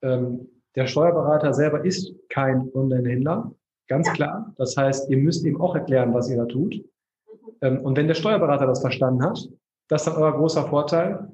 Ähm, 0.04 0.50
der 0.76 0.86
Steuerberater 0.86 1.54
selber 1.54 1.86
ist 1.86 2.14
kein 2.28 2.70
Online-Händler, 2.74 3.54
ganz 3.88 4.08
ja. 4.08 4.14
klar. 4.14 4.54
Das 4.58 4.76
heißt, 4.76 5.10
ihr 5.10 5.18
müsst 5.18 5.46
ihm 5.46 5.62
auch 5.62 5.76
erklären, 5.76 6.14
was 6.14 6.30
ihr 6.30 6.36
da 6.36 6.46
tut. 6.46 6.76
Mhm. 6.76 6.84
Ähm, 7.62 7.86
und 7.86 7.96
wenn 7.96 8.08
der 8.08 8.16
Steuerberater 8.16 8.68
das 8.68 8.82
verstanden 8.82 9.24
hat, 9.24 9.50
das 9.88 10.06
ist 10.06 10.14
dann 10.14 10.22
euer 10.22 10.34
großer 10.34 10.66
Vorteil, 10.66 11.32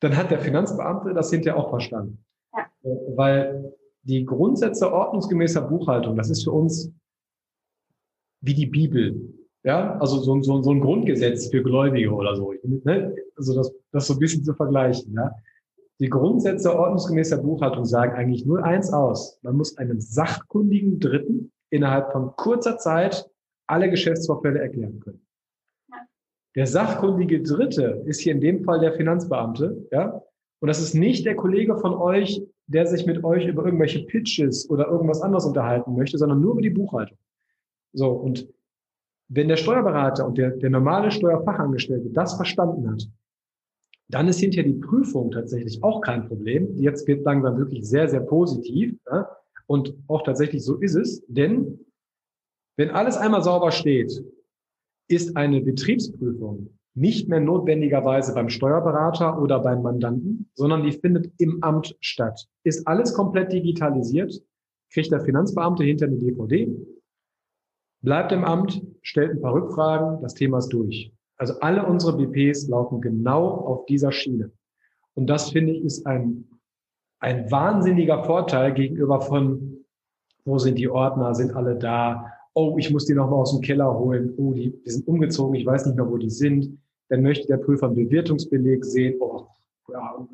dann 0.00 0.16
hat 0.16 0.32
der 0.32 0.40
Finanzbeamte 0.40 1.14
das 1.14 1.30
hinterher 1.30 1.60
auch 1.60 1.70
verstanden. 1.70 2.24
Ja. 2.52 2.66
Äh, 2.82 3.16
weil 3.16 3.72
die 4.02 4.24
Grundsätze 4.24 4.92
ordnungsgemäßer 4.92 5.62
Buchhaltung, 5.62 6.16
das 6.16 6.28
ist 6.28 6.42
für 6.42 6.50
uns 6.50 6.92
wie 8.40 8.54
die 8.54 8.66
Bibel. 8.66 9.32
Ja, 9.64 9.96
also 9.98 10.18
so, 10.18 10.40
so, 10.42 10.62
so 10.62 10.70
ein 10.70 10.80
Grundgesetz 10.80 11.48
für 11.48 11.62
Gläubige 11.62 12.12
oder 12.12 12.36
so. 12.36 12.52
Ne? 12.62 13.16
Also 13.36 13.54
das, 13.54 13.72
das 13.92 14.06
so 14.06 14.12
ein 14.12 14.18
bisschen 14.18 14.44
zu 14.44 14.52
vergleichen. 14.52 15.14
Ja? 15.14 15.32
Die 16.00 16.10
Grundsätze 16.10 16.76
ordnungsgemäßer 16.76 17.38
Buchhaltung 17.38 17.86
sagen 17.86 18.12
eigentlich 18.12 18.44
nur 18.44 18.62
eins 18.62 18.92
aus. 18.92 19.38
Man 19.42 19.56
muss 19.56 19.78
einem 19.78 20.00
sachkundigen 20.00 21.00
Dritten 21.00 21.50
innerhalb 21.70 22.12
von 22.12 22.36
kurzer 22.36 22.76
Zeit 22.76 23.28
alle 23.66 23.88
Geschäftsvorfälle 23.88 24.60
erklären 24.60 25.00
können. 25.00 25.26
Der 26.56 26.66
sachkundige 26.66 27.42
Dritte 27.42 28.02
ist 28.04 28.20
hier 28.20 28.34
in 28.34 28.40
dem 28.40 28.64
Fall 28.64 28.80
der 28.80 28.92
Finanzbeamte, 28.92 29.88
ja. 29.90 30.22
Und 30.60 30.68
das 30.68 30.80
ist 30.80 30.94
nicht 30.94 31.26
der 31.26 31.36
Kollege 31.36 31.76
von 31.76 31.94
euch, 31.94 32.42
der 32.66 32.86
sich 32.86 33.06
mit 33.06 33.24
euch 33.24 33.46
über 33.46 33.64
irgendwelche 33.64 34.04
Pitches 34.04 34.68
oder 34.70 34.88
irgendwas 34.88 35.20
anderes 35.20 35.44
unterhalten 35.44 35.94
möchte, 35.94 36.16
sondern 36.16 36.40
nur 36.40 36.52
über 36.52 36.62
die 36.62 36.70
Buchhaltung. 36.70 37.18
So. 37.92 38.10
Und 38.10 38.48
wenn 39.28 39.48
der 39.48 39.56
Steuerberater 39.56 40.26
und 40.26 40.38
der, 40.38 40.50
der 40.50 40.70
normale 40.70 41.10
Steuerfachangestellte 41.10 42.10
das 42.10 42.34
verstanden 42.34 42.90
hat, 42.90 43.08
dann 44.08 44.28
ist 44.28 44.40
hinterher 44.40 44.70
die 44.70 44.78
Prüfung 44.78 45.30
tatsächlich 45.30 45.82
auch 45.82 46.00
kein 46.00 46.28
Problem. 46.28 46.76
Jetzt 46.76 47.08
wird 47.08 47.24
langsam 47.24 47.56
wirklich 47.56 47.88
sehr, 47.88 48.08
sehr 48.08 48.20
positiv. 48.20 48.96
Ja? 49.10 49.28
Und 49.66 49.94
auch 50.08 50.22
tatsächlich 50.22 50.62
so 50.62 50.76
ist 50.76 50.94
es, 50.94 51.24
denn 51.26 51.80
wenn 52.76 52.90
alles 52.90 53.16
einmal 53.16 53.42
sauber 53.42 53.70
steht, 53.70 54.22
ist 55.08 55.36
eine 55.36 55.60
Betriebsprüfung 55.60 56.70
nicht 56.94 57.28
mehr 57.28 57.40
notwendigerweise 57.40 58.34
beim 58.34 58.48
Steuerberater 58.48 59.40
oder 59.40 59.58
beim 59.58 59.82
Mandanten, 59.82 60.48
sondern 60.54 60.84
die 60.84 60.92
findet 60.92 61.32
im 61.38 61.62
Amt 61.62 61.96
statt. 62.00 62.46
Ist 62.62 62.86
alles 62.86 63.14
komplett 63.14 63.52
digitalisiert, 63.52 64.40
kriegt 64.92 65.10
der 65.10 65.20
Finanzbeamte 65.20 65.82
hinter 65.82 66.06
eine 66.06 66.16
DVD, 66.16 66.68
bleibt 68.04 68.32
im 68.32 68.44
Amt, 68.44 68.82
stellt 69.02 69.32
ein 69.32 69.40
paar 69.40 69.54
Rückfragen, 69.54 70.22
das 70.22 70.34
Thema 70.34 70.58
ist 70.58 70.68
durch. 70.68 71.12
Also 71.36 71.58
alle 71.60 71.84
unsere 71.84 72.16
BPs 72.16 72.68
laufen 72.68 73.00
genau 73.00 73.46
auf 73.46 73.86
dieser 73.86 74.12
Schiene. 74.12 74.52
Und 75.14 75.28
das 75.28 75.50
finde 75.50 75.72
ich 75.72 75.84
ist 75.84 76.06
ein, 76.06 76.44
ein 77.20 77.50
wahnsinniger 77.50 78.22
Vorteil 78.24 78.72
gegenüber 78.74 79.20
von, 79.20 79.84
wo 80.44 80.58
sind 80.58 80.78
die 80.78 80.88
Ordner, 80.88 81.34
sind 81.34 81.56
alle 81.56 81.76
da, 81.76 82.26
oh, 82.52 82.76
ich 82.78 82.90
muss 82.90 83.06
die 83.06 83.14
nochmal 83.14 83.40
aus 83.40 83.52
dem 83.52 83.62
Keller 83.62 83.98
holen, 83.98 84.34
oh, 84.36 84.52
die, 84.52 84.70
die 84.84 84.90
sind 84.90 85.08
umgezogen, 85.08 85.54
ich 85.54 85.66
weiß 85.66 85.86
nicht 85.86 85.96
mehr, 85.96 86.08
wo 86.08 86.16
die 86.16 86.30
sind. 86.30 86.78
Dann 87.08 87.22
möchte 87.22 87.46
der 87.46 87.58
Prüfer 87.58 87.86
einen 87.86 87.96
Bewertungsbeleg 87.96 88.84
sehen, 88.84 89.16
oh, 89.20 89.46
ja, 89.92 90.26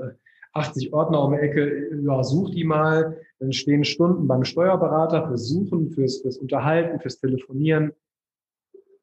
80 0.52 0.92
Ordner 0.92 1.24
um 1.24 1.32
die 1.32 1.38
Ecke, 1.38 2.00
ja, 2.02 2.22
such 2.22 2.50
die 2.50 2.64
mal. 2.64 3.16
Dann 3.40 3.52
stehen 3.52 3.84
Stunden 3.84 4.28
beim 4.28 4.44
Steuerberater 4.44 5.26
fürs 5.26 5.48
Suchen, 5.48 5.90
fürs, 5.90 6.20
fürs 6.20 6.36
Unterhalten, 6.36 7.00
fürs 7.00 7.18
Telefonieren. 7.18 7.92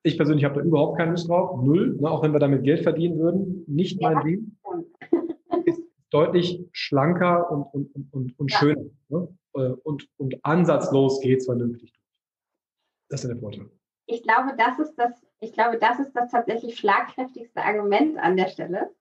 Ich 0.04 0.16
persönlich 0.16 0.46
habe 0.46 0.56
da 0.56 0.62
überhaupt 0.62 0.98
keine 0.98 1.12
Lust 1.12 1.28
drauf. 1.28 1.60
Null, 1.62 1.98
ne, 2.00 2.10
auch 2.10 2.22
wenn 2.22 2.34
wir 2.34 2.40
damit 2.40 2.64
Geld 2.64 2.84
verdienen 2.84 3.18
würden. 3.18 3.64
Nicht 3.68 4.00
mein 4.00 4.24
Ding. 4.24 4.58
Ist 5.66 5.82
deutlich 6.12 6.64
schlanker 6.72 7.52
und, 7.52 7.74
und, 7.74 8.14
und, 8.14 8.40
und 8.40 8.52
ja. 8.52 8.60
schöner. 8.60 8.86
Ne? 9.10 9.28
Äh, 9.56 9.74
und, 9.84 10.08
und 10.18 10.36
ansatzlos 10.44 11.20
geht's 11.20 11.46
vernünftig 11.46 11.92
durch. 11.92 12.06
Das 13.10 13.24
ist 13.24 13.30
der 13.30 13.38
Vorteil. 13.38 13.70
Ich 14.06 14.22
glaube, 14.22 14.54
das 14.56 14.78
ist 14.80 14.96
das, 14.98 15.12
ich 15.40 15.52
glaube, 15.52 15.80
das 15.80 16.00
ist 16.00 16.14
das 16.14 16.30
tatsächlich 16.30 16.78
schlagkräftigste 16.78 17.62
Argument 17.62 18.18
an 18.20 18.38
der 18.38 18.48
Stelle, 18.48 18.92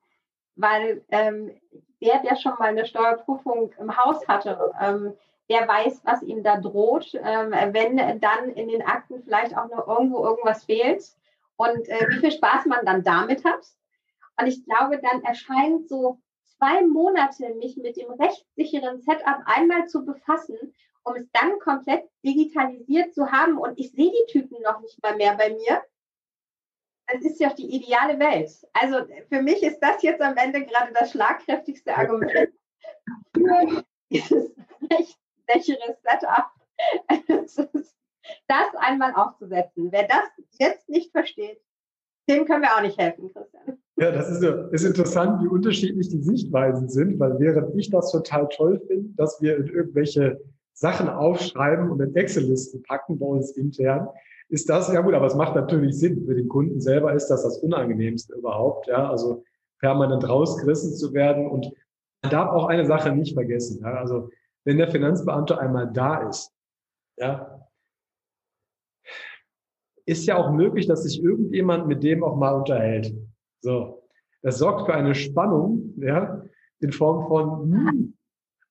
weil 0.57 1.05
ähm, 1.11 1.53
der, 2.01 2.21
der 2.23 2.37
schon 2.37 2.55
mal 2.59 2.69
eine 2.69 2.87
Steuerprüfung 2.87 3.73
im 3.79 3.97
Haus 3.97 4.27
hatte, 4.29 4.73
ähm, 4.81 5.15
der 5.49 5.69
weiß, 5.69 6.01
was 6.05 6.23
ihm 6.23 6.43
da 6.43 6.59
droht, 6.59 7.15
ähm, 7.15 7.53
wenn 7.73 7.97
dann 8.21 8.51
in 8.51 8.69
den 8.69 8.83
Akten 8.83 9.23
vielleicht 9.23 9.57
auch 9.57 9.69
noch 9.69 9.87
irgendwo 9.87 10.25
irgendwas 10.25 10.65
fehlt 10.65 11.05
und 11.57 11.89
äh, 11.89 12.07
wie 12.09 12.19
viel 12.19 12.33
Spaß 12.33 12.67
man 12.67 12.85
dann 12.85 13.05
damit 13.05 13.45
hat. 13.45 13.65
Und 14.39 14.49
ich 14.49 14.65
glaube, 14.65 15.01
dann 15.01 15.23
erscheint 15.23 15.89
so 15.89 16.19
zwei 16.59 16.85
Monate 16.85 17.55
mich 17.55 17.77
mit 17.77 17.97
dem 17.97 18.11
rechtssicheren 18.11 19.01
Setup 19.01 19.39
einmal 19.47 19.87
zu 19.87 20.05
befassen 20.05 20.75
um 21.07 21.15
es 21.15 21.31
dann 21.33 21.59
komplett 21.61 22.05
digitalisiert 22.25 23.15
zu 23.15 23.31
haben. 23.31 23.59
Und 23.59 23.79
ich 23.79 23.93
sehe 23.93 24.11
die 24.11 24.33
Typen 24.33 24.61
noch 24.63 24.81
nicht 24.81 25.01
mal 25.03 25.17
mehr 25.17 25.37
bei 25.37 25.51
mir. 25.51 25.83
Es 27.07 27.25
ist 27.25 27.41
ja 27.41 27.53
die 27.55 27.75
ideale 27.77 28.19
Welt. 28.19 28.51
Also 28.73 29.07
für 29.29 29.43
mich 29.43 29.63
ist 29.63 29.79
das 29.81 30.03
jetzt 30.03 30.21
am 30.21 30.37
Ende 30.37 30.65
gerade 30.65 30.93
das 30.93 31.13
schlagkräftigste 31.13 31.97
Argument 31.97 32.53
für 33.35 33.85
dieses 34.11 34.53
rechtssichere 34.91 35.97
Setup. 36.03 36.51
Das 38.49 38.75
einmal 38.79 39.15
aufzusetzen. 39.15 39.93
Wer 39.93 40.09
das 40.09 40.29
jetzt 40.59 40.89
nicht 40.89 41.13
versteht, 41.13 41.61
dem 42.29 42.45
können 42.45 42.63
wir 42.63 42.77
auch 42.77 42.83
nicht 42.83 42.99
helfen, 42.99 43.33
Christian. 43.33 43.79
Ja, 43.99 44.11
das 44.11 44.29
ist, 44.29 44.43
ist 44.73 44.85
interessant, 44.85 45.43
wie 45.43 45.49
unterschiedlich 45.49 46.09
die 46.09 46.21
Sichtweisen 46.21 46.89
sind, 46.89 47.19
weil 47.19 47.39
während 47.39 47.75
ich 47.79 47.91
das 47.91 48.11
total 48.11 48.49
toll 48.49 48.81
finde, 48.87 49.11
dass 49.17 49.41
wir 49.41 49.57
in 49.57 49.69
irgendwelche 49.69 50.41
Sachen 50.75 51.09
aufschreiben 51.09 51.91
und 51.91 52.01
in 52.01 52.15
Excel-Listen 52.15 52.83
packen 52.83 53.19
bei 53.19 53.27
uns 53.27 53.53
intern, 53.53 54.09
ist 54.49 54.69
das, 54.69 54.93
ja 54.93 55.01
gut, 55.01 55.15
aber 55.15 55.27
es 55.27 55.35
macht 55.35 55.55
natürlich 55.55 55.99
Sinn. 55.99 56.25
Für 56.25 56.35
den 56.35 56.49
Kunden 56.49 56.81
selber 56.81 57.13
ist 57.15 57.29
das 57.29 57.43
das 57.43 57.59
Unangenehmste 57.59 58.35
überhaupt, 58.35 58.87
ja, 58.87 59.11
also 59.11 59.45
permanent 59.81 60.29
rausgerissen 60.29 60.95
zu 60.95 61.13
werden. 61.13 61.47
Und 61.47 61.71
man 62.23 62.31
darf 62.31 62.51
auch 62.51 62.67
eine 62.67 62.87
Sache 62.87 63.13
nicht 63.13 63.35
vergessen, 63.35 63.81
ja, 63.83 63.95
also 63.95 64.31
wenn 64.65 64.79
der 64.79 64.89
Finanzbeamte 64.89 65.59
einmal 65.59 65.93
da 65.93 66.29
ist, 66.29 66.53
ja, 67.19 67.67
ist 70.07 70.27
ja 70.27 70.37
auch 70.37 70.53
möglich, 70.53 70.87
dass 70.87 71.03
sich 71.03 71.23
irgendjemand 71.23 71.87
mit 71.89 72.03
dem 72.03 72.23
auch 72.23 72.37
mal 72.37 72.55
unterhält. 72.55 73.15
So. 73.61 74.03
Das 74.43 74.59
sorgt 74.59 74.87
für 74.87 74.95
eine 74.95 75.15
Spannung, 75.15 75.95
ja, 75.99 76.43
in 76.81 76.93
Form 76.93 77.27
von, 77.27 77.73
hm, 77.73 78.16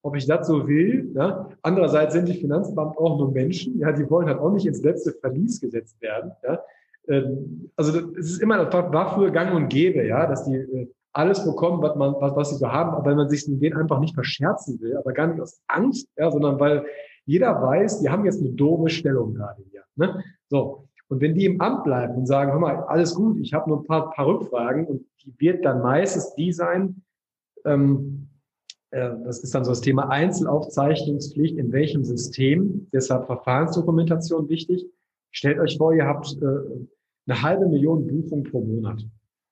ob 0.06 0.16
ich 0.16 0.28
das 0.28 0.46
so 0.46 0.68
will. 0.68 1.12
Ja. 1.16 1.50
Andererseits 1.64 2.14
sind 2.14 2.28
die 2.28 2.36
Finanzbeamten 2.36 2.98
auch 2.98 3.18
nur 3.18 3.32
Menschen. 3.32 3.80
Ja, 3.80 3.92
die 3.92 4.08
wollen 4.08 4.28
halt 4.28 4.38
auch 4.38 4.52
nicht 4.52 4.68
ins 4.68 4.84
letzte 4.84 5.14
Verlies 5.14 5.60
gesetzt 5.60 6.00
werden. 6.00 6.32
Ja. 6.44 6.60
Ähm, 7.08 7.72
also 7.76 8.12
es 8.12 8.32
ist 8.32 8.42
immer, 8.42 8.72
war 8.72 9.16
früher 9.16 9.32
gang 9.32 9.56
und 9.56 9.68
gäbe, 9.70 10.06
ja, 10.06 10.28
dass 10.28 10.46
die 10.46 10.58
äh, 10.58 10.88
alles 11.12 11.44
bekommen, 11.44 11.82
was 11.82 11.96
man, 11.96 12.14
was, 12.20 12.36
was 12.36 12.50
sie 12.52 12.58
so 12.58 12.72
haben, 12.72 12.92
aber 12.92 13.10
wenn 13.10 13.18
man 13.18 13.30
sich 13.30 13.48
mit 13.48 13.62
denen 13.64 13.78
einfach 13.78 14.00
nicht 14.00 14.14
verscherzen 14.14 14.80
will, 14.80 14.96
aber 14.96 15.12
gar 15.12 15.28
nicht 15.28 15.42
aus 15.42 15.60
Angst, 15.68 16.08
ja, 16.18 16.30
sondern 16.30 16.60
weil 16.60 16.86
jeder 17.26 17.60
weiß, 17.60 18.02
die 18.02 18.10
haben 18.10 18.26
jetzt 18.26 18.42
eine 18.42 18.52
doofe 18.52 18.90
Stellung 18.90 19.34
gerade 19.34 19.64
hier. 19.72 19.82
Ne? 19.96 20.24
So. 20.50 20.88
Und 21.08 21.22
wenn 21.22 21.34
die 21.34 21.46
im 21.46 21.62
Amt 21.62 21.84
bleiben 21.84 22.16
und 22.16 22.28
sagen, 22.28 22.52
hör 22.52 22.60
mal, 22.60 22.84
alles 22.84 23.16
gut, 23.16 23.40
ich 23.40 23.54
habe 23.54 23.70
nur 23.70 23.80
ein 23.80 23.86
paar, 23.86 24.12
paar 24.12 24.28
Rückfragen 24.28 24.86
und 24.86 25.06
die 25.24 25.34
wird 25.40 25.66
dann 25.66 25.82
meistens 25.82 26.36
die 26.36 26.52
sein, 26.52 27.02
ähm, 27.64 28.28
äh, 28.34 28.35
das 28.92 29.44
ist 29.44 29.54
dann 29.54 29.66
so 29.66 29.72
das 29.72 29.82
Thema 29.82 30.10
Einzelaufzeichnungspflicht, 30.10 31.58
in 31.58 31.72
welchem 31.72 32.04
System, 32.04 32.88
deshalb 32.94 33.26
Verfahrensdokumentation 33.26 34.48
wichtig. 34.48 34.86
Stellt 35.32 35.60
euch 35.60 35.78
vor, 35.78 35.94
ihr 35.94 36.06
habt 36.06 36.38
äh, 36.42 36.46
eine 37.28 37.42
halbe 37.42 37.68
Million 37.68 38.08
Buchungen 38.08 38.44
pro 38.44 38.62
Monat. 38.62 39.06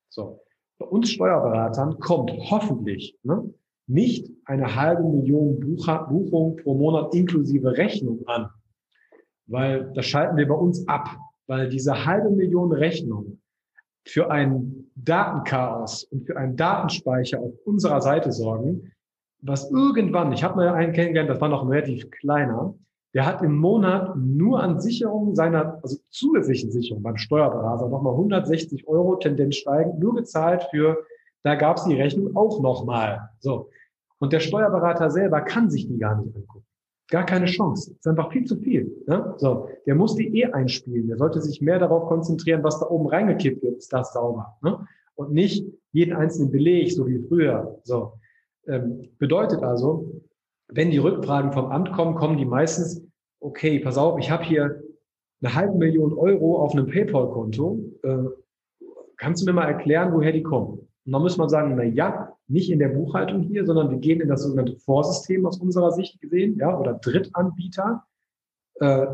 So. 0.09 0.39
Bei 0.77 0.85
uns 0.85 1.11
Steuerberatern 1.11 1.99
kommt 1.99 2.31
hoffentlich 2.49 3.17
ne, 3.23 3.53
nicht 3.87 4.31
eine 4.45 4.75
halbe 4.75 5.03
Million 5.03 5.59
Buchungen 5.59 6.55
pro 6.57 6.73
Monat 6.75 7.13
inklusive 7.13 7.77
Rechnung 7.77 8.25
an, 8.27 8.49
weil 9.47 9.91
das 9.93 10.05
schalten 10.05 10.37
wir 10.37 10.47
bei 10.47 10.55
uns 10.55 10.87
ab, 10.87 11.09
weil 11.47 11.69
diese 11.69 12.05
halbe 12.05 12.29
Million 12.29 12.71
Rechnungen 12.71 13.41
für 14.05 14.31
ein 14.31 14.89
Datenchaos 14.95 16.05
und 16.05 16.25
für 16.25 16.37
einen 16.37 16.55
Datenspeicher 16.55 17.39
auf 17.39 17.53
unserer 17.65 18.01
Seite 18.01 18.31
sorgen, 18.31 18.92
was 19.43 19.69
irgendwann, 19.69 20.31
ich 20.31 20.43
habe 20.43 20.55
mal 20.55 20.69
einen 20.69 20.93
kennengelernt, 20.93 21.29
das 21.29 21.41
war 21.41 21.49
noch 21.49 21.69
relativ 21.69 22.09
kleiner, 22.09 22.73
der 23.13 23.25
hat 23.25 23.43
im 23.43 23.55
Monat 23.55 24.15
nur 24.15 24.63
an 24.63 24.79
Sicherungen 24.79 25.35
seiner, 25.35 25.79
also 25.83 25.97
zusätzlichen 26.09 26.71
Sicherungen 26.71 27.03
beim 27.03 27.17
Steuerberater 27.17 27.87
nochmal 27.87 28.13
160 28.13 28.87
Euro, 28.87 29.17
Tendenz 29.17 29.57
steigend, 29.57 29.99
nur 29.99 30.15
gezahlt 30.15 30.63
für, 30.71 30.97
da 31.43 31.55
gab 31.55 31.77
es 31.77 31.83
die 31.83 31.95
Rechnung 31.95 32.35
auch 32.35 32.61
nochmal. 32.61 33.29
So. 33.39 33.69
Und 34.17 34.33
der 34.33 34.39
Steuerberater 34.39 35.11
selber 35.11 35.41
kann 35.41 35.69
sich 35.69 35.87
die 35.87 35.99
gar 35.99 36.15
nicht 36.15 36.35
angucken. 36.35 36.65
Gar 37.09 37.25
keine 37.25 37.45
Chance. 37.45 37.91
Ist 37.91 38.07
einfach 38.07 38.31
viel 38.31 38.45
zu 38.45 38.55
viel. 38.55 39.03
Ne? 39.05 39.35
So, 39.37 39.67
der 39.85 39.93
muss 39.93 40.15
die 40.15 40.39
eh 40.39 40.45
einspielen. 40.45 41.09
Der 41.09 41.17
sollte 41.17 41.41
sich 41.41 41.61
mehr 41.61 41.77
darauf 41.77 42.07
konzentrieren, 42.07 42.63
was 42.63 42.79
da 42.79 42.87
oben 42.87 43.07
reingekippt 43.07 43.61
wird, 43.61 43.77
ist 43.77 43.91
das 43.91 44.13
sauber. 44.13 44.57
Ne? 44.63 44.87
Und 45.15 45.33
nicht 45.33 45.67
jeden 45.91 46.15
einzelnen 46.15 46.49
Beleg, 46.49 46.91
so 46.91 47.05
wie 47.05 47.19
früher. 47.19 47.79
So. 47.83 48.13
Ähm, 48.67 49.09
bedeutet 49.17 49.63
also, 49.63 50.21
wenn 50.69 50.91
die 50.91 50.97
Rückfragen 50.97 51.51
vom 51.51 51.65
Amt 51.65 51.91
kommen, 51.91 52.15
kommen 52.15 52.37
die 52.37 52.45
meistens, 52.45 53.01
okay, 53.39 53.79
pass 53.79 53.97
auf, 53.97 54.17
ich 54.19 54.31
habe 54.31 54.43
hier 54.43 54.81
eine 55.41 55.53
halbe 55.53 55.77
Million 55.77 56.13
Euro 56.13 56.61
auf 56.61 56.73
einem 56.73 56.87
PayPal-Konto. 56.87 57.83
Äh, 58.03 58.17
kannst 59.17 59.41
du 59.41 59.45
mir 59.45 59.53
mal 59.53 59.67
erklären, 59.67 60.13
woher 60.13 60.31
die 60.31 60.43
kommen? 60.43 60.79
Und 61.05 61.11
dann 61.11 61.21
muss 61.21 61.37
man 61.37 61.49
sagen, 61.49 61.75
na 61.75 61.83
ja, 61.83 62.33
nicht 62.47 62.71
in 62.71 62.79
der 62.79 62.89
Buchhaltung 62.89 63.41
hier, 63.41 63.65
sondern 63.65 63.89
wir 63.89 63.97
gehen 63.97 64.21
in 64.21 64.29
das 64.29 64.43
sogenannte 64.43 64.77
Vorsystem 64.77 65.45
aus 65.45 65.59
unserer 65.59 65.91
Sicht 65.91 66.21
gesehen, 66.21 66.57
ja, 66.57 66.77
oder 66.77 66.93
Drittanbieter, 66.93 68.03
äh, 68.79 68.85
äh 68.85 69.07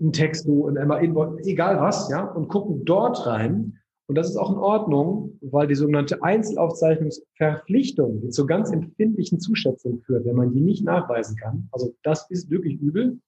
ein 0.00 0.12
Texto, 0.12 0.68
ein 0.68 0.86
MA-Invoice, 0.86 1.46
egal 1.46 1.80
was, 1.80 2.08
ja, 2.08 2.24
und 2.24 2.48
gucken 2.48 2.84
dort 2.84 3.26
rein 3.26 3.78
und 4.08 4.14
das 4.14 4.30
ist 4.30 4.36
auch 4.36 4.50
in 4.50 4.58
Ordnung, 4.58 5.38
weil 5.42 5.66
die 5.66 5.74
sogenannte 5.74 6.22
Einzelaufzeichnungsverpflichtung 6.22 8.22
die 8.22 8.30
zu 8.30 8.46
ganz 8.46 8.72
empfindlichen 8.72 9.38
Zuschätzungen 9.38 10.00
führt, 10.00 10.24
wenn 10.24 10.36
man 10.36 10.50
die 10.50 10.62
nicht 10.62 10.82
nachweisen 10.82 11.36
kann. 11.36 11.68
Also 11.72 11.94
das 12.02 12.28
ist 12.30 12.50
wirklich 12.50 12.80
übel, 12.80 13.18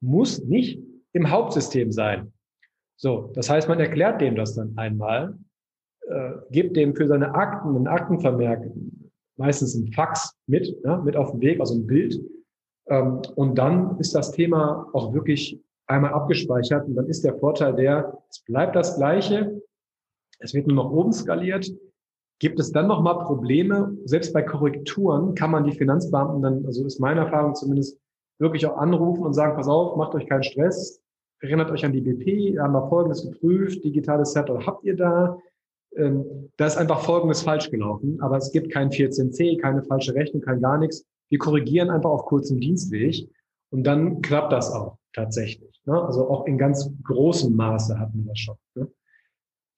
muss 0.00 0.44
nicht 0.44 0.82
im 1.12 1.30
Hauptsystem 1.30 1.92
sein. 1.92 2.32
So, 2.96 3.30
das 3.34 3.48
heißt, 3.48 3.68
man 3.68 3.78
erklärt 3.78 4.20
dem 4.20 4.34
das 4.34 4.56
dann 4.56 4.76
einmal, 4.76 5.38
äh, 6.08 6.32
gibt 6.50 6.76
dem 6.76 6.96
für 6.96 7.06
seine 7.06 7.32
Akten 7.34 7.76
einen 7.76 7.86
Aktenvermerk, 7.86 8.68
meistens 9.36 9.76
ein 9.76 9.92
Fax 9.92 10.36
mit, 10.48 10.76
ja, 10.84 10.98
mit 10.98 11.16
auf 11.16 11.30
dem 11.30 11.40
Weg, 11.40 11.60
also 11.60 11.74
ein 11.74 11.86
Bild. 11.86 12.20
Ähm, 12.88 13.22
und 13.36 13.56
dann 13.56 13.96
ist 14.00 14.16
das 14.16 14.32
Thema 14.32 14.88
auch 14.92 15.14
wirklich 15.14 15.62
einmal 15.86 16.14
abgespeichert 16.14 16.88
und 16.88 16.96
dann 16.96 17.06
ist 17.06 17.24
der 17.24 17.38
Vorteil 17.38 17.76
der, 17.76 18.18
es 18.28 18.40
bleibt 18.40 18.74
das 18.74 18.96
Gleiche, 18.96 19.60
es 20.40 20.54
wird 20.54 20.66
nur 20.66 20.76
noch 20.76 20.90
oben 20.90 21.12
skaliert. 21.12 21.70
Gibt 22.40 22.58
es 22.58 22.72
dann 22.72 22.86
nochmal 22.86 23.18
Probleme? 23.18 23.96
Selbst 24.04 24.32
bei 24.32 24.42
Korrekturen 24.42 25.34
kann 25.34 25.50
man 25.50 25.64
die 25.64 25.76
Finanzbeamten 25.76 26.42
dann, 26.42 26.66
also 26.66 26.84
ist 26.86 26.98
meine 26.98 27.20
Erfahrung 27.20 27.54
zumindest, 27.54 27.98
wirklich 28.38 28.66
auch 28.66 28.78
anrufen 28.78 29.22
und 29.22 29.34
sagen, 29.34 29.54
pass 29.54 29.68
auf, 29.68 29.96
macht 29.96 30.14
euch 30.14 30.26
keinen 30.26 30.42
Stress, 30.42 31.02
erinnert 31.40 31.70
euch 31.70 31.84
an 31.84 31.92
die 31.92 32.00
BP, 32.00 32.54
da 32.54 32.64
haben 32.64 32.72
wir 32.72 32.88
Folgendes 32.88 33.22
geprüft, 33.22 33.84
digitales 33.84 34.32
Settle 34.32 34.66
habt 34.66 34.82
ihr 34.84 34.96
da. 34.96 35.38
Ähm, 35.96 36.50
da 36.56 36.66
ist 36.66 36.78
einfach 36.78 37.00
Folgendes 37.00 37.42
falsch 37.42 37.70
gelaufen, 37.70 38.18
aber 38.22 38.38
es 38.38 38.50
gibt 38.50 38.72
kein 38.72 38.90
14c, 38.90 39.60
keine 39.60 39.82
falsche 39.82 40.14
Rechnung, 40.14 40.40
kein 40.42 40.62
gar 40.62 40.78
nichts. 40.78 41.04
Wir 41.28 41.38
korrigieren 41.38 41.90
einfach 41.90 42.10
auf 42.10 42.24
kurzem 42.24 42.60
Dienstweg 42.60 43.28
und 43.70 43.84
dann 43.84 44.22
klappt 44.22 44.52
das 44.52 44.72
auch 44.72 44.96
tatsächlich. 45.12 45.80
Ne? 45.84 46.00
Also 46.00 46.28
auch 46.28 46.46
in 46.46 46.56
ganz 46.56 46.90
großem 47.04 47.54
Maße 47.54 47.98
hatten 47.98 48.24
wir 48.24 48.28
das 48.28 48.38
schon. 48.38 48.56
Ne? 48.74 48.88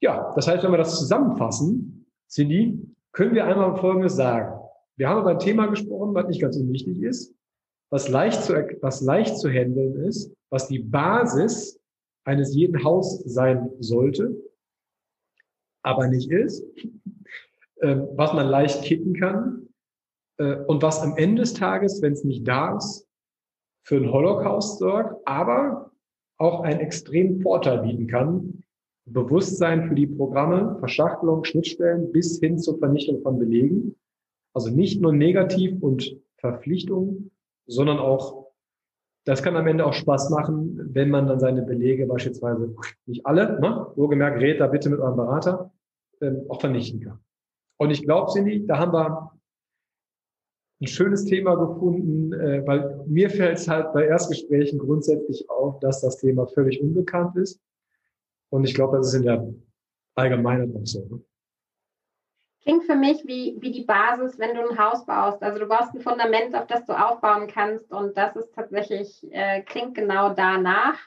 Ja, 0.02 0.32
das 0.34 0.48
heißt, 0.48 0.64
wenn 0.64 0.72
wir 0.72 0.78
das 0.78 0.98
zusammenfassen, 0.98 2.06
Cindy, 2.28 2.76
können 3.12 3.34
wir 3.34 3.44
einmal 3.44 3.76
Folgendes 3.76 4.16
sagen. 4.16 4.58
Wir 4.96 5.08
haben 5.08 5.20
über 5.20 5.30
ein 5.30 5.38
Thema 5.38 5.66
gesprochen, 5.66 6.12
was 6.14 6.26
nicht 6.26 6.40
ganz 6.40 6.56
unwichtig 6.56 7.00
ist, 7.02 7.34
was 7.88 8.08
leicht 8.08 8.42
zu, 8.42 8.52
was 8.80 9.00
leicht 9.00 9.38
zu 9.38 9.48
handeln 9.48 9.94
ist, 10.04 10.34
was 10.50 10.66
die 10.66 10.80
Basis 10.80 11.80
eines 12.24 12.54
jeden 12.54 12.82
Haus 12.82 13.20
sein 13.24 13.70
sollte, 13.78 14.36
aber 15.84 16.08
nicht 16.08 16.30
ist, 16.30 16.64
ähm, 17.82 18.08
was 18.16 18.32
man 18.32 18.48
leicht 18.48 18.82
kitten 18.82 19.14
kann 19.14 19.68
äh, 20.38 20.56
und 20.64 20.82
was 20.82 21.00
am 21.00 21.16
Ende 21.16 21.42
des 21.42 21.54
Tages, 21.54 22.02
wenn 22.02 22.12
es 22.12 22.24
nicht 22.24 22.46
da 22.46 22.76
ist, 22.76 23.06
für 23.84 23.96
einen 23.96 24.10
Holocaust 24.12 24.78
sorgt, 24.78 25.16
aber 25.26 25.92
auch 26.38 26.62
einen 26.62 26.80
extremen 26.80 27.40
Vorteil 27.40 27.82
bieten 27.82 28.08
kann. 28.08 28.61
Bewusstsein 29.04 29.88
für 29.88 29.94
die 29.94 30.06
Programme, 30.06 30.76
Verschachtelung, 30.78 31.44
Schnittstellen 31.44 32.12
bis 32.12 32.38
hin 32.38 32.58
zur 32.58 32.78
Vernichtung 32.78 33.20
von 33.22 33.38
Belegen. 33.38 33.96
Also 34.54 34.70
nicht 34.70 35.00
nur 35.00 35.12
negativ 35.12 35.82
und 35.82 36.16
Verpflichtung, 36.36 37.30
sondern 37.66 37.98
auch, 37.98 38.52
das 39.24 39.42
kann 39.42 39.56
am 39.56 39.66
Ende 39.66 39.86
auch 39.86 39.92
Spaß 39.92 40.30
machen, 40.30 40.90
wenn 40.92 41.10
man 41.10 41.26
dann 41.26 41.40
seine 41.40 41.62
Belege 41.62 42.06
beispielsweise, 42.06 42.74
nicht 43.06 43.24
alle, 43.24 43.60
ne, 43.60 43.86
wohlgemerkt, 43.94 44.40
redet 44.40 44.60
da 44.60 44.66
bitte 44.66 44.90
mit 44.90 45.00
eurem 45.00 45.16
Berater, 45.16 45.72
ähm, 46.20 46.44
auch 46.48 46.60
vernichten 46.60 47.00
kann. 47.00 47.18
Und 47.78 47.90
ich 47.90 48.02
glaube, 48.02 48.30
Cindy, 48.32 48.66
da 48.66 48.78
haben 48.78 48.92
wir 48.92 49.32
ein 50.80 50.86
schönes 50.86 51.24
Thema 51.24 51.54
gefunden, 51.54 52.32
äh, 52.32 52.66
weil 52.66 53.04
mir 53.06 53.30
fällt 53.30 53.58
es 53.58 53.68
halt 53.68 53.92
bei 53.92 54.06
Erstgesprächen 54.06 54.78
grundsätzlich 54.78 55.48
auf, 55.48 55.78
dass 55.80 56.00
das 56.00 56.18
Thema 56.18 56.46
völlig 56.46 56.80
unbekannt 56.82 57.36
ist. 57.36 57.60
Und 58.52 58.64
ich 58.64 58.74
glaube, 58.74 58.98
das 58.98 59.08
ist 59.08 59.14
in 59.14 59.22
der 59.22 59.48
Allgemeinheit 60.14 60.68
auch 60.76 60.86
so. 60.86 61.00
Ne? 61.06 61.24
Klingt 62.62 62.84
für 62.84 62.94
mich 62.94 63.26
wie, 63.26 63.56
wie 63.60 63.72
die 63.72 63.84
Basis, 63.84 64.38
wenn 64.38 64.54
du 64.54 64.68
ein 64.68 64.78
Haus 64.78 65.06
baust. 65.06 65.42
Also 65.42 65.58
du 65.58 65.66
baust 65.66 65.94
ein 65.94 66.02
Fundament, 66.02 66.54
auf 66.54 66.66
das 66.66 66.84
du 66.84 66.92
aufbauen 66.92 67.48
kannst. 67.48 67.90
Und 67.90 68.16
das 68.16 68.36
ist 68.36 68.54
tatsächlich, 68.54 69.26
äh, 69.32 69.62
klingt 69.62 69.94
genau 69.94 70.34
danach. 70.34 70.98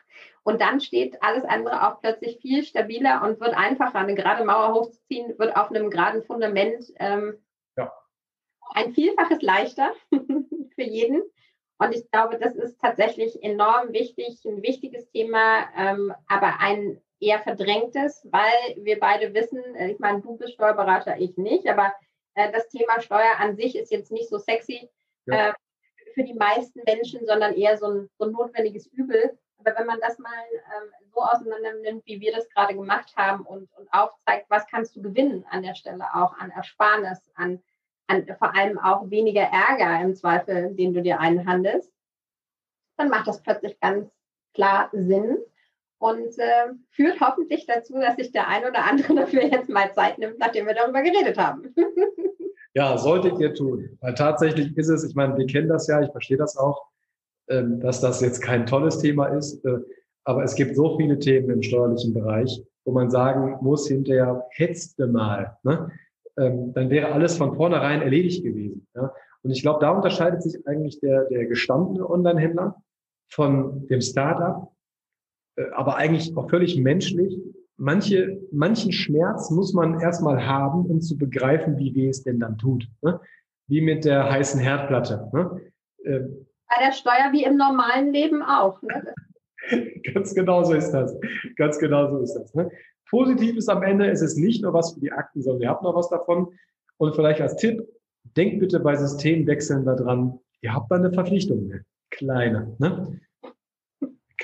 Und 0.44 0.60
dann 0.60 0.82
steht 0.82 1.22
alles 1.22 1.46
andere 1.46 1.88
auch 1.88 2.02
plötzlich 2.02 2.40
viel 2.42 2.64
stabiler 2.64 3.22
und 3.24 3.40
wird 3.40 3.56
einfacher. 3.56 4.00
Eine 4.00 4.16
gerade 4.16 4.44
Mauer 4.44 4.74
hochzuziehen, 4.74 5.38
wird 5.38 5.56
auf 5.56 5.70
einem 5.70 5.90
geraden 5.92 6.24
Fundament 6.24 6.92
ähm, 6.98 7.38
ein 8.74 8.94
Vielfaches 8.94 9.42
leichter 9.42 9.94
für 10.10 10.84
jeden. 10.84 11.22
Und 11.78 11.94
ich 11.94 12.10
glaube, 12.10 12.40
das 12.40 12.56
ist 12.56 12.82
tatsächlich 12.82 13.42
enorm 13.44 13.94
wichtig, 13.94 14.44
ein 14.46 14.64
wichtiges 14.64 15.10
Thema, 15.12 15.66
ähm, 15.78 16.14
aber 16.28 16.60
ein 16.60 17.02
eher 17.20 17.40
verdrängtes, 17.40 18.28
weil 18.32 18.76
wir 18.78 19.00
beide 19.00 19.34
wissen, 19.34 19.62
äh, 19.76 19.92
ich 19.92 20.00
meine, 20.00 20.22
du 20.22 20.38
bist 20.38 20.54
Steuerberater, 20.54 21.18
ich 21.18 21.38
nicht, 21.38 21.68
aber 21.68 21.94
äh, 22.36 22.52
das 22.52 22.68
Thema 22.70 23.02
Steuer 23.02 23.36
an 23.40 23.56
sich 23.56 23.76
ist 23.76 23.92
jetzt 23.92 24.12
nicht 24.12 24.30
so 24.30 24.38
sexy 24.38 24.90
ja. 25.26 25.50
äh, 25.50 25.54
für 26.14 26.24
die 26.24 26.34
meisten 26.34 26.82
Menschen, 26.86 27.26
sondern 27.26 27.54
eher 27.56 27.78
so 27.78 27.88
ein, 27.88 28.10
so 28.18 28.26
ein 28.26 28.32
notwendiges 28.32 28.88
Übel. 28.88 29.38
Aber 29.58 29.80
wenn 29.80 29.88
man 29.88 30.00
das 30.02 30.20
mal 30.20 30.44
ähm, 30.54 30.92
so 31.14 31.22
auseinander 31.22 31.74
nimmt, 31.82 32.06
wie 32.06 32.20
wir 32.20 32.34
das 32.34 32.48
gerade 32.50 32.76
gemacht 32.76 33.14
haben 33.16 33.46
und, 33.46 33.70
und 33.78 33.92
aufzeigt, 33.92 34.46
was 34.50 34.68
kannst 34.68 34.96
du 34.96 35.02
gewinnen 35.02 35.46
an 35.50 35.64
der 35.64 35.76
Stelle 35.76 36.06
auch 36.14 36.38
an 36.38 36.52
Ersparnis, 36.52 37.32
an 37.36 37.62
an, 38.08 38.26
vor 38.38 38.56
allem 38.56 38.78
auch 38.80 39.10
weniger 39.10 39.42
Ärger 39.42 40.02
im 40.02 40.16
Zweifel, 40.16 40.76
den 40.76 40.94
du 40.94 41.02
dir 41.02 41.20
einhandelst, 41.20 41.92
dann 42.98 43.10
macht 43.10 43.28
das 43.28 43.42
plötzlich 43.42 43.80
ganz 43.80 44.10
klar 44.54 44.90
Sinn 44.94 45.38
und 46.06 46.38
äh, 46.38 46.74
führt 46.92 47.20
hoffentlich 47.20 47.66
dazu, 47.66 47.94
dass 47.94 48.16
sich 48.16 48.32
der 48.32 48.48
ein 48.48 48.64
oder 48.64 48.84
andere 48.90 49.16
dafür 49.22 49.44
jetzt 49.44 49.70
mal 49.70 49.92
Zeit 49.94 50.18
nimmt, 50.18 50.40
nachdem 50.40 50.68
wir 50.68 50.76
darüber 50.76 51.02
geredet 51.02 51.38
haben. 51.38 51.74
ja, 52.74 52.98
solltet 52.98 53.40
ihr 53.40 53.54
tun. 53.54 53.98
Weil 54.02 54.14
tatsächlich 54.14 54.76
ist 54.78 54.90
es, 54.90 55.04
ich 55.04 55.16
meine, 55.16 55.38
wir 55.38 55.46
kennen 55.46 55.70
das 55.70 55.88
ja, 55.88 56.02
ich 56.02 56.12
verstehe 56.12 56.38
das 56.38 56.58
auch, 56.58 56.86
ähm, 57.50 57.80
dass 57.80 58.02
das 58.02 58.22
jetzt 58.22 58.42
kein 58.42 58.66
tolles 58.66 59.00
Thema 59.00 59.28
ist, 59.28 59.64
äh, 59.66 59.78
aber 60.24 60.44
es 60.44 60.56
gibt 60.56 60.76
so 60.76 60.98
viele 60.98 61.20
Themen 61.20 61.50
im 61.50 61.62
steuerlichen 61.62 62.14
Bereich, 62.14 62.62
wo 62.84 62.92
man 62.92 63.10
sagen 63.10 63.58
muss, 63.62 63.88
hinterher 63.88 64.46
hetzte 64.52 65.08
mal. 65.08 65.58
Ne? 65.64 65.92
ähm, 66.38 66.74
dann 66.74 66.90
wäre 66.90 67.12
alles 67.12 67.38
von 67.38 67.56
vornherein 67.56 68.02
erledigt 68.02 68.44
gewesen. 68.44 68.88
Ja? 68.96 69.14
Und 69.44 69.52
ich 69.52 69.62
glaube, 69.62 69.80
da 69.80 69.92
unterscheidet 69.92 70.44
sich 70.44 70.68
eigentlich 70.68 71.00
der, 71.00 71.26
der 71.26 71.46
gestandene 71.46 72.10
Online-Händler 72.10 72.82
von 73.30 73.88
dem 73.88 74.02
Startup, 74.02 74.72
aber 75.74 75.96
eigentlich 75.98 76.36
auch 76.36 76.50
völlig 76.50 76.78
menschlich. 76.78 77.38
Manche, 77.78 78.42
manchen 78.52 78.92
Schmerz 78.92 79.52
muss 79.52 79.74
man 79.74 80.00
erstmal 80.00 80.46
haben, 80.46 80.86
um 80.86 81.02
zu 81.02 81.18
begreifen, 81.18 81.78
wie 81.78 81.94
weh 81.94 82.08
es 82.08 82.24
denn 82.24 82.40
dann 82.40 82.58
tut. 82.58 82.88
Ne? 83.02 83.20
Wie 83.68 83.82
mit 83.82 84.06
der 84.06 84.30
heißen 84.30 84.60
Herdplatte. 84.60 85.30
Ne? 85.34 85.62
Ähm, 86.06 86.48
Bei 86.70 86.86
der 86.86 86.94
Steuer 86.94 87.32
wie 87.32 87.44
im 87.44 87.58
normalen 87.58 88.14
Leben 88.14 88.42
auch. 88.42 88.82
Ne? 88.82 89.14
Ganz 90.14 90.34
genau 90.34 90.64
so 90.64 90.74
ist 90.74 90.92
das. 90.92 91.18
Ganz 91.58 91.78
genau 91.80 92.10
so 92.10 92.20
ist 92.20 92.34
das. 92.34 92.54
Ne? 92.54 92.70
Positiv 93.10 93.58
ist 93.58 93.70
am 93.70 93.84
Ende, 93.84 94.10
es 94.10 94.22
ist 94.22 94.38
nicht 94.38 94.64
nur 94.64 94.74
was 94.74 94.94
für 94.94 95.00
die 95.00 95.12
Akten, 95.12 95.42
sondern 95.42 95.62
ihr 95.64 95.70
habt 95.70 95.84
noch 95.84 95.96
was 95.96 96.10
davon. 96.10 96.54
Und 96.98 97.16
vielleicht 97.16 97.42
als 97.42 97.58
Tipp, 97.58 97.86
denkt 98.38 98.60
bitte 98.60 98.80
bei 98.80 98.96
Systemwechseln 98.96 99.86
daran, 99.86 100.40
ihr 100.62 100.74
habt 100.74 100.92
da 100.92 100.96
eine 100.96 101.12
Verpflichtung. 101.12 101.68
Ne? 101.68 101.86
Kleine, 102.10 102.76
ne? 102.80 103.20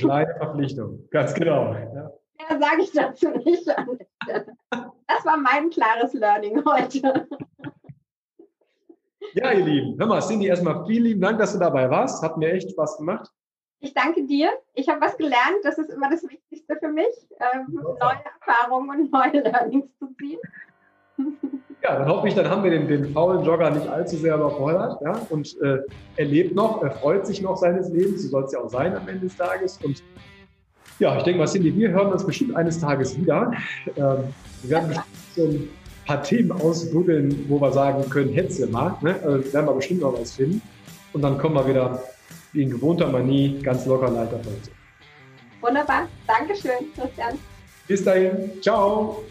Kleine 0.02 0.36
Verpflichtung, 0.36 1.08
ganz 1.10 1.34
genau. 1.34 1.74
Ja. 1.74 2.12
Ja, 2.50 2.60
sage 2.60 2.82
ich 2.82 2.92
dazu 2.92 3.30
nicht. 3.30 3.68
Das 3.68 5.26
war 5.26 5.38
mein 5.38 5.70
klares 5.70 6.14
Learning 6.14 6.64
heute. 6.66 7.28
Ja, 9.34 9.52
ihr 9.52 9.66
Lieben, 9.66 10.00
hör 10.00 10.08
mal, 10.08 10.22
Cindy, 10.22 10.48
erstmal 10.48 10.86
vielen 10.86 11.04
lieben 11.04 11.22
Dank, 11.22 11.40
dass 11.40 11.54
du 11.54 11.60
dabei 11.60 11.90
warst. 11.90 12.24
Hat 12.24 12.38
mir 12.38 12.52
echt 12.52 12.72
Spaß 12.72 12.98
gemacht. 12.98 13.30
Ich 13.80 13.94
danke 13.94 14.26
dir. 14.26 14.52
Ich 14.74 14.90
habe 14.90 15.02
was 15.02 15.18
gelernt. 15.18 15.60
Das 15.64 15.78
ist 15.78 15.90
immer 15.90 16.10
das 16.10 16.24
Wichtigste 16.24 16.76
für 16.78 16.90
mich, 16.90 17.28
ähm, 17.40 17.68
neue 17.74 18.20
Erfahrungen 18.26 18.90
und 18.90 19.12
neue 19.12 19.42
Learnings 19.42 19.88
zu 19.98 20.14
ziehen. 20.16 20.40
Ja, 21.84 21.98
dann 21.98 22.08
hoffe 22.08 22.28
ich, 22.28 22.36
dann 22.36 22.48
haben 22.48 22.64
wir 22.64 22.70
den, 22.70 22.88
den 22.88 23.12
faulen 23.12 23.44
Jogger 23.44 23.72
nicht 23.72 23.88
allzu 23.88 24.18
sehr 24.18 24.36
überfordert. 24.36 25.02
Ja? 25.02 25.20
Und 25.30 25.60
äh, 25.62 25.80
er 26.16 26.26
lebt 26.26 26.56
noch, 26.56 26.84
er 26.84 26.92
freut 26.92 27.26
sich 27.26 27.42
noch 27.42 27.58
seines 27.58 27.90
Lebens. 27.90 28.24
So 28.24 28.30
soll 28.30 28.44
es 28.44 28.52
ja 28.52 28.60
auch 28.60 28.70
sein 28.70 28.96
am 28.96 29.08
Ende 29.08 29.22
des 29.22 29.36
Tages. 29.36 29.80
Und 29.84 30.04
ja, 31.00 31.18
ich 31.18 31.24
denke 31.24 31.40
mal, 31.40 31.48
Cindy, 31.48 31.76
wir 31.76 31.90
hören 31.90 32.12
uns 32.12 32.24
bestimmt 32.24 32.56
eines 32.56 32.80
Tages 32.80 33.18
wieder. 33.20 33.52
Ähm, 33.98 34.18
wir 34.62 34.70
werden 34.70 34.90
bestimmt 34.90 35.08
so 35.36 35.44
ein 35.46 35.70
paar 36.06 36.22
Themen 36.22 36.52
ausbuddeln, 36.52 37.46
wo 37.50 37.60
wir 37.60 37.72
sagen 37.72 38.08
können, 38.10 38.32
Hetze 38.32 38.68
mal. 38.68 38.96
Ne? 39.02 39.16
Also 39.24 39.52
werden 39.52 39.66
wir 39.66 39.74
bestimmt 39.74 40.02
noch 40.02 40.14
was 40.14 40.34
finden. 40.34 40.62
Und 41.14 41.24
dann 41.24 41.40
kommen 41.40 41.56
wir 41.56 41.68
wieder 41.68 42.00
wie 42.54 42.64
in 42.64 42.70
gewohnter 42.70 43.08
Manie 43.08 43.60
ganz 43.64 43.86
locker 43.86 44.10
leicht 44.10 44.34
Wunderbar. 45.62 46.08
Dankeschön, 46.28 46.92
Christian. 46.96 47.40
Bis 47.88 48.04
dahin. 48.04 48.52
Ciao. 48.62 49.24